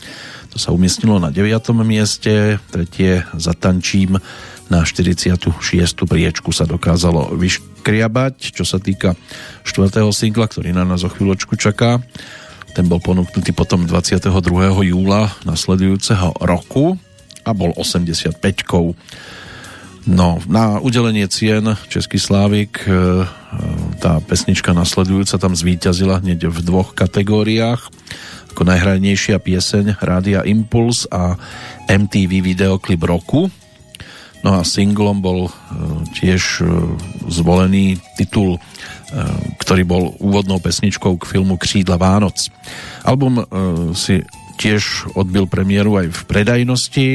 [0.47, 1.43] to sa umiestnilo na 9.
[1.83, 4.15] mieste, tretie Zatančím
[4.71, 5.43] Na 46.
[6.07, 7.35] priečku sa dokázalo
[7.87, 8.51] vyškriabať.
[8.51, 9.15] Čo sa týka
[9.63, 12.03] štvrtého singla, ktorý na nás o chvíľočku čaká,
[12.75, 14.27] ten bol ponúknutý potom 22.
[14.91, 16.99] júla nasledujúceho roku
[17.47, 18.91] a bol 85 -kou.
[20.03, 23.23] No, na udelenie cien Český Slávik e,
[23.99, 27.91] tá pesnička nasledujúca tam zvíťazila hneď v dvoch kategóriách
[28.51, 31.35] ako najhranejšia pieseň Rádia Impuls a
[31.91, 33.51] MTV videoklip roku.
[34.45, 35.51] No a singlom bol e,
[36.13, 36.61] tiež
[37.27, 38.61] zvolený titul,
[39.63, 42.51] ktorý bol úvodnou pesničkou k filmu Křídla Vánoc.
[43.07, 43.39] Album
[43.95, 44.19] si
[44.59, 47.07] tiež odbil premiéru aj v predajnosti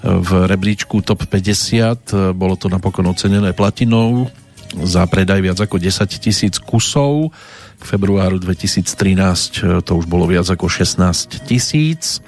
[0.00, 2.32] v rebríčku TOP 50.
[2.32, 4.32] Bolo to napokon ocenené platinou
[4.80, 7.34] za predaj viac ako 10 tisíc kusov.
[7.80, 12.24] K februáru 2013 to už bolo viac ako 16 tisíc.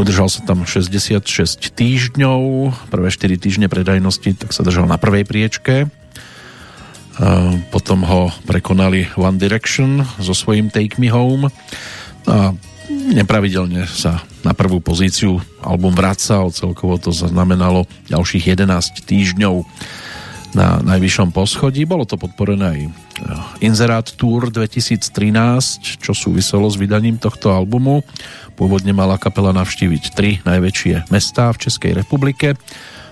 [0.00, 1.24] Udržal sa tam 66
[1.76, 2.40] týždňov.
[2.88, 5.92] Prvé 4 týždne predajnosti tak sa držal na prvej priečke.
[7.68, 11.52] Potom ho prekonali One Direction so svojím Take Me Home.
[12.24, 12.56] A
[12.88, 19.64] nepravidelne sa na prvú pozíciu album vracal, celkovo to znamenalo ďalších 11 týždňov
[20.52, 21.88] na najvyššom poschodí.
[21.88, 22.90] Bolo to podporené aj eh,
[23.64, 28.04] Inzerát Tour 2013, čo súviselo s vydaním tohto albumu.
[28.54, 32.54] Pôvodne mala kapela navštíviť tri najväčšie mestá v Českej republike,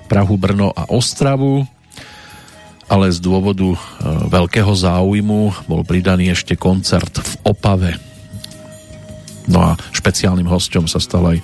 [0.07, 1.65] Prahu, Brno a Ostravu,
[2.91, 3.79] ale z dôvodu eh,
[4.29, 8.11] veľkého záujmu bol pridaný ešte koncert v Opave
[9.51, 11.39] No a špeciálnym hostom sa stal aj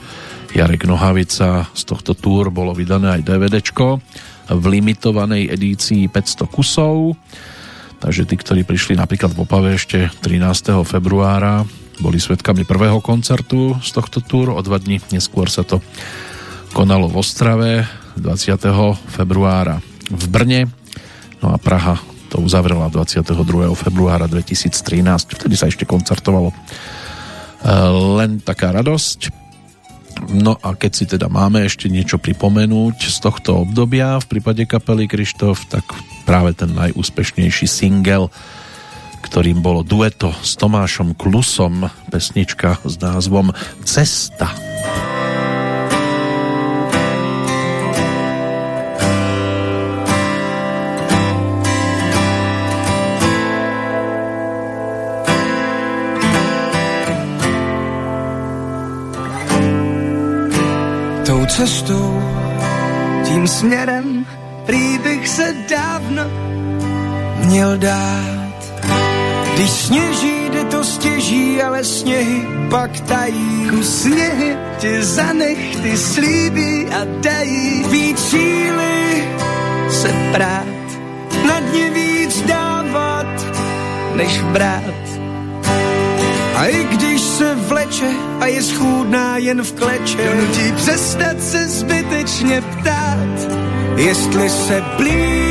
[0.54, 1.66] Jarek Nohavica.
[1.74, 3.98] Z tohto túr bolo vydané aj DVDčko
[4.46, 7.18] v limitovanej edícii 500 kusov.
[7.98, 10.86] Takže tí, ktorí prišli napríklad v Opave ešte 13.
[10.86, 11.66] februára,
[12.00, 14.52] boli svetkami prvého koncertu z tohto túr.
[14.52, 15.80] O dva dní neskôr sa to
[16.76, 17.70] konalo v Ostrave
[18.20, 18.56] 20.
[19.08, 20.60] februára v Brne.
[21.40, 23.32] No a Praha to uzavrela 22.
[23.76, 24.72] februára 2013.
[25.36, 26.52] Vtedy sa ešte koncertovalo
[28.20, 29.44] len taká radosť.
[30.32, 35.04] No a keď si teda máme ešte niečo pripomenúť z tohto obdobia v prípade kapely
[35.04, 35.84] Krištof, tak
[36.24, 38.32] práve ten najúspešnejší single,
[39.26, 43.50] ktorým bolo dueto s Tomášom Klusom, pesnička s názvom
[43.82, 44.54] Cesta.
[44.54, 44.66] Cesta.
[61.56, 62.22] cestou,
[63.24, 64.26] tím směrem,
[64.66, 66.22] prý bych se dávno
[67.44, 68.45] měl dát.
[69.56, 73.70] Když sněží, jde to stěží, ale sněhy pak tají.
[73.82, 79.24] Sněhy ti zanech, ty slíbí a dají víc síly
[79.90, 80.66] se prát,
[81.48, 83.26] na dně víc dávat,
[84.14, 84.94] než brát.
[86.54, 88.10] A i když se vleče
[88.40, 93.52] a je schůdná jen v kleče, donutí přestat se zbytečně ptát,
[93.96, 95.45] jestli se blížím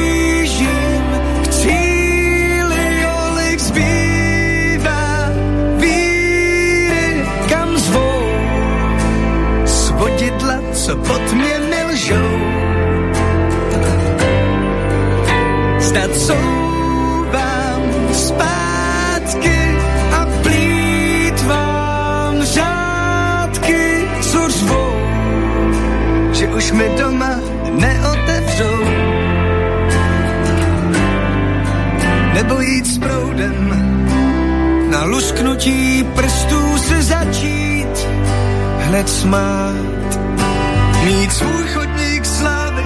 [26.76, 27.40] mi doma
[27.72, 28.78] neotevřou.
[32.34, 33.70] Nebo jít s proudem,
[34.92, 38.08] na lusknutí prstů se začít
[38.80, 39.96] hned smát.
[41.06, 42.84] Mít svůj chodník slávy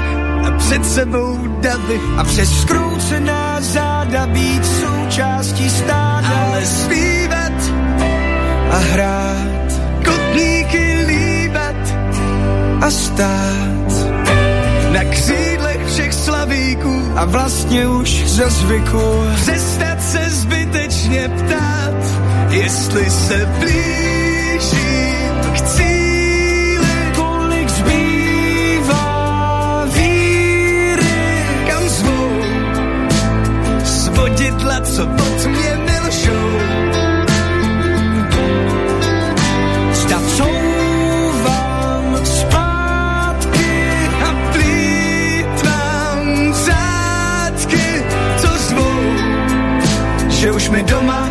[0.47, 6.29] a před sebou davy a přes skroucená záda být součástí stáda.
[6.29, 7.53] Ale zpívat
[8.71, 11.75] a hrát, kotníky líbat
[12.81, 13.78] a stát
[14.93, 17.01] na křídlech všech slavíků.
[17.15, 19.23] A vlastně už ze zvyku.
[19.35, 21.93] Přestat se zbytečně ptát,
[22.49, 25.29] jestli se blížím.
[25.53, 29.05] K cíli, kolik zbývá
[29.93, 32.41] víry, kam zvou
[33.83, 35.58] svodidla, co pod
[50.89, 51.28] že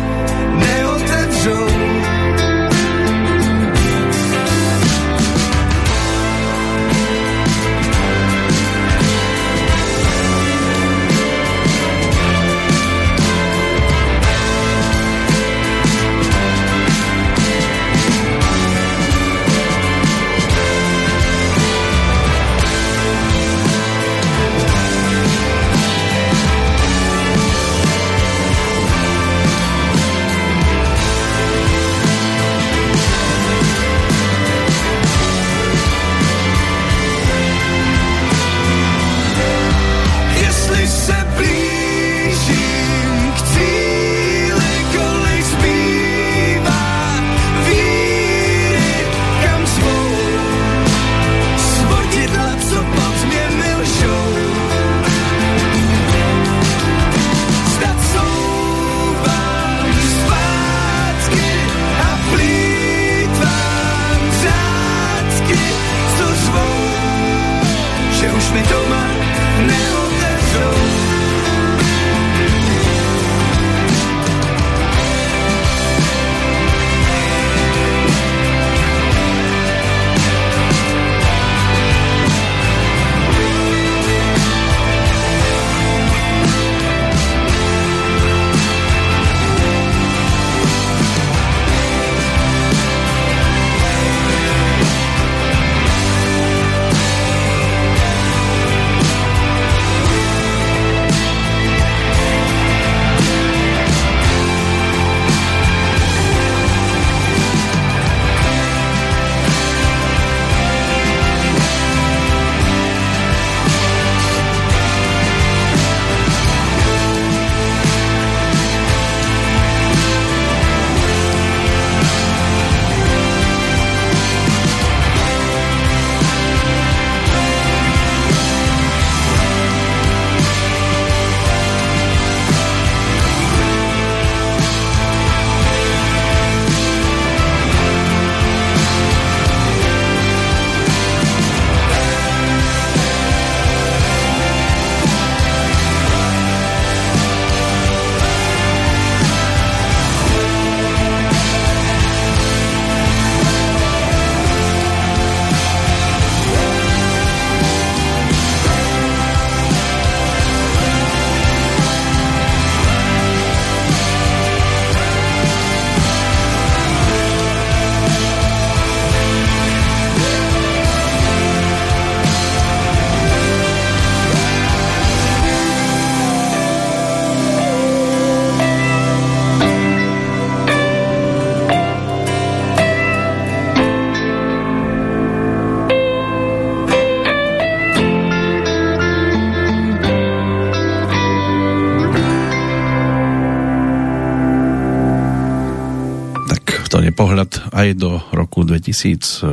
[197.19, 199.43] pohľad aj do roku 2012.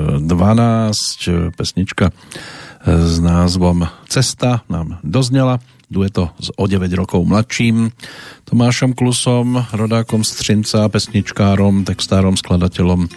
[1.50, 2.14] Pesnička
[2.86, 5.58] s názvom Cesta nám doznela.
[5.90, 7.90] Dueto s o 9 rokov mladším
[8.46, 13.10] Tomášom Klusom, rodákom Střinca, pesničkárom, textárom, skladateľom,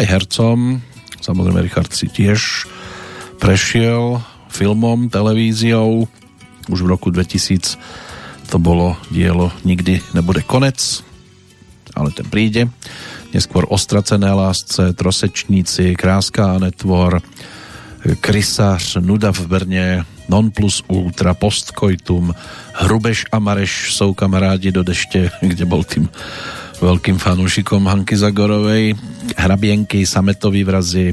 [0.00, 0.80] aj hercom.
[1.20, 2.72] Samozrejme Richard si tiež
[3.36, 6.08] prešiel filmom, televíziou.
[6.72, 7.76] Už v roku 2000
[8.48, 11.04] to bolo dielo Nikdy nebude konec,
[11.92, 12.72] ale ten príde
[13.34, 17.22] neskôr Ostracené lásce, Trosečníci, Kráska a netvor,
[18.20, 22.34] Krysář, Nuda v Brně, Non plus ultra, Postkoitum,
[22.74, 26.08] Hrubeš a Mareš jsou kamarádi do deště, kde bol tým
[26.80, 28.96] veľkým fanúšikom Hanky Zagorovej,
[29.36, 31.12] Hrabienky, Sametový vrazy,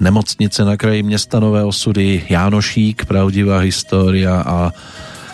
[0.00, 4.70] Nemocnice na kraji města Nové osudy, Jánošík, Pravdivá história a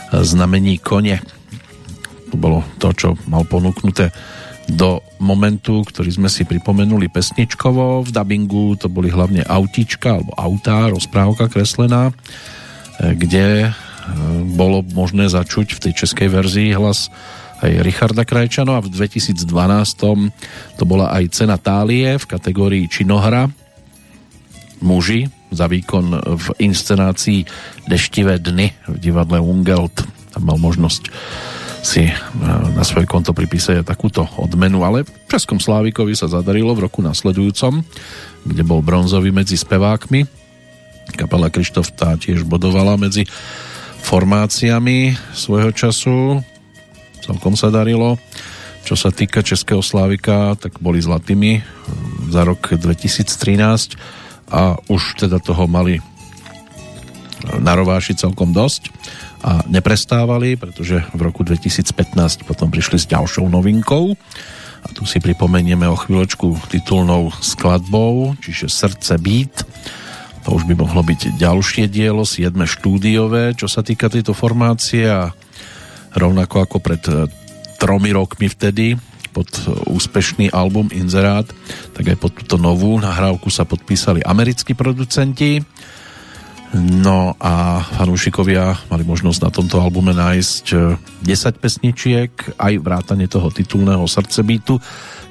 [0.09, 1.21] Znamení koně.
[2.31, 4.13] To bolo to, čo mal ponúknuté
[4.69, 8.05] do momentu, ktorý sme si pripomenuli pesničkovo.
[8.05, 13.71] V dabingu to boli hlavne autíčka alebo autá, rozprávka kreslená, e, kde e,
[14.53, 17.09] bolo možné začuť v tej českej verzii hlas
[17.59, 19.35] aj Richarda Krajčano a v 2012
[20.79, 23.51] to bola aj cena Tálie v kategórii činohra
[24.79, 26.07] muži za výkon
[26.39, 27.43] v inscenácii
[27.89, 30.07] Deštivé dny v divadle Ungelt.
[30.31, 31.11] Tam mal možnosť
[31.83, 32.13] si e,
[32.75, 37.83] na svoje konto pripísať takúto odmenu, ale Českom Slávikovi sa zadarilo v roku nasledujúcom,
[38.45, 40.27] kde bol bronzový medzi spevákmi.
[41.17, 43.25] Kapela Krištof tá tiež bodovala medzi
[44.05, 46.41] formáciami svojho času.
[47.25, 48.17] Celkom sa darilo.
[48.89, 51.61] Čo sa týka Českého Slávika, tak boli zlatými
[52.33, 54.01] za rok 2013
[54.49, 56.01] a už teda toho mali
[57.59, 58.91] na rováši celkom dosť
[59.43, 64.19] a neprestávali, pretože v roku 2015 potom prišli s ďalšou novinkou
[64.83, 69.67] a tu si pripomenieme o chvíľočku titulnou skladbou, čiže Srdce být.
[70.47, 72.55] To už by mohlo byť ďalšie dielo, 7.
[72.65, 75.35] štúdiové, čo sa týka tejto formácie a
[76.15, 77.29] rovnako ako pred e,
[77.77, 78.97] tromi rokmi vtedy
[79.29, 79.47] pod
[79.87, 81.47] úspešný album Inzerát,
[81.93, 85.61] tak aj pod túto novú nahrávku sa podpísali americkí producenti
[86.77, 90.65] No a fanúšikovia mali možnosť na tomto albume nájsť
[91.25, 94.77] 10 e, pesničiek, aj vrátane toho titulného Srdcebítu,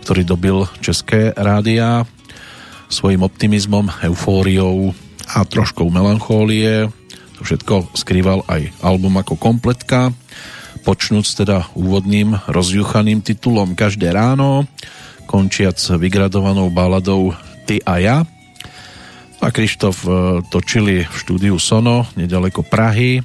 [0.01, 2.09] ktorý dobil české rádia
[2.89, 4.97] svojim optimizmom, eufóriou
[5.29, 6.89] a troškou melanchólie.
[7.37, 10.09] To všetko skrýval aj album ako kompletka,
[10.81, 14.65] počnúc teda úvodným rozjuchaným titulom Každé ráno,
[15.29, 17.37] končiac vygradovanou baladou
[17.69, 18.17] Ty a ja–
[19.41, 20.09] a Krištof e,
[20.49, 23.21] točili v štúdiu Sono, nedaleko Prahy.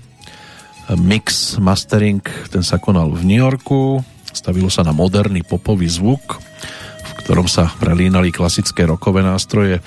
[0.99, 2.21] Mix, mastering,
[2.51, 4.03] ten sa konal v New Yorku.
[4.33, 6.43] Stavilo sa na moderný popový zvuk,
[7.01, 9.81] v ktorom sa prelínali klasické rokové nástroje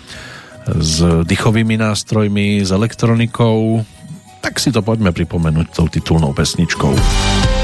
[0.65, 3.85] s dychovými nástrojmi, s elektronikou.
[4.41, 7.55] Tak si to poďme pripomenúť tou titulnou pesničkou.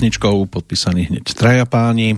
[0.00, 2.16] Pesničkou podpísaní hneď traja páni.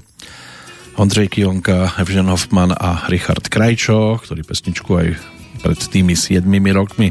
[0.95, 5.19] Ondřej Kionka, Evžen Hoffman a Richard Krajčo, ktorý pesničku aj
[5.67, 7.11] pred tými 7 rokmi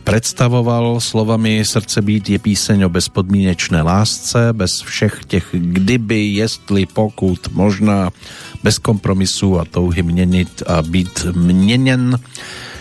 [0.00, 7.52] predstavoval slovami Srdce být je píseň o bezpodmínečné lásce, bez všech těch kdyby, jestli, pokud,
[7.52, 8.08] možná,
[8.64, 12.16] bez kompromisu a touhy měnit a být měněn.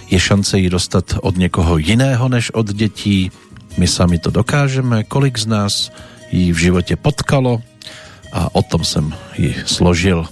[0.07, 3.31] Je šance ji dostat od někoho jiného než od dětí.
[3.75, 5.91] My sami to dokážeme, kolik z nás
[6.31, 7.61] ji v životě potkalo
[8.31, 10.25] a o tom jsem ji složil.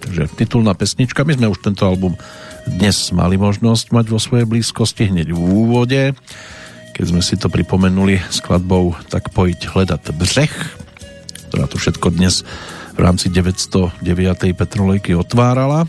[0.00, 2.18] Takže titulná pesnička, my sme už tento album
[2.66, 6.02] dnes mali možnosť mať vo svojej blízkosti hneď v úvode,
[6.92, 10.52] keď sme si to pripomenuli skladbou Tak pojiť hledat břeh,
[11.48, 12.42] ktorá to všetko dnes
[12.92, 14.02] v rámci 909.
[14.58, 15.86] Petrolejky otvárala.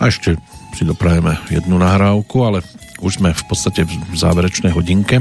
[0.00, 0.34] A ešte
[0.74, 2.64] si doprajeme jednu nahrávku, ale
[3.04, 5.20] už sme v podstate v záverečnej hodinke,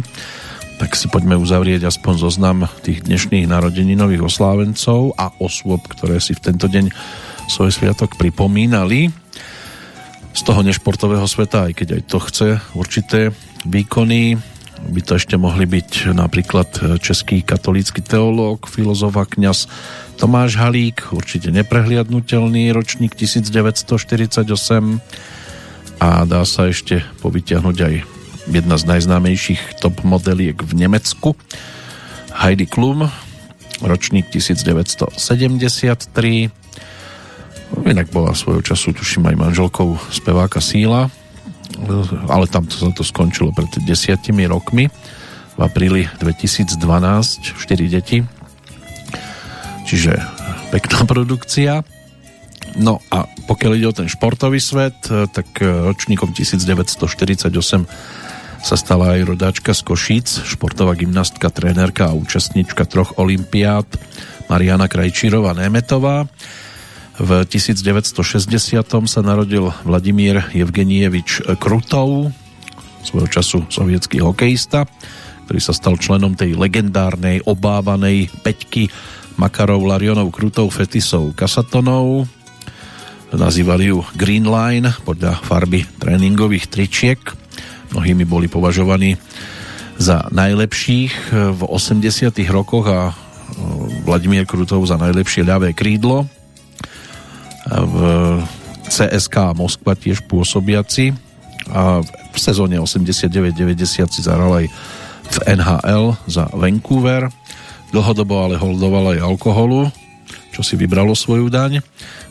[0.82, 6.42] tak si poďme uzavrieť aspoň zoznam tých dnešných narodeninových oslávencov a osôb, ktoré si v
[6.42, 6.90] tento deň
[7.46, 9.14] svoj sviatok pripomínali
[10.34, 13.30] z toho nešportového sveta, aj keď aj to chce určité
[13.62, 14.42] výkony.
[14.90, 19.70] By to ešte mohli byť napríklad český katolícky teológ, filozof a kniaz
[20.18, 24.50] Tomáš Halík, určite neprehliadnutelný ročník 1948
[26.02, 31.38] a dá sa ešte povytiahnuť aj jedna z najznámejších top modeliek v Nemecku
[32.34, 33.06] Heidi Klum
[33.82, 36.50] ročník 1973
[37.72, 41.08] Inak bola svojho času, tuším, aj manželkou speváka Síla,
[42.28, 44.92] ale tam to, to skončilo pred desiatimi rokmi
[45.56, 48.20] v apríli 2012, 4 deti.
[49.88, 50.14] Čiže
[50.70, 51.84] pekná produkcia.
[52.80, 57.52] No a pokiaľ ide o ten športový svet, tak ročníkom 1948
[58.62, 63.90] sa stala aj rodáčka z Košíc, športová gymnastka, trénerka a účastníčka troch olimpiád
[64.48, 66.30] Mariana Krajčírová Németová.
[67.18, 68.22] V 1960.
[69.06, 72.30] sa narodil Vladimír Evgenievič Krutov,
[73.02, 74.86] svojho času sovietský hokejista,
[75.50, 78.88] ktorý sa stal členom tej legendárnej, obávanej peťky
[79.42, 82.30] Makarov, Larionov, Krutov, Fetisov, Kasatonov.
[83.34, 87.41] Nazývali ju Green Line podľa farby tréningových tričiek.
[87.92, 89.20] Mnohými boli považovaní
[90.00, 93.12] za najlepších v 80 rokoch a
[94.08, 96.26] Vladimír Krutov za najlepšie ľavé krídlo
[97.68, 97.96] v
[98.92, 101.16] CSK Moskva tiež pôsobiaci
[101.72, 104.66] a v sezóne 89-90 si zahral aj
[105.32, 107.32] v NHL za Vancouver.
[107.92, 109.88] Dlhodobo ale holdoval aj alkoholu,
[110.52, 111.80] čo si vybralo svoju daň.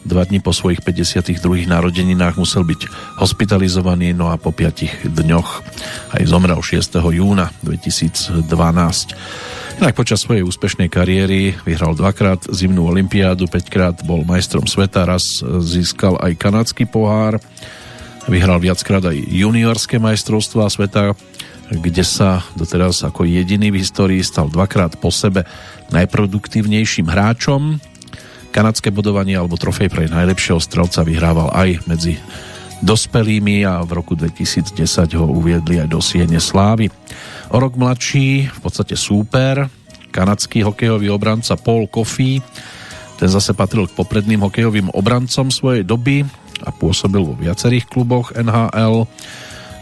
[0.01, 1.69] Dva dní po svojich 52.
[1.69, 2.89] narodeninách musel byť
[3.21, 5.49] hospitalizovaný, no a po 5 dňoch
[6.17, 6.97] aj zomrel 6.
[7.13, 8.49] júna 2012.
[9.81, 15.45] Inak počas svojej úspešnej kariéry vyhral dvakrát zimnú olimpiádu, 5 krát bol majstrom sveta, raz
[15.61, 17.37] získal aj kanadský pohár,
[18.25, 21.13] vyhral viackrát aj juniorské majstrovstvá sveta,
[21.69, 25.45] kde sa doteraz ako jediný v histórii stal dvakrát po sebe
[25.93, 27.90] najproduktívnejším hráčom.
[28.51, 32.19] Kanadské bodovanie alebo trofej pre najlepšieho strelca vyhrával aj medzi
[32.83, 34.75] dospelými a v roku 2010
[35.15, 36.91] ho uviedli aj do Siene Slávy.
[37.55, 39.69] O rok mladší, v podstate súper,
[40.11, 42.43] kanadský hokejový obranca Paul Coffey.
[43.21, 46.25] Ten zase patril k popredným hokejovým obrancom svojej doby
[46.65, 49.05] a pôsobil vo viacerých kluboch NHL.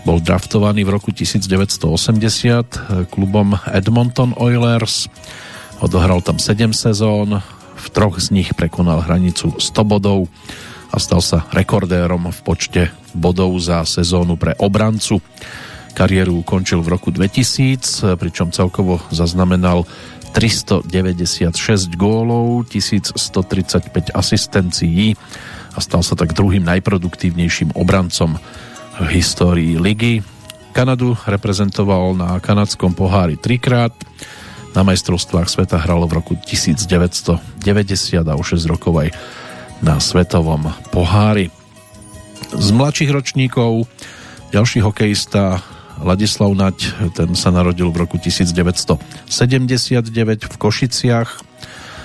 [0.02, 5.06] Bol draftovaný v roku 1980 klubom Edmonton Oilers.
[5.78, 7.38] Odohral tam 7 sezón,
[7.78, 10.26] v troch z nich prekonal hranicu 100 bodov
[10.90, 12.82] a stal sa rekordérom v počte
[13.14, 15.22] bodov za sezónu pre obrancu.
[15.94, 19.86] Kariéru ukončil v roku 2000, pričom celkovo zaznamenal
[20.34, 25.16] 396 gólov, 1135 asistencií
[25.74, 28.36] a stal sa tak druhým najproduktívnejším obrancom
[28.98, 30.22] v histórii ligy.
[30.76, 33.94] Kanadu reprezentoval na kanadskom pohári trikrát,
[34.76, 37.64] na majstrovstvách sveta hral v roku 1990
[38.24, 39.08] a o 6 rokov aj
[39.80, 41.54] na svetovom pohári.
[42.52, 43.86] Z mladších ročníkov
[44.50, 45.60] ďalší hokejista
[45.98, 49.28] Ladislav Nať, ten sa narodil v roku 1979
[50.46, 51.30] v Košiciach.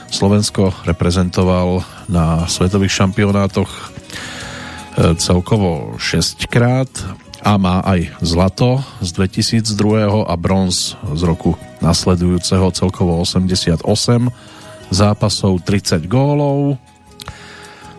[0.09, 3.81] Slovensko reprezentoval na svetových šampionátoch e,
[5.17, 6.89] celkovo 6 krát
[7.43, 13.83] a má aj zlato z 2002 a bronz z roku nasledujúceho celkovo 88
[14.87, 16.79] zápasov, 30 gólov.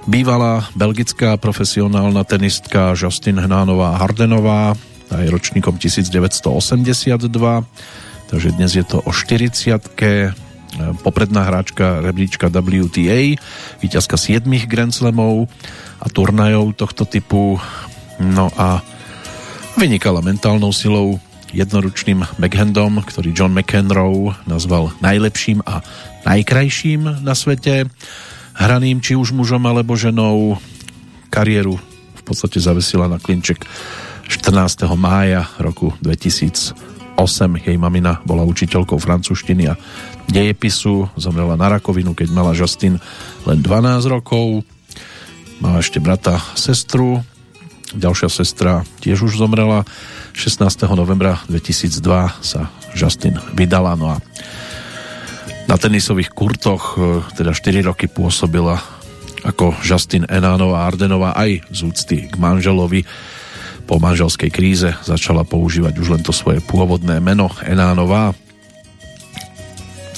[0.09, 4.73] Bývalá belgická profesionálna tenistka Justin Hnánová Hardenová
[5.13, 7.29] aj ročníkom 1982,
[8.33, 9.77] takže dnes je to o 40
[11.05, 13.39] popredná hráčka rebríčka WTA,
[13.79, 15.47] víťazka 7 Grand Slamov
[16.03, 17.63] a turnajov tohto typu.
[18.19, 18.83] No a
[19.75, 21.19] vynikala mentálnou silou,
[21.55, 25.83] jednoručným backhandom, ktorý John McEnroe nazval najlepším a
[26.27, 27.87] najkrajším na svete.
[28.55, 30.59] Hraným či už mužom alebo ženou
[31.31, 31.79] kariéru
[32.15, 33.67] v podstate zavesila na klinček
[34.31, 34.89] 14.
[34.95, 36.75] mája roku 2008.
[37.61, 39.79] Jej mamina bola učiteľkou francúzštiny a
[40.31, 42.99] dejepisu, zomrela na rakovinu, keď mala Justin
[43.45, 44.63] len 12 rokov.
[45.63, 47.23] Má ešte brata, sestru,
[47.95, 49.87] ďalšia sestra tiež už zomrela.
[50.35, 50.67] 16.
[50.99, 52.03] novembra 2002
[52.43, 54.17] sa Justin vydala, no a
[55.65, 58.77] na tenisových kurtoch e, teda 4 roky pôsobila
[59.45, 63.05] ako Justin Enánová Ardenová aj z úcty k manželovi.
[63.85, 68.33] Po manželskej kríze začala používať už len to svoje pôvodné meno Enánová.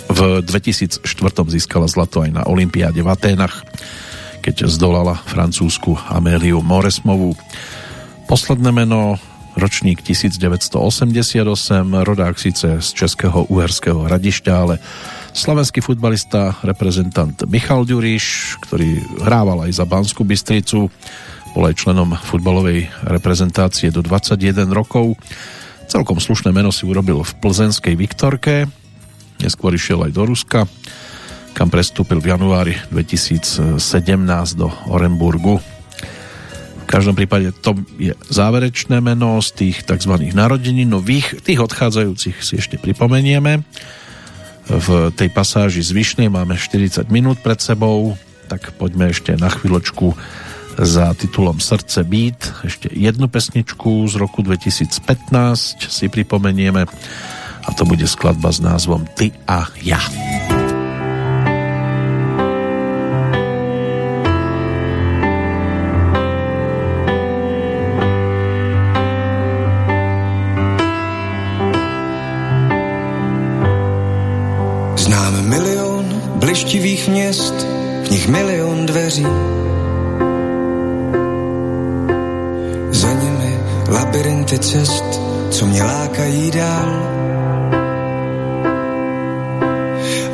[0.06, 1.02] V 2004
[1.50, 3.66] získala zlato aj na Olympiáde v Aténach,
[4.46, 7.34] keď zdolala francúzsku Améliu Moresmovú.
[8.30, 9.18] Posledné meno
[9.58, 11.42] ročník 1988,
[12.06, 14.78] rodák síce z českého uherského hradišťa, ale
[15.34, 20.94] slavenský futbalista, reprezentant Michal Ďuriš, ktorý hrával aj za Banskú Bystricu,
[21.50, 25.18] bol aj členom futbalovej reprezentácie do 21 rokov.
[25.90, 28.70] Celkom slušné meno si urobil v plzenskej Viktorke,
[29.42, 30.70] neskôr išiel aj do Ruska,
[31.56, 33.80] kam prestúpil v januári 2017
[34.60, 35.56] do Orenburgu
[36.86, 40.22] v každom prípade to je záverečné meno z tých tzv.
[40.86, 43.66] nových, tých odchádzajúcich si ešte pripomenieme.
[44.70, 48.14] V tej pasáži zvyšnej máme 40 minút pred sebou,
[48.46, 50.14] tak poďme ešte na chvíľočku
[50.78, 52.54] za titulom Srdce Beat.
[52.62, 56.86] Ešte jednu pesničku z roku 2015 si pripomenieme
[57.66, 59.98] a to bude skladba s názvom Ty a ja.
[76.56, 77.54] Blištivých měst,
[78.04, 79.26] v nich milion dveří.
[82.90, 85.20] Za nimi labirinty cest,
[85.50, 86.92] co mě lákají dál.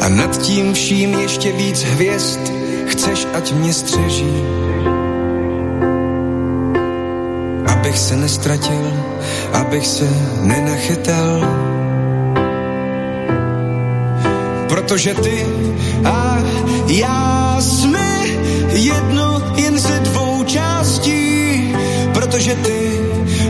[0.00, 2.40] A nad tím vším ještě víc hvězd,
[2.86, 4.44] chceš, ať mě střeží.
[7.66, 8.92] Abych se nestratil,
[9.52, 10.08] abych se
[10.42, 11.40] nenachytal
[14.72, 15.46] protože ty
[16.04, 16.38] a
[16.86, 18.24] já jsme
[18.72, 21.74] jedno jen ze dvou částí,
[22.14, 23.00] protože ty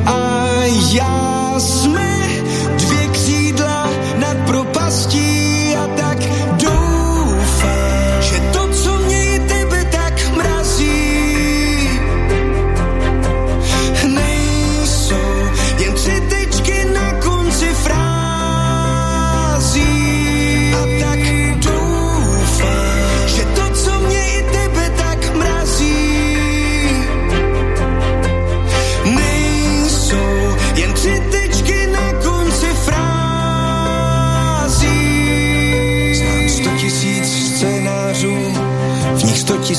[0.06, 0.46] a
[0.92, 2.11] já jsme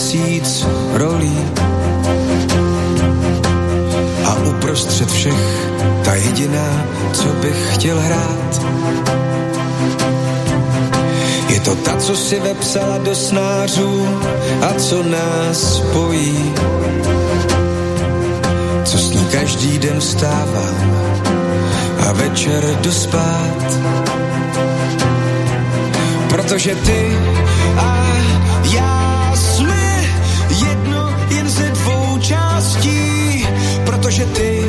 [0.03, 1.37] tisíc rolí.
[4.25, 5.69] A uprostřed všech
[6.03, 8.61] ta jediná, co bych chtěl hrát.
[11.47, 14.07] Je to ta, co si vepsala do snářů
[14.61, 16.53] a co nás spojí.
[18.83, 20.75] Co s ní každý den vstávám
[22.07, 23.79] a večer dospát.
[26.29, 27.17] Protože ty
[27.77, 27.97] a
[28.73, 29.02] já
[32.63, 33.45] částí.
[33.85, 34.63] Protože ty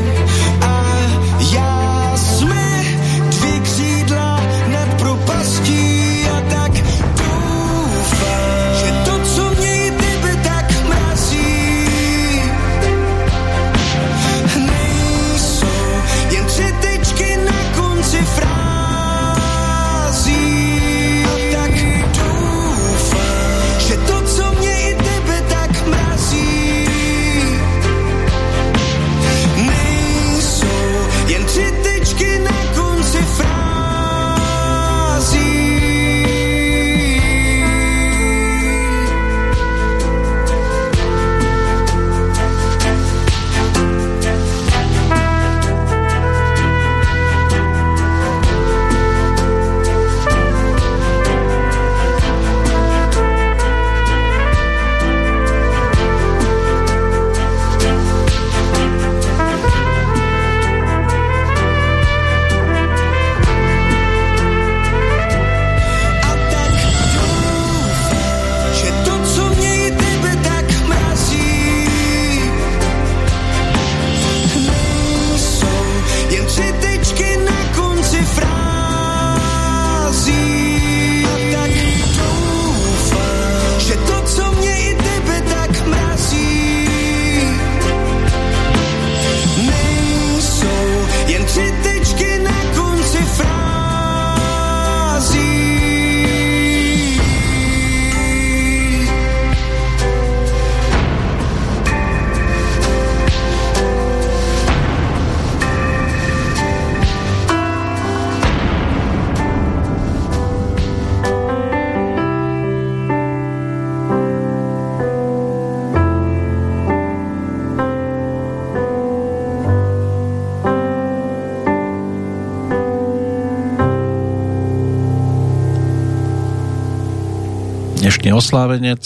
[128.35, 129.05] Dnešný oslávenec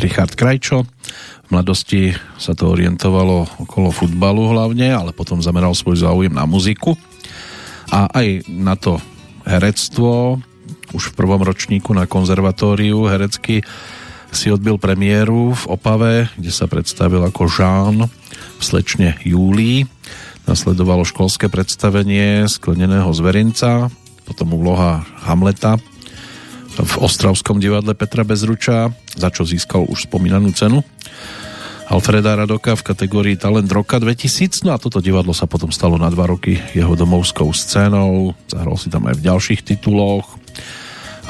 [0.00, 0.88] Richard Krajčo.
[1.44, 6.96] V mladosti sa to orientovalo okolo futbalu hlavne, ale potom zameral svoj záujem na muziku
[7.92, 8.96] a aj na to
[9.44, 10.40] herectvo.
[10.96, 13.60] Už v prvom ročníku na konzervatóriu herecky
[14.32, 19.84] si odbil premiéru v Opave, kde sa predstavil ako Jean v slečne Júlii.
[20.48, 23.92] Nasledovalo školské predstavenie Skleneného zverinca,
[24.24, 25.76] potom úloha Hamleta
[26.76, 30.84] v Ostravskom divadle Petra Bezruča, za čo získal už spomínanú cenu.
[31.86, 36.10] Alfreda Radoka v kategórii Talent roka 2000, no a toto divadlo sa potom stalo na
[36.10, 40.26] dva roky jeho domovskou scénou, zahral si tam aj v ďalších tituloch,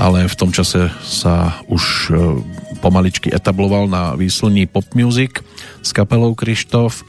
[0.01, 2.13] ale v tom čase sa už e,
[2.81, 5.45] pomaličky etabloval na výslní pop music
[5.85, 7.05] s kapelou Krištof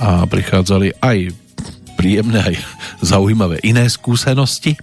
[0.00, 1.28] a prichádzali aj
[2.00, 2.56] príjemné, aj
[3.12, 4.80] zaujímavé iné skúsenosti.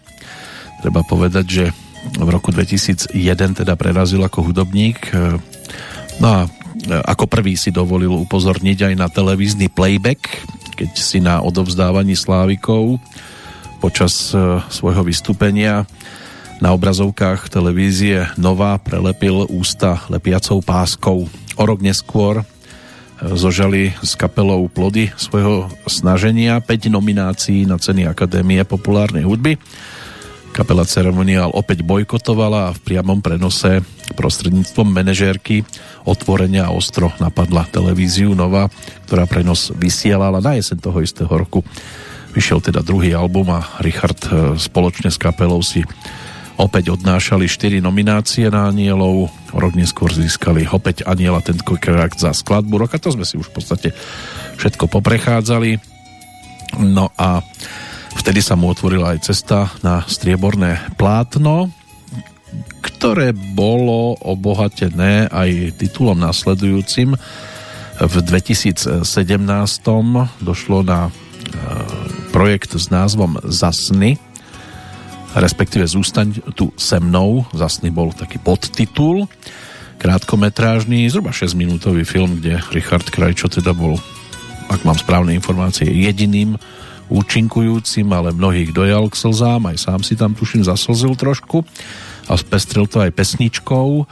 [0.85, 1.65] Treba povedať, že
[2.19, 3.15] v roku 2001
[3.63, 5.11] teda prerazil ako hudobník.
[5.11, 5.37] E,
[6.23, 6.47] no a e,
[7.05, 10.47] ako prvý si dovolil upozorniť aj na televízny playback,
[10.79, 12.97] keď si na odovzdávaní slávikov
[13.79, 14.35] počas
[14.67, 15.87] svojho vystúpenia
[16.59, 21.23] na obrazovkách televízie Nova prelepil ústa lepiacou páskou.
[21.55, 22.45] O rok neskôr e,
[23.39, 29.55] zožali s kapelou plody svojho snaženia 5 nominácií na ceny Akadémie populárnej hudby.
[30.49, 33.85] Kapela Ceremoniál opäť bojkotovala a v priamom prenose
[34.17, 35.63] prostredníctvom manažérky
[36.03, 38.67] otvorenia a ostro napadla televíziu Nova,
[39.05, 41.61] ktorá prenos vysielala na jeseň toho istého roku.
[42.33, 45.81] Vyšiel teda druhý album a Richard e, spoločne s kapelou si
[46.59, 52.99] opäť odnášali 4 nominácie na Anielov, rok neskôr získali opäť Aniela tentokrát za skladbu roka,
[52.99, 53.89] to sme si už v podstate
[54.59, 55.79] všetko poprechádzali.
[56.83, 57.41] No a
[58.29, 61.73] vtedy sa mu otvorila aj cesta na strieborné plátno,
[62.77, 67.17] ktoré bolo obohatené aj titulom nasledujúcim.
[67.97, 69.01] V 2017
[70.45, 71.11] došlo na e,
[72.29, 74.21] projekt s názvom Zasny,
[75.33, 79.25] respektíve Zústaň tu se mnou, zasný bol taký podtitul,
[79.97, 83.97] krátkometrážny, zhruba 6 minútový film, kde Richard Krajčo teda bol,
[84.69, 86.61] ak mám správne informácie, jediným
[87.09, 91.65] účinkujúcim, ale mnohých dojal k slzám, aj sám si tam tuším zaslzil trošku
[92.29, 94.05] a spestril to aj pesničkou,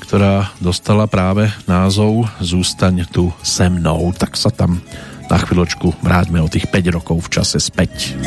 [0.00, 4.10] ktorá dostala práve názov Zústaň tu se mnou.
[4.16, 4.80] Tak sa tam
[5.30, 8.18] na chvíľočku vráťme o tých 5 rokov v čase späť.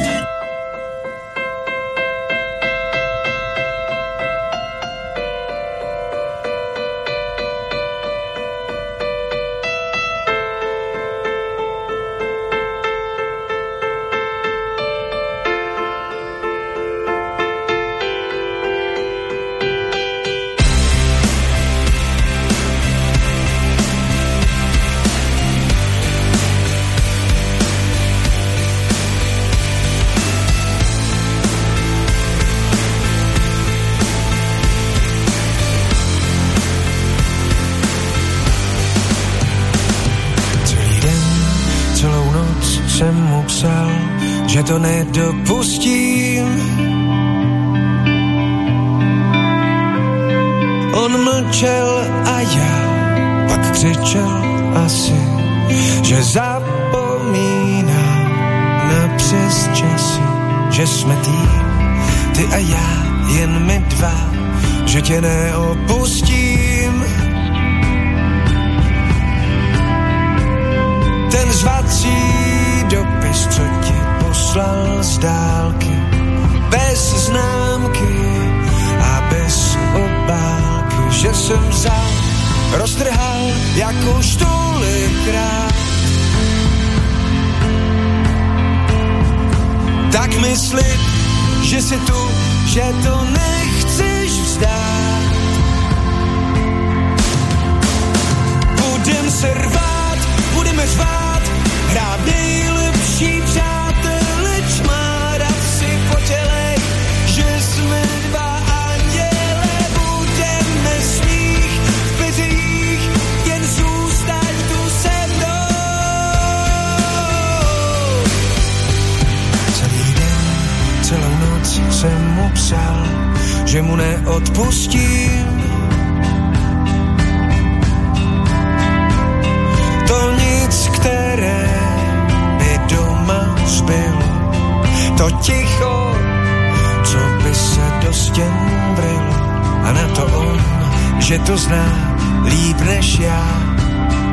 [141.53, 143.45] To zná líp než já,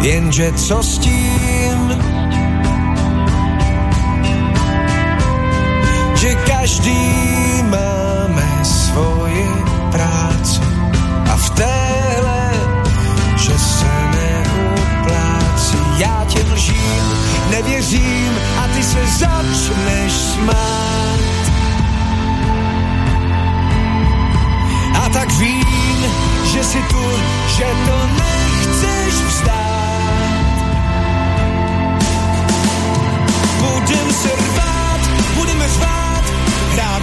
[0.01, 1.81] jenže co s tím?
[6.15, 7.13] Že každý
[7.63, 9.49] máme svoje
[9.93, 10.61] práce
[11.33, 12.53] a v téhle,
[13.37, 15.79] že se neuplácí.
[15.99, 17.05] Já tě lžím,
[17.51, 18.33] nevěřím
[18.65, 21.21] a ty se začneš smát.
[25.05, 25.70] A tak vím,
[26.61, 27.05] že si tu,
[27.57, 30.57] že to nechceš vzdát.
[33.61, 35.01] Budem se rvát,
[35.37, 36.25] budeme řvát,
[36.73, 37.03] hrát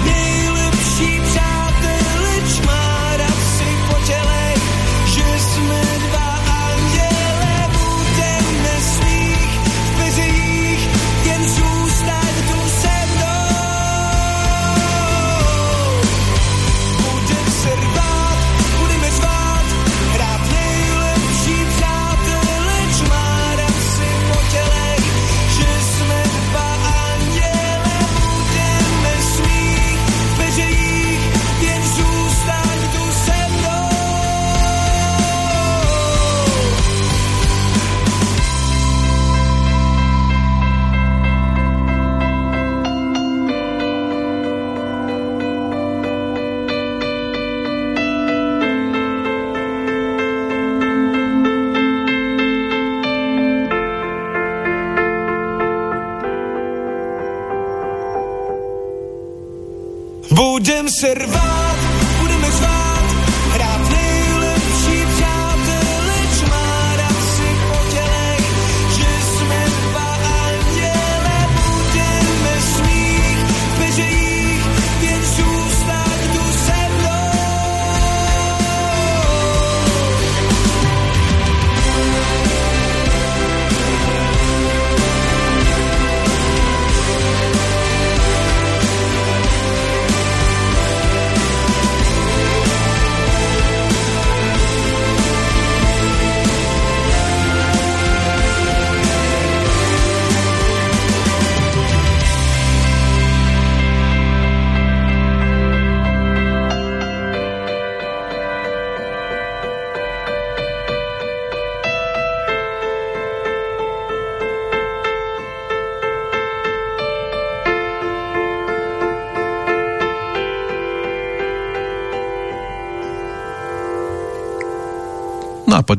[61.01, 61.36] Budem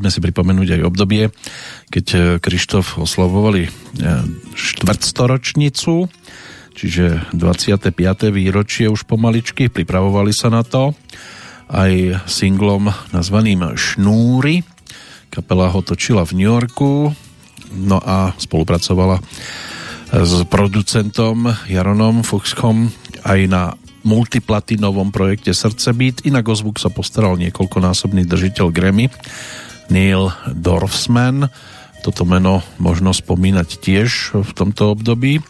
[0.09, 1.29] poďme si pripomenúť aj obdobie,
[1.93, 3.71] keď e, Krištof oslavovali e,
[4.57, 6.09] štvrtstoročnicu,
[6.73, 7.93] čiže 25.
[8.33, 10.97] výročie už pomaličky, pripravovali sa na to
[11.69, 14.65] aj singlom nazvaným Šnúry.
[15.29, 17.13] Kapela ho točila v New Yorku,
[17.77, 19.21] no a spolupracovala
[20.09, 22.89] s producentom Jaronom Fuchskom
[23.29, 23.77] aj na
[24.09, 26.25] multiplatinovom projekte Srdcebeat.
[26.25, 29.13] Inak o zvuk sa postaral niekoľkonásobný držiteľ Grammy
[29.89, 31.49] Neil Dorfsman.
[32.05, 35.43] Toto meno možno spomínať tiež v tomto období,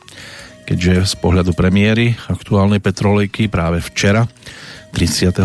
[0.65, 4.27] keďže z pohľadu premiéry aktuálnej petrolejky práve včera
[4.97, 5.45] 31.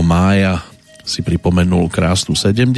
[0.00, 0.62] mája
[1.04, 2.72] si pripomenul krásnu 70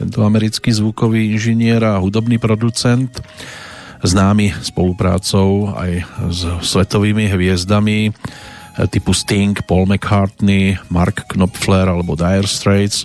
[0.00, 3.20] tento americký zvukový inžinier a hudobný producent
[4.00, 5.92] známy spoluprácou aj
[6.32, 8.08] s svetovými hviezdami
[8.88, 13.04] typu Sting, Paul McCartney, Mark Knopfler alebo Dire Straits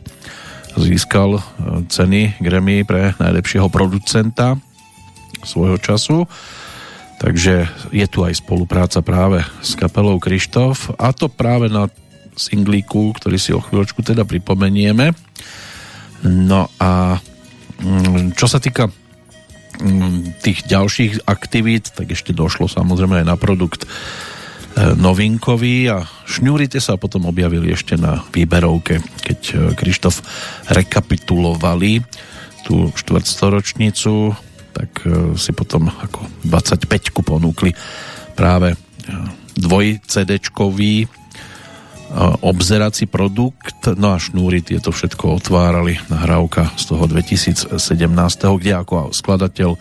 [0.77, 1.39] získal
[1.87, 4.59] ceny Grammy pre najlepšieho producenta
[5.43, 6.17] svojho času.
[7.15, 11.87] Takže je tu aj spolupráca práve s kapelou Krištof a to práve na
[12.35, 15.15] singlíku, ktorý si o chvíľočku teda pripomenieme.
[16.27, 17.19] No a
[18.35, 18.91] čo sa týka
[20.39, 23.83] tých ďalších aktivít, tak ešte došlo samozrejme aj na produkt.
[23.83, 23.89] e,
[24.75, 30.19] novinkový a šňúrite sa potom objavili ešte na výberovke, keď e, Krištof
[30.67, 32.03] rekapitulovali
[32.67, 34.35] tú štvrtstoročnicu,
[34.75, 36.91] tak e, si potom ako 25
[37.23, 37.71] ponúkli
[38.35, 38.75] práve
[39.55, 41.07] dvoj CD-čkový
[42.41, 47.75] obzerací produkt, no a šnúry tieto všetko otvárali nahrávka z toho 2017,
[48.61, 49.75] kde ako skladateľ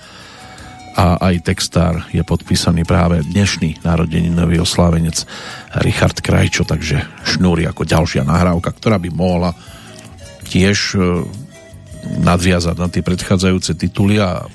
[0.94, 5.26] a aj textár je podpísaný práve dnešný narodeninový oslávenec
[5.82, 9.50] Richard Krajčo, takže šnúry ako ďalšia nahrávka, ktorá by mohla
[10.46, 10.94] tiež
[12.22, 14.46] nadviazať na tie predchádzajúce tituly a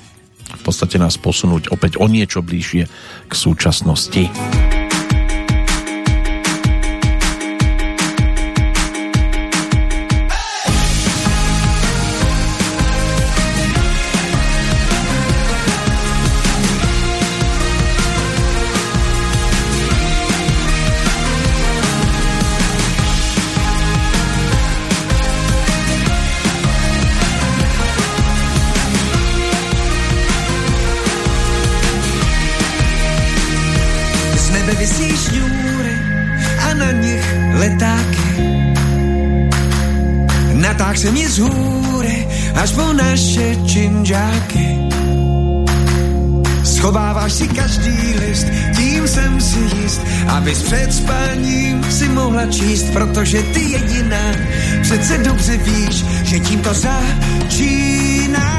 [0.50, 2.84] v podstate nás posunúť opäť o niečo bližšie
[3.28, 4.79] k súčasnosti.
[44.10, 44.78] Činžáky.
[46.64, 53.42] Schováváš si každý list, tím jsem si jist, abys před spáním si mohla číst, protože
[53.42, 54.34] ty jediná
[54.82, 58.50] přece dobře víš, že tím to začíná.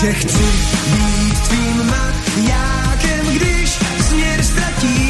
[0.00, 0.44] Že chci
[0.92, 5.03] být tvým majákem, když směr ztratíš,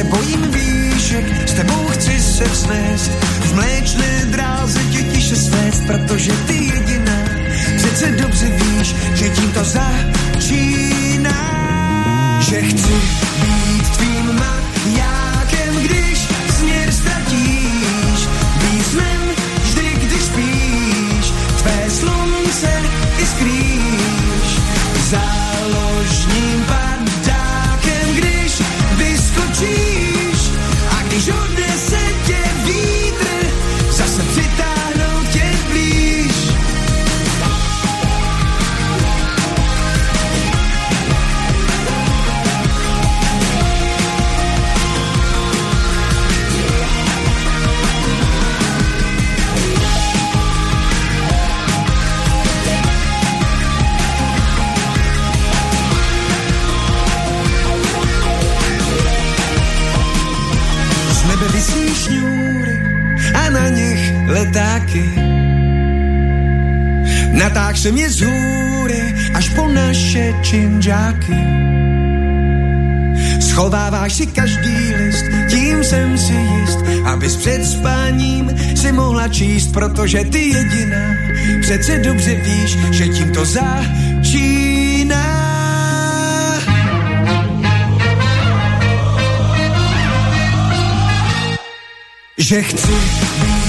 [0.00, 6.32] se bojím výšek, s tebou chci se vznést, v mléčné dráze tě tiše svést, protože
[6.46, 7.24] ty jediná
[7.76, 11.40] přece dobře víš, že tím to začíná.
[12.40, 12.94] Že chci
[67.80, 68.22] Se mě z
[69.34, 71.40] až po naše činžáky.
[73.40, 80.24] Schováváš si každý list, tím jsem si jist, abys před spáním si mohla číst, protože
[80.24, 81.16] ty jediná
[81.60, 85.30] přece dobře víš, že tím to začíná.
[92.38, 93.59] Že chci být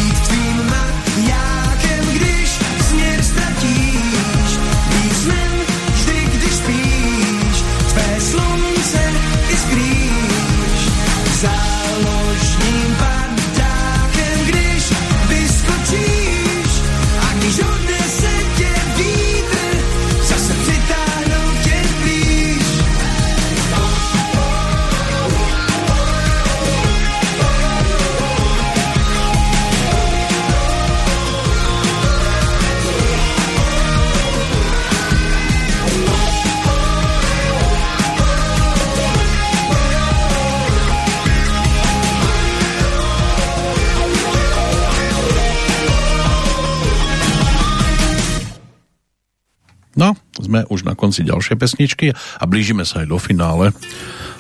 [51.12, 53.76] konci ďalšej pesničky a blížime sa aj do finále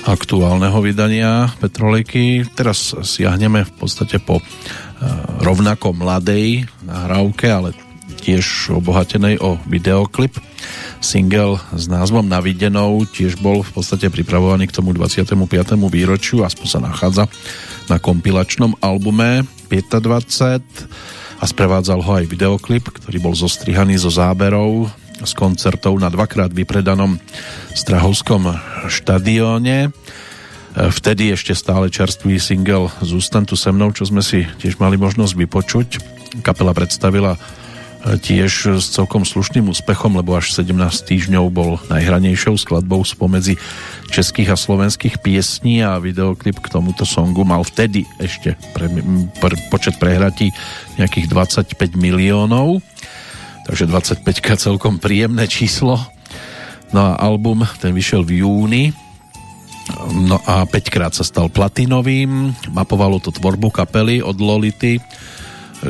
[0.08, 2.48] aktuálneho vydania Petrolejky.
[2.56, 4.43] Teraz siahneme v podstate po e,
[5.43, 7.75] rovnako mladej nahrávke, ale
[8.24, 10.40] tiež obohatenej o videoklip.
[11.03, 15.27] Single s názvom Navidenou tiež bol v podstate pripravovaný k tomu 25.
[15.91, 17.27] výročiu, aspoň sa nachádza
[17.91, 20.08] na kompilačnom albume 25
[21.35, 27.22] a sprevádzal ho aj videoklip, ktorý bol zostrihaný zo záberov z koncertov na dvakrát vypredanom
[27.72, 28.51] Strahovskom
[28.90, 29.93] štadióne.
[30.72, 35.33] Vtedy ešte stále čerstvý single Zústan tu se mnou, čo sme si tiež mali možnosť
[35.35, 35.88] vypočuť.
[36.41, 37.35] Kapela predstavila
[38.01, 40.74] tiež s celkom slušným úspechom, lebo až 17
[41.06, 43.61] týždňov bol najhranejšou skladbou spomedzi
[44.09, 48.90] českých a slovenských piesní a videoklip k tomuto songu mal vtedy ešte pre,
[49.38, 50.50] pre, počet prehratí
[50.98, 52.82] nejakých 25 miliónov
[53.67, 54.25] takže 25
[54.57, 55.99] celkom príjemné číslo.
[56.91, 58.83] No a album ten vyšiel v júni.
[60.11, 62.53] No a 5 krát sa stal platinovým.
[62.72, 64.99] Mapovalo to tvorbu kapely od Lolity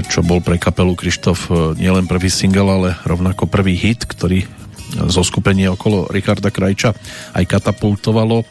[0.08, 4.48] čo bol pre kapelu Krištof nielen prvý single, ale rovnako prvý hit, ktorý
[5.12, 6.96] zo skupenie okolo Richarda Krajča
[7.36, 8.48] aj katapultovalo.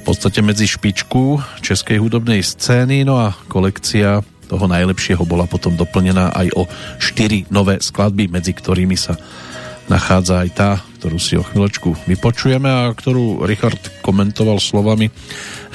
[0.06, 6.50] podstate medzi špičku českej hudobnej scény, no a kolekcia toho najlepšieho bola potom doplnená aj
[6.58, 6.66] o
[6.98, 9.14] 4 nové skladby, medzi ktorými sa
[9.86, 15.10] nachádza aj tá, ktorú si o chvíľočku vypočujeme a ktorú Richard komentoval slovami.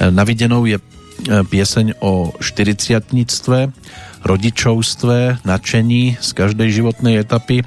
[0.00, 0.76] Navidenou je
[1.26, 3.16] pieseň o 40
[4.26, 7.62] rodičovstve, nadšení z každej životnej etapy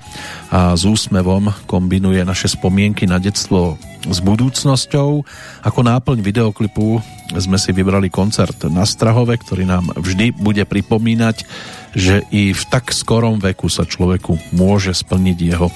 [0.51, 5.23] a s úsmevom kombinuje naše spomienky na detstvo s budúcnosťou.
[5.63, 6.99] Ako náplň videoklipu
[7.39, 11.47] sme si vybrali koncert na Strahove, ktorý nám vždy bude pripomínať,
[11.95, 15.71] že i v tak skorom veku sa človeku môže splniť jeho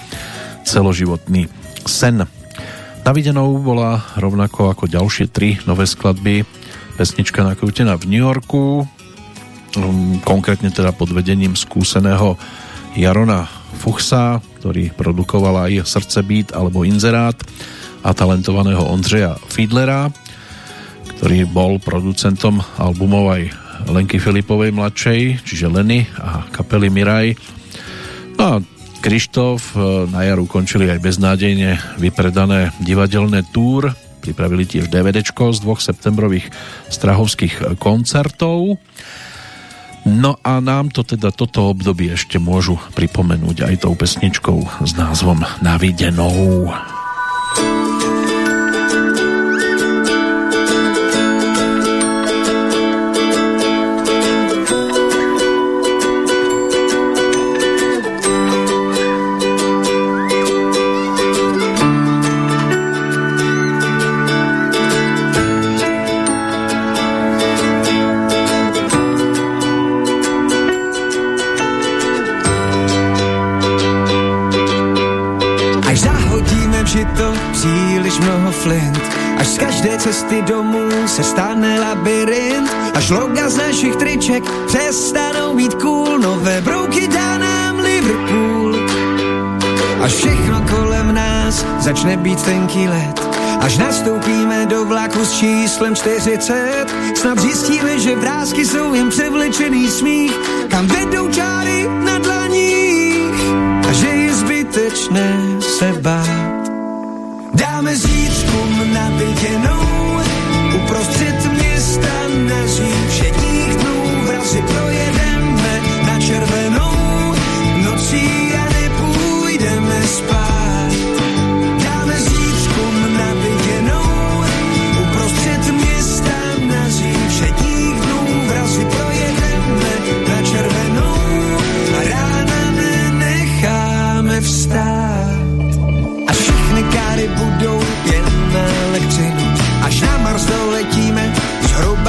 [0.68, 1.48] celoživotný
[1.88, 2.28] sen.
[3.04, 6.48] Navidenou bola rovnako ako ďalšie tri nové skladby
[6.94, 8.86] pesnička nakrútená v New Yorku,
[10.22, 12.38] konkrétne teda pod vedením skúseného
[12.94, 13.50] Jarona
[13.82, 17.36] Fuchsa, ktorý produkoval aj Srdcebít alebo Inzerát
[18.06, 20.14] a talentovaného Ondřeja Fiedlera,
[21.18, 23.44] ktorý bol producentom albumov aj
[23.90, 27.36] Lenky Filipovej mladšej, čiže Leny a kapely Miraj.
[28.38, 28.54] No a
[29.04, 33.92] Krištof e, na jar ukončili aj beznádejne vypredané divadelné túr,
[34.24, 36.48] pripravili tiež DVD z dvoch septembrových
[36.88, 38.80] strahovských koncertov.
[40.04, 45.48] No a nám to teda toto obdobie ešte môžu pripomenúť aj tou pesničkou s názvom
[45.64, 46.68] Navidenou.
[80.04, 87.08] Cesty domů se stane labirint a šloga z našich triček přestanou být cool, nové brouky
[87.08, 88.76] dá nám Liverpool.
[90.02, 93.22] Až všechno kolem nás začne být tenký let,
[93.62, 96.86] až nastoupíme do vlaku s číslem 40,
[97.16, 100.34] snad zjistíme, že vrázky jsou jen převlečený smích,
[100.68, 103.40] kam vedou čáry na dlaních.
[103.90, 106.70] A že je zbytečné se bát.
[107.54, 107.96] Dáme
[108.94, 110.22] naviděnou
[110.76, 113.43] uprostřed města naří všedních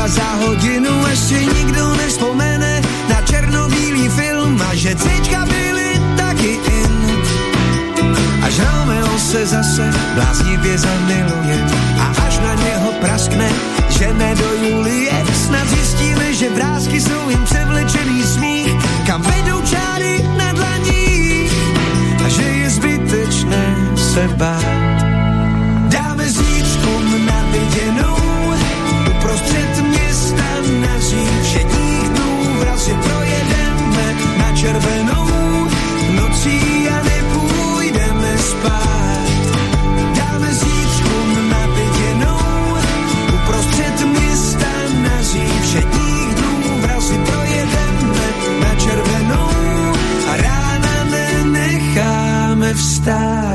[0.05, 7.23] zhruba za hodinu, ještě nikdo nevzpomene na černobílý film a že cvička byly taky in.
[8.43, 11.67] Až Romeo se zase bláznivě zamiluje
[12.01, 13.49] a až na něho praskne,
[13.89, 15.13] že ne do Julie,
[15.47, 18.75] snad zjistíme, že vrázky jsou jim převlečený smích,
[19.07, 21.53] kam vedou čáry na dlaních
[22.25, 24.94] a že je zbytečné se bát
[32.85, 34.07] vrazi projedeme
[34.39, 35.27] na červenou
[36.11, 39.29] nocí a nepůjdeme spát.
[40.17, 41.17] Dáme zítřku
[41.51, 42.77] na viděnou
[43.35, 44.73] uprostřed města
[45.03, 48.27] naří všedních dnů vrazi projedeme
[48.61, 49.51] na červenou
[50.29, 53.54] a rána nenecháme vstát.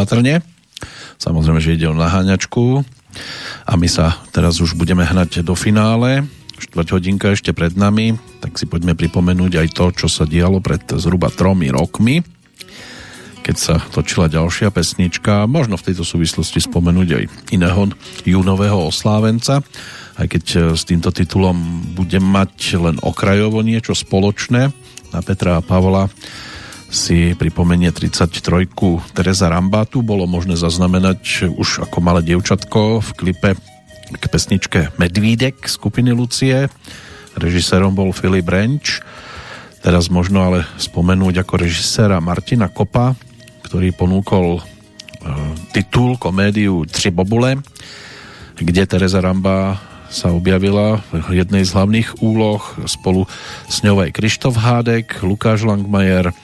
[0.00, 0.40] Opatrne.
[1.20, 2.80] Samozrejme, že ide o naháňačku.
[3.68, 6.24] A my sa teraz už budeme hnať do finále.
[6.56, 10.80] Štvrť hodinka ešte pred nami, tak si poďme pripomenúť aj to, čo sa dialo pred
[10.96, 12.24] zhruba tromi rokmi
[13.40, 15.48] keď sa točila ďalšia pesnička.
[15.48, 17.24] Možno v tejto súvislosti spomenúť aj
[17.56, 17.88] iného
[18.22, 19.64] júnového oslávenca,
[20.20, 21.56] aj keď e, s týmto titulom
[21.96, 24.70] budem mať len okrajovo niečo spoločné.
[25.10, 26.12] Na Petra a Pavla
[26.90, 28.66] si pripomenie 33
[29.14, 33.50] Teresa Rambátu bolo možné zaznamenať už ako malé dievčatko v klipe
[34.10, 36.66] k pesničke Medvídek skupiny Lucie.
[37.38, 38.98] Režisérom bol Filip Renč.
[39.80, 43.14] Teraz možno ale spomenúť ako režiséra Martina Kopa,
[43.64, 44.62] ktorý ponúkol e,
[45.70, 47.62] titul, komédiu Tři bobule,
[48.58, 49.78] kde Teresa Ramba
[50.10, 52.58] sa objavila v jednej z hlavných úloh
[52.90, 53.30] spolu
[53.70, 56.34] s ňou aj Krištof Hádek, Lukáš Langmajer,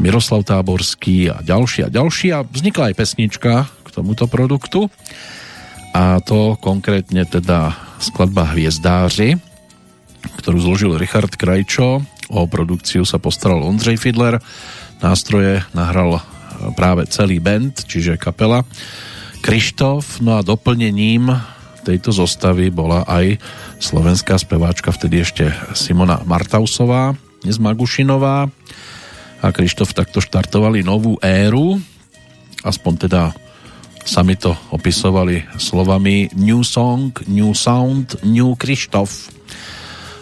[0.00, 2.32] Miroslav Táborský a ďalší a ďalší.
[2.32, 4.88] A vznikla aj pesnička k tomuto produktu.
[5.92, 9.36] A to konkrétne teda skladba Hviezdáři,
[10.40, 12.00] ktorú zložil Richard Krajčo,
[12.32, 14.40] o produkciu sa postaral Ondřej Fidler,
[15.04, 16.24] nástroje nahral
[16.72, 18.64] práve celý band, čiže kapela
[19.44, 21.28] Krištof, no a doplnením
[21.82, 23.42] tejto zostavy bola aj
[23.82, 28.48] slovenská speváčka, vtedy ešte Simona Martausová, dnes Magušinová
[29.42, 31.82] a Krištof takto štartovali novú éru,
[32.62, 33.22] aspoň teda
[34.06, 39.10] sami to opisovali slovami New Song, New Sound, New Krištof.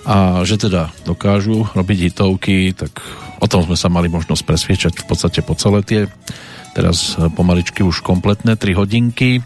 [0.08, 2.96] A že teda dokážu robiť hitovky, tak
[3.40, 6.00] O tom sme sa mali možnosť presviečať v podstate po celé tie
[6.76, 9.40] teraz pomaličky už kompletné 3 hodinky.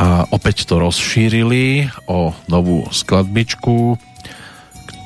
[0.00, 4.00] A opäť to rozšírili o novú skladbičku,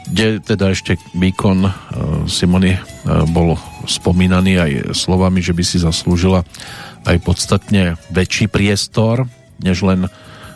[0.09, 1.71] kde teda ešte výkon e,
[2.27, 2.81] Simony e,
[3.31, 6.45] bol spomínaný aj slovami, že by si zaslúžila
[7.05, 9.29] aj podstatne väčší priestor,
[9.61, 10.09] než len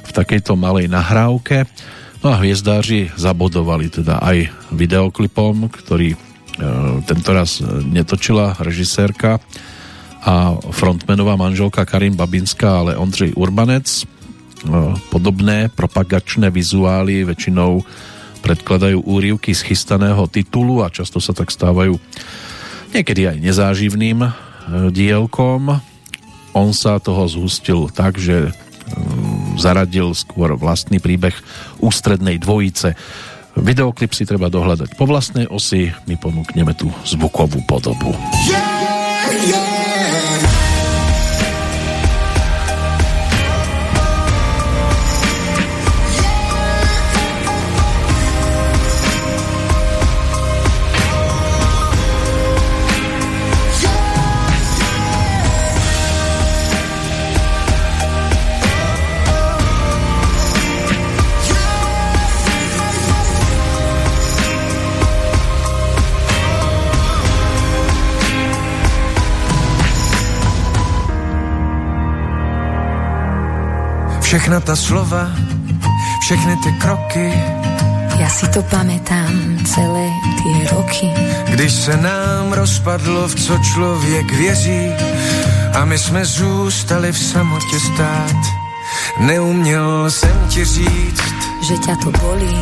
[0.02, 1.64] v takejto malej nahrávke.
[2.22, 6.14] No a hviezdáři zabodovali teda aj videoklipom, ktorý
[6.52, 9.40] E, tento raz netočila režisérka
[10.22, 14.04] a frontmenová manželka Karin Babinská, ale Ondřej Urbanec.
[15.10, 17.82] Podobné propagačné vizuály väčšinou
[18.42, 21.96] predkladajú úrivky z chystaného titulu a často sa tak stávajú
[22.90, 24.30] niekedy aj nezáživným e,
[24.90, 25.78] dielkom.
[26.52, 28.52] On sa toho zhustil tak, že
[29.56, 31.32] zaradil skôr vlastný príbeh
[31.80, 32.92] ústrednej dvojice
[33.52, 38.16] Videoklip si treba dohľadať po vlastnej osi, my ponúkneme tú zvukovú podobu.
[38.48, 38.64] Yeah,
[39.44, 39.71] yeah.
[74.32, 75.28] Všechna ta slova,
[76.20, 77.32] všechny ty kroky.
[78.18, 80.08] Já si to pamätám celé
[80.40, 81.10] ty roky.
[81.52, 84.88] Když se nám rozpadlo, v co člověk věří
[85.74, 88.36] a my jsme zůstali v samotě stát.
[89.20, 91.32] Neuměl jsem ti říct,
[91.68, 92.56] že ťa to bolí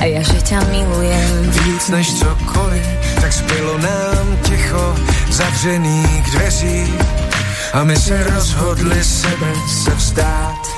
[0.00, 1.50] a ja, že ťa milujem.
[1.50, 2.86] Víc než cokoliv,
[3.20, 4.96] tak zbylo nám ticho
[5.30, 6.92] zavřených dveří
[7.72, 10.77] a my se rozhodli sebe se vzdát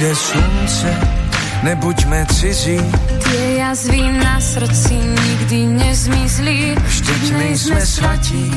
[0.00, 0.90] vyjde slunce,
[1.62, 2.80] nebuďme cizí.
[3.20, 6.72] Tie jazvy na srdci nikdy nezmizli.
[6.72, 8.48] Vždyť my sme svatí,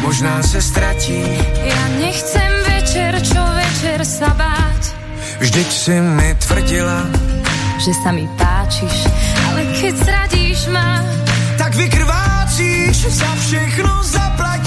[0.00, 1.20] možná se ztratí.
[1.68, 4.56] Ja nechcem večer, čo večer sa bá.
[5.40, 7.04] Vždyť si mi tvrdila,
[7.76, 9.04] že sa mi páčiš,
[9.52, 11.04] ale keď zradíš ma,
[11.60, 14.59] tak vykrvácíš, za všechno zaplatím,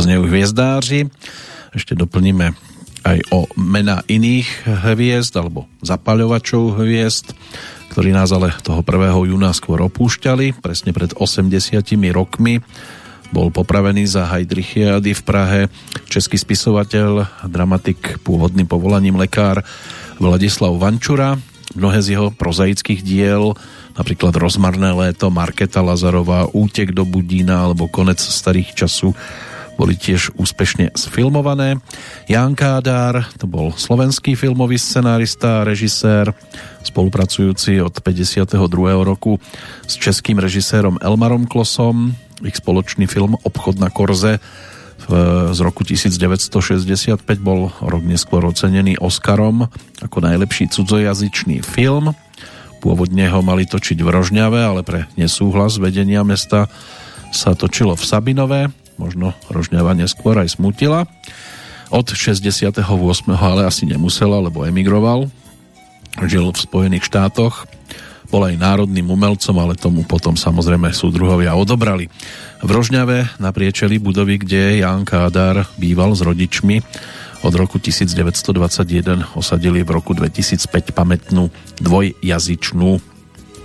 [0.00, 1.10] znejú hviezdáři.
[1.74, 2.54] Ešte doplníme
[3.04, 7.36] aj o mena iných hviezd alebo zapaľovačov hviezd,
[7.92, 9.28] ktorí nás ale toho 1.
[9.28, 10.56] júna skôr opúšťali.
[10.64, 11.52] Presne pred 80
[12.16, 12.64] rokmi
[13.34, 15.60] bol popravený za Heidrichiady v Prahe
[16.06, 19.66] český spisovateľ, dramatik pôvodným povolaním lekár
[20.22, 21.34] Vladislav Vančura.
[21.74, 23.58] Mnohé z jeho prozaických diel
[23.98, 29.14] napríklad Rozmarné léto, Marketa Lazarová, Útek do Budína alebo Konec starých času
[29.74, 31.82] boli tiež úspešne sfilmované.
[32.30, 36.30] Jan Kádár, to bol slovenský filmový scenárista a režisér,
[36.86, 38.54] spolupracujúci od 52.
[39.02, 39.42] roku
[39.84, 42.14] s českým režisérom Elmarom Klosom.
[42.42, 44.38] Ich spoločný film Obchod na Korze
[45.52, 49.68] z roku 1965 bol rok neskôr ocenený Oscarom
[50.00, 52.16] ako najlepší cudzojazyčný film.
[52.80, 56.68] Pôvodne ho mali točiť v Rožňave, ale pre nesúhlas vedenia mesta
[57.32, 58.60] sa točilo v Sabinové
[58.96, 61.06] možno Rožňava neskôr aj smutila.
[61.92, 62.82] Od 68.
[63.34, 65.30] ale asi nemusela, lebo emigroval.
[66.18, 67.66] Žil v Spojených štátoch,
[68.30, 72.10] bol aj národným umelcom, ale tomu potom samozrejme súdruhovia odobrali.
[72.62, 76.82] V Rožňave na priečeli budovy, kde Jan Kádar býval s rodičmi,
[77.44, 82.96] od roku 1921 osadili v roku 2005 pamätnú dvojjazyčnú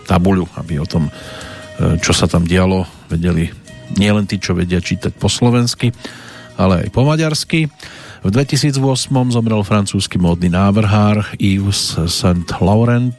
[0.04, 1.12] tabuľu, aby o tom, e,
[2.04, 3.48] čo sa tam dialo, vedeli
[3.98, 5.90] nielen tí, čo vedia čítať po slovensky,
[6.60, 7.72] ale aj po maďarsky.
[8.20, 8.84] V 2008
[9.32, 13.16] zomrel francúzsky módny návrhár Yves Saint Laurent,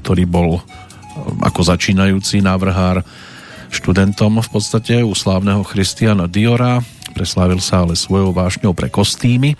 [0.00, 0.62] ktorý bol um,
[1.44, 3.04] ako začínajúci návrhár
[3.68, 6.80] študentom v podstate u slávneho Christiana Diora.
[7.12, 9.52] Preslávil sa ale svojou vášňou pre kostýmy,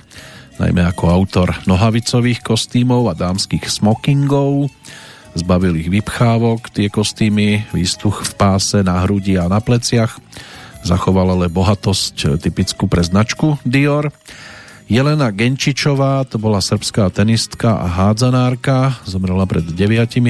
[0.56, 4.72] najmä ako autor nohavicových kostýmov a dámskych smokingov
[5.32, 10.20] zbavil ich vypchávok, tie kostýmy, výstuch v páse, na hrudi a na pleciach.
[10.82, 14.10] Zachoval ale bohatosť typickú pre značku Dior.
[14.90, 19.78] Jelena Genčičová, to bola srbská tenistka a hádzanárka, zomrela pred 9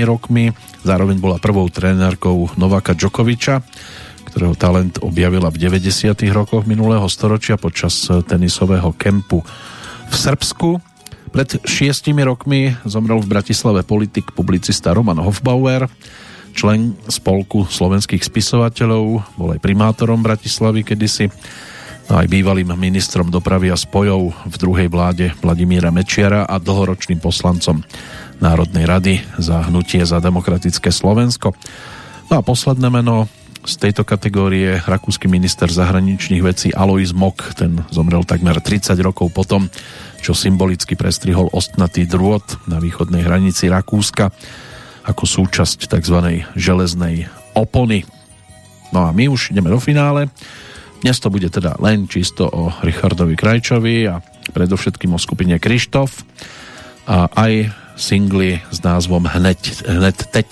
[0.07, 0.55] rokmi,
[0.87, 3.65] zároveň bola prvou trénerkou Novaka Djokoviča,
[4.31, 6.15] ktorého talent objavila v 90.
[6.31, 9.43] rokoch minulého storočia počas tenisového kempu
[10.07, 10.92] v Srbsku.
[11.33, 15.89] Pred šiestimi rokmi zomrel v Bratislave politik, publicista Roman Hofbauer,
[16.53, 21.33] člen spolku slovenských spisovateľov, bol aj primátorom Bratislavy kedysi,
[22.13, 27.81] no aj bývalým ministrom dopravy a spojov v druhej vláde Vladimíra Mečiara a dlhoročným poslancom
[28.45, 31.57] Národnej rady za hnutie za demokratické Slovensko.
[32.29, 33.25] No a posledné meno
[33.63, 39.71] z tejto kategórie rakúsky minister zahraničných vecí Alois Mok, ten zomrel takmer 30 rokov potom,
[40.23, 44.31] čo symbolicky prestrihol ostnatý drôt na východnej hranici Rakúska
[45.03, 46.47] ako súčasť tzv.
[46.55, 47.27] železnej
[47.59, 48.07] opony.
[48.95, 50.31] No a my už ideme do finále.
[51.03, 54.23] Dnes to bude teda len čisto o Richardovi Krajčovi a
[54.55, 56.23] predovšetkým o skupine Krištof
[57.11, 60.49] a aj singly s názvom Hneď, hned teď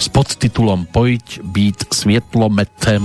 [0.00, 3.04] s podtitulom Pojď být světlometem.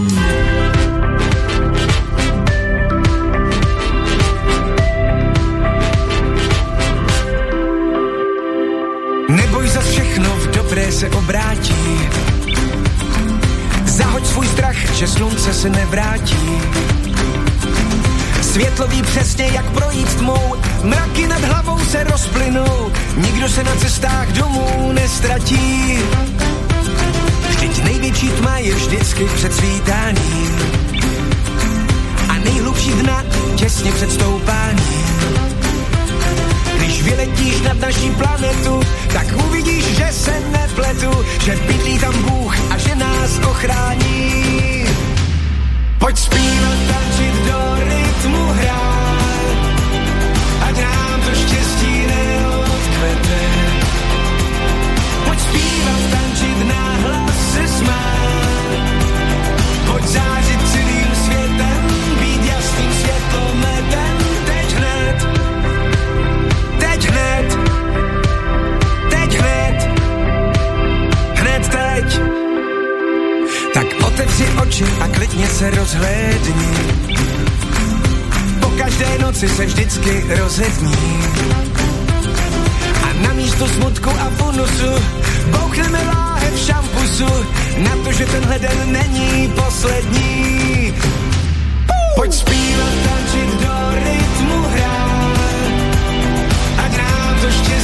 [9.30, 12.00] Neboj za všechno, v dobré se obrátí.
[13.86, 16.62] Zahoď svůj strach, že slunce se nevrátí.
[18.42, 24.32] Světlo ví přesně, jak projít tmou, mraky nad hlavou se rozplynou, nikdo se na cestách
[24.32, 26.00] domů nestratí.
[27.50, 30.58] Vždyť největší tma je vždycky před svítáním
[32.30, 33.24] a nejhlubší dna
[33.56, 35.43] těsně před stoupáním.
[36.94, 38.80] Když vyletíš nad naší planetu,
[39.14, 44.86] tak uvidíš, že se nepletu, že bydlí tam Bůh a že nás ochrání.
[46.00, 48.93] Pojď zpívat, tančit do rytmu hrát,
[74.74, 76.74] oči a klidně se rozhlédni.
[78.60, 80.96] Po každé noci se vždycky rozední.
[83.04, 84.92] A na místo smutku a bonusu
[85.52, 87.46] bouchneme láhev šampusu
[87.78, 90.94] na to, že tenhle den není poslední.
[92.16, 95.40] Pojď zpívat, tančit do rytmu hrát,
[96.86, 97.83] ať nám to štěstí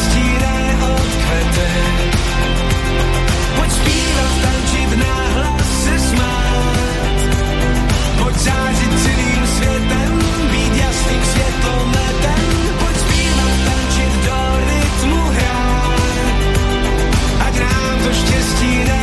[18.59, 18.98] 起来。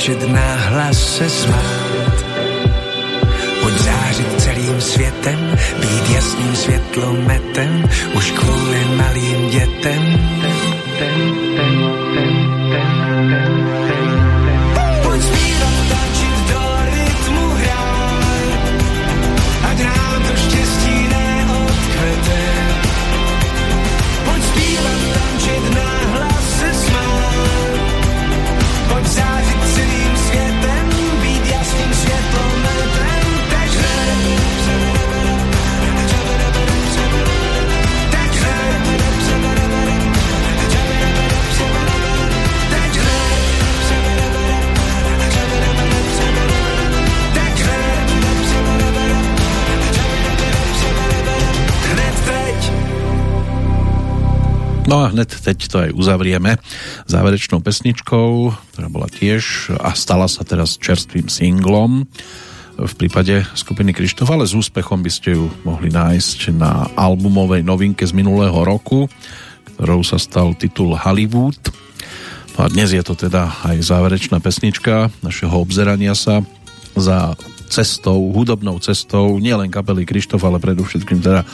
[0.00, 2.14] stačit náhlas se smát.
[3.62, 7.84] Buď zářit celým světem, být jasným světlometem,
[8.16, 10.02] už kvůli malým dětem.
[10.98, 11.16] Ten,
[11.56, 11.74] ten,
[12.14, 12.32] ten,
[12.72, 14.29] ten, ten, ten, ten.
[54.90, 56.58] No a hned teď to aj uzavrieme
[57.06, 62.10] záverečnou pesničkou, ktorá bola tiež a stala sa teraz čerstvým singlom
[62.74, 68.02] v prípade skupiny Krištof, ale s úspechom by ste ju mohli nájsť na albumovej novinke
[68.02, 69.06] z minulého roku,
[69.78, 71.70] ktorou sa stal titul Hollywood.
[72.58, 76.42] No a dnes je to teda aj záverečná pesnička našeho obzerania sa
[76.98, 77.38] za
[77.70, 81.46] cestou, hudobnou cestou nielen kapely Krištof, ale predovšetkým teda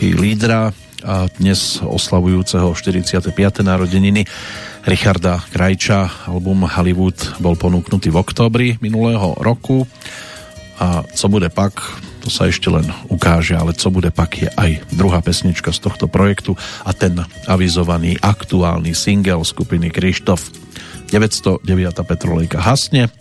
[0.00, 0.72] i lídra
[1.04, 3.32] a dnes oslavujúceho 45.
[3.64, 4.24] narodeniny
[4.84, 6.28] Richarda Krajča.
[6.28, 9.88] Album Hollywood bol ponúknutý v októbri minulého roku
[10.80, 11.76] a co bude pak,
[12.24, 16.08] to sa ešte len ukáže, ale co bude pak je aj druhá pesnička z tohto
[16.08, 20.48] projektu a ten avizovaný aktuálny single skupiny Krištof
[21.12, 21.66] 909.
[22.08, 23.12] Petrolejka hasne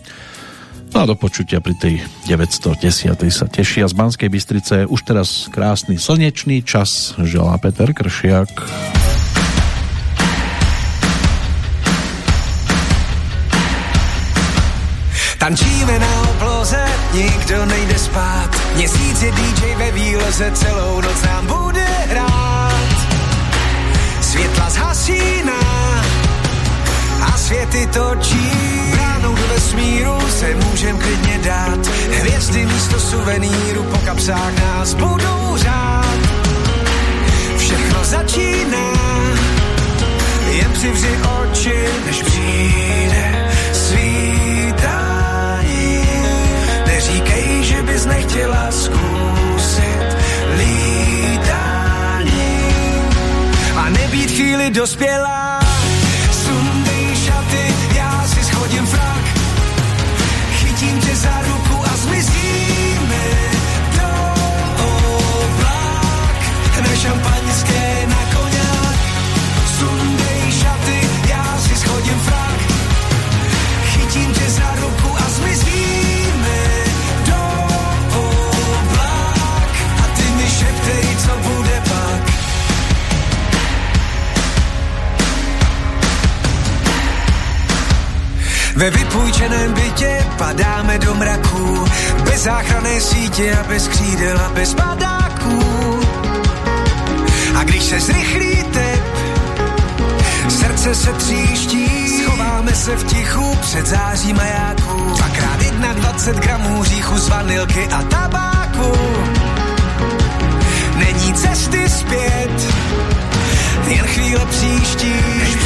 [0.89, 1.95] No a do počutia pri tej
[2.25, 3.13] 910.
[3.29, 4.89] sa tešia z Banskej Bystrice.
[4.89, 8.49] Už teraz krásny slnečný čas želá Peter Kršiak.
[15.39, 18.49] Ta Tančíme na obloze, nikdo nejde spát.
[18.75, 22.89] Měsíc je DJ ve výloze, celou noc nám bude hrát.
[24.21, 25.61] Světla zhasíná
[27.21, 28.98] a světy točí.
[29.19, 31.87] Bránou do vesmíru se můžem klidně dát.
[32.19, 36.19] Hvězdy místo suveníru po kapsách nás budou řád.
[37.57, 38.93] Všechno začíná,
[40.51, 45.19] jen přivři oči, než přijde svítání.
[46.87, 50.17] Neříkej, že bys nechtěla zkusit
[50.57, 51.89] lítání
[53.75, 55.48] a nebýt chvíli dospělá.
[88.79, 91.85] Ve vypůjčeném bytě padáme do mraků,
[92.23, 95.99] bez záchranné sítě a bez křídel a bez padáků.
[97.55, 99.03] A když se zrychlí tep,
[100.49, 105.13] srdce se tříští, schováme se v tichu před září majáků.
[105.17, 108.91] Dvakrát jedna 20 gramů říchu z vanilky a tabáku.
[110.95, 112.73] Není cesty zpět,
[113.87, 115.58] jen chvíle příští, než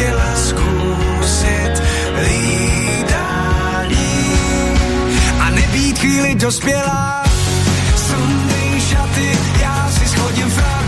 [0.00, 1.82] bys nechtěla zkusit
[2.22, 3.90] lídání
[5.40, 7.24] a nebýt chvíli dospělá.
[7.96, 10.79] Sundej šaty, já si schodím frak,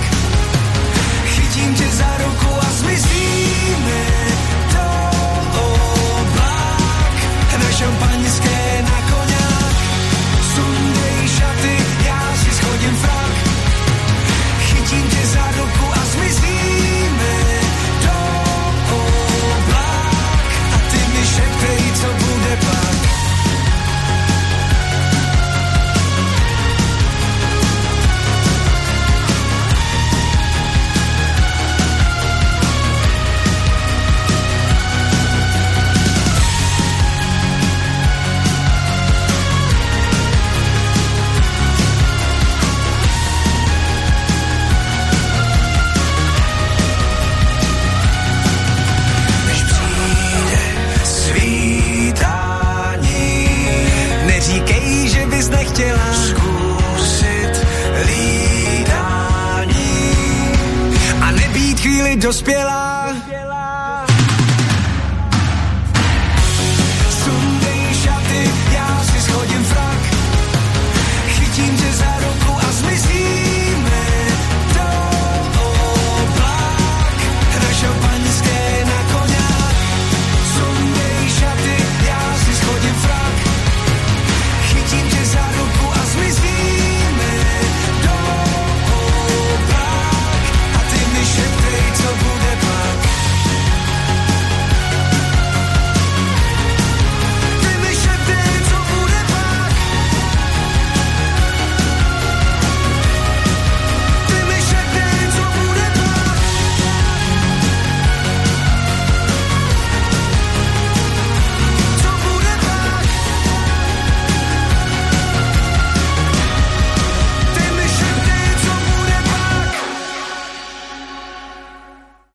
[62.16, 62.91] dospělá.